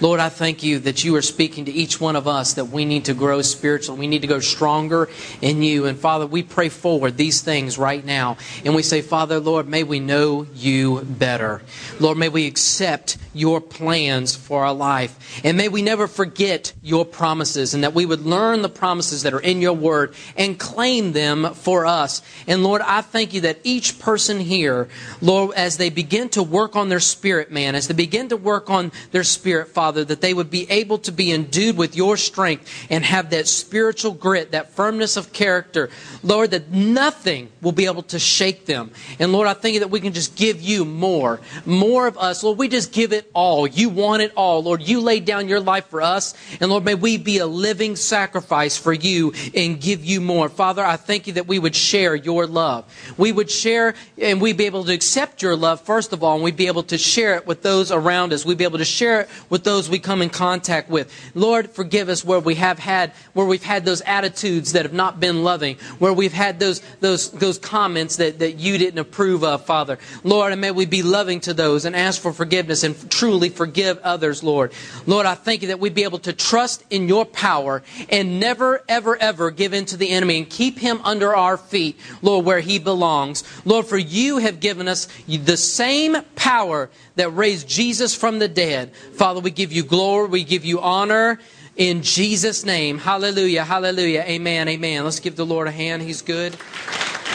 Lord, 0.00 0.20
I 0.20 0.28
thank 0.30 0.62
you 0.62 0.80
that 0.80 1.04
you 1.04 1.14
are 1.16 1.22
speaking 1.22 1.66
to 1.66 1.72
each 1.72 2.00
one 2.00 2.16
of 2.16 2.26
us 2.26 2.54
that 2.54 2.66
we 2.66 2.84
need 2.84 3.04
to 3.04 3.14
grow 3.14 3.42
spiritually. 3.42 4.00
We 4.00 4.06
need 4.06 4.22
to 4.22 4.26
go 4.26 4.40
stronger 4.40 5.08
in 5.40 5.62
you. 5.62 5.86
And 5.86 5.98
Father, 5.98 6.26
we 6.26 6.42
pray 6.42 6.68
forward 6.68 7.16
these 7.16 7.40
things 7.40 7.78
right 7.78 8.04
now. 8.04 8.36
And 8.64 8.74
we 8.74 8.82
say, 8.82 9.02
Father, 9.02 9.38
Lord, 9.38 9.68
may 9.68 9.82
we 9.82 10.00
know 10.00 10.46
you 10.54 11.02
better. 11.02 11.62
Lord, 12.00 12.18
may 12.18 12.28
we 12.28 12.46
accept 12.46 13.18
your 13.34 13.60
plans 13.60 14.34
for 14.34 14.64
our 14.64 14.74
life. 14.74 15.40
And 15.44 15.56
may 15.56 15.68
we 15.68 15.82
never 15.82 16.06
forget 16.06 16.72
your 16.82 17.04
promises 17.04 17.74
and 17.74 17.84
that 17.84 17.94
we 17.94 18.06
would 18.06 18.22
learn 18.22 18.62
the 18.62 18.68
promises 18.68 19.22
that 19.22 19.34
are 19.34 19.40
in 19.40 19.60
your 19.60 19.72
word 19.72 20.14
and 20.36 20.58
claim 20.58 21.12
them 21.12 21.54
for 21.54 21.86
us. 21.86 22.22
And 22.46 22.62
Lord, 22.62 22.82
I 22.82 23.02
thank 23.02 23.34
you 23.34 23.42
that 23.42 23.58
each 23.62 23.98
person 23.98 24.40
here, 24.40 24.88
Lord, 25.20 25.54
as 25.54 25.76
they 25.76 25.90
begin 25.90 26.28
to 26.30 26.42
work 26.42 26.76
on 26.76 26.88
their 26.88 27.00
spirit, 27.00 27.50
man, 27.50 27.74
as 27.74 27.88
they 27.88 27.94
begin 27.94 28.28
to 28.28 28.36
work 28.36 28.68
on 28.68 28.92
their 29.12 29.24
spirit, 29.24 29.68
Father, 29.68 29.91
Father, 29.92 30.06
that 30.06 30.22
they 30.22 30.32
would 30.32 30.50
be 30.50 30.70
able 30.70 30.96
to 30.96 31.12
be 31.12 31.30
endued 31.30 31.76
with 31.76 31.94
your 31.94 32.16
strength 32.16 32.66
and 32.88 33.04
have 33.04 33.28
that 33.28 33.46
spiritual 33.46 34.12
grit, 34.12 34.52
that 34.52 34.70
firmness 34.70 35.18
of 35.18 35.34
character. 35.34 35.90
Lord, 36.22 36.52
that 36.52 36.70
nothing 36.70 37.50
will 37.60 37.72
be 37.72 37.84
able 37.84 38.04
to 38.04 38.18
shake 38.18 38.64
them. 38.64 38.90
And 39.18 39.32
Lord, 39.32 39.48
I 39.48 39.52
thank 39.52 39.74
you 39.74 39.80
that 39.80 39.90
we 39.90 40.00
can 40.00 40.14
just 40.14 40.34
give 40.34 40.62
you 40.62 40.86
more, 40.86 41.40
more 41.66 42.06
of 42.06 42.16
us. 42.16 42.42
Lord, 42.42 42.56
we 42.56 42.68
just 42.68 42.90
give 42.92 43.12
it 43.12 43.30
all. 43.34 43.66
You 43.66 43.90
want 43.90 44.22
it 44.22 44.32
all. 44.34 44.62
Lord, 44.62 44.80
you 44.80 45.02
laid 45.02 45.26
down 45.26 45.46
your 45.46 45.60
life 45.60 45.88
for 45.88 46.00
us. 46.00 46.32
And 46.58 46.70
Lord, 46.70 46.86
may 46.86 46.94
we 46.94 47.18
be 47.18 47.36
a 47.36 47.46
living 47.46 47.94
sacrifice 47.94 48.78
for 48.78 48.94
you 48.94 49.34
and 49.54 49.78
give 49.78 50.02
you 50.02 50.22
more. 50.22 50.48
Father, 50.48 50.82
I 50.82 50.96
thank 50.96 51.26
you 51.26 51.34
that 51.34 51.46
we 51.46 51.58
would 51.58 51.76
share 51.76 52.14
your 52.14 52.46
love. 52.46 52.86
We 53.18 53.30
would 53.30 53.50
share 53.50 53.92
and 54.16 54.40
we'd 54.40 54.56
be 54.56 54.64
able 54.64 54.84
to 54.84 54.92
accept 54.94 55.42
your 55.42 55.54
love, 55.54 55.82
first 55.82 56.14
of 56.14 56.24
all, 56.24 56.36
and 56.36 56.42
we'd 56.42 56.56
be 56.56 56.68
able 56.68 56.84
to 56.84 56.96
share 56.96 57.34
it 57.34 57.46
with 57.46 57.60
those 57.60 57.92
around 57.92 58.32
us. 58.32 58.46
We'd 58.46 58.56
be 58.56 58.64
able 58.64 58.78
to 58.78 58.86
share 58.86 59.20
it 59.20 59.28
with 59.50 59.64
those 59.64 59.71
those 59.72 59.88
we 59.88 59.98
come 59.98 60.20
in 60.20 60.28
contact 60.28 60.90
with. 60.90 61.10
Lord, 61.34 61.70
forgive 61.70 62.10
us 62.10 62.22
where 62.22 62.40
we 62.40 62.56
have 62.56 62.78
had, 62.78 63.12
where 63.32 63.46
we've 63.46 63.62
had 63.62 63.86
those 63.86 64.02
attitudes 64.02 64.72
that 64.72 64.84
have 64.84 64.92
not 64.92 65.18
been 65.18 65.44
loving, 65.44 65.76
where 65.98 66.12
we've 66.12 66.34
had 66.34 66.60
those, 66.60 66.80
those, 67.00 67.30
those 67.30 67.58
comments 67.58 68.16
that, 68.16 68.40
that 68.40 68.58
you 68.58 68.76
didn't 68.76 68.98
approve 68.98 69.42
of, 69.44 69.64
Father. 69.64 69.98
Lord, 70.24 70.52
and 70.52 70.60
may 70.60 70.72
we 70.72 70.84
be 70.84 71.02
loving 71.02 71.40
to 71.40 71.54
those 71.54 71.86
and 71.86 71.96
ask 71.96 72.20
for 72.20 72.34
forgiveness 72.34 72.84
and 72.84 73.10
truly 73.10 73.48
forgive 73.48 73.96
others, 74.00 74.42
Lord. 74.42 74.72
Lord, 75.06 75.24
I 75.24 75.34
thank 75.34 75.62
you 75.62 75.68
that 75.68 75.80
we'd 75.80 75.94
be 75.94 76.04
able 76.04 76.18
to 76.20 76.34
trust 76.34 76.84
in 76.90 77.08
your 77.08 77.24
power 77.24 77.82
and 78.10 78.38
never, 78.38 78.82
ever, 78.88 79.16
ever 79.16 79.50
give 79.50 79.72
in 79.72 79.86
to 79.86 79.96
the 79.96 80.10
enemy 80.10 80.36
and 80.36 80.50
keep 80.50 80.78
him 80.78 81.00
under 81.02 81.34
our 81.34 81.56
feet, 81.56 81.98
Lord, 82.20 82.44
where 82.44 82.60
he 82.60 82.78
belongs. 82.78 83.42
Lord, 83.64 83.86
for 83.86 83.96
you 83.96 84.36
have 84.36 84.60
given 84.60 84.86
us 84.86 85.08
the 85.26 85.56
same 85.56 86.16
power 86.36 86.90
that 87.16 87.30
raised 87.30 87.68
Jesus 87.68 88.14
from 88.14 88.38
the 88.38 88.48
dead. 88.48 88.94
Father, 89.14 89.40
we 89.40 89.50
give 89.62 89.72
you 89.72 89.84
glory, 89.84 90.26
we 90.26 90.42
give 90.42 90.64
you 90.64 90.80
honor 90.80 91.38
in 91.76 92.02
Jesus' 92.02 92.64
name. 92.64 92.98
Hallelujah, 92.98 93.62
hallelujah, 93.62 94.24
amen, 94.26 94.66
amen. 94.66 95.04
Let's 95.04 95.20
give 95.20 95.36
the 95.36 95.46
Lord 95.46 95.68
a 95.68 95.70
hand. 95.70 96.02
He's 96.02 96.20
good. 96.20 96.56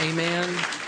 Amen. 0.01 0.86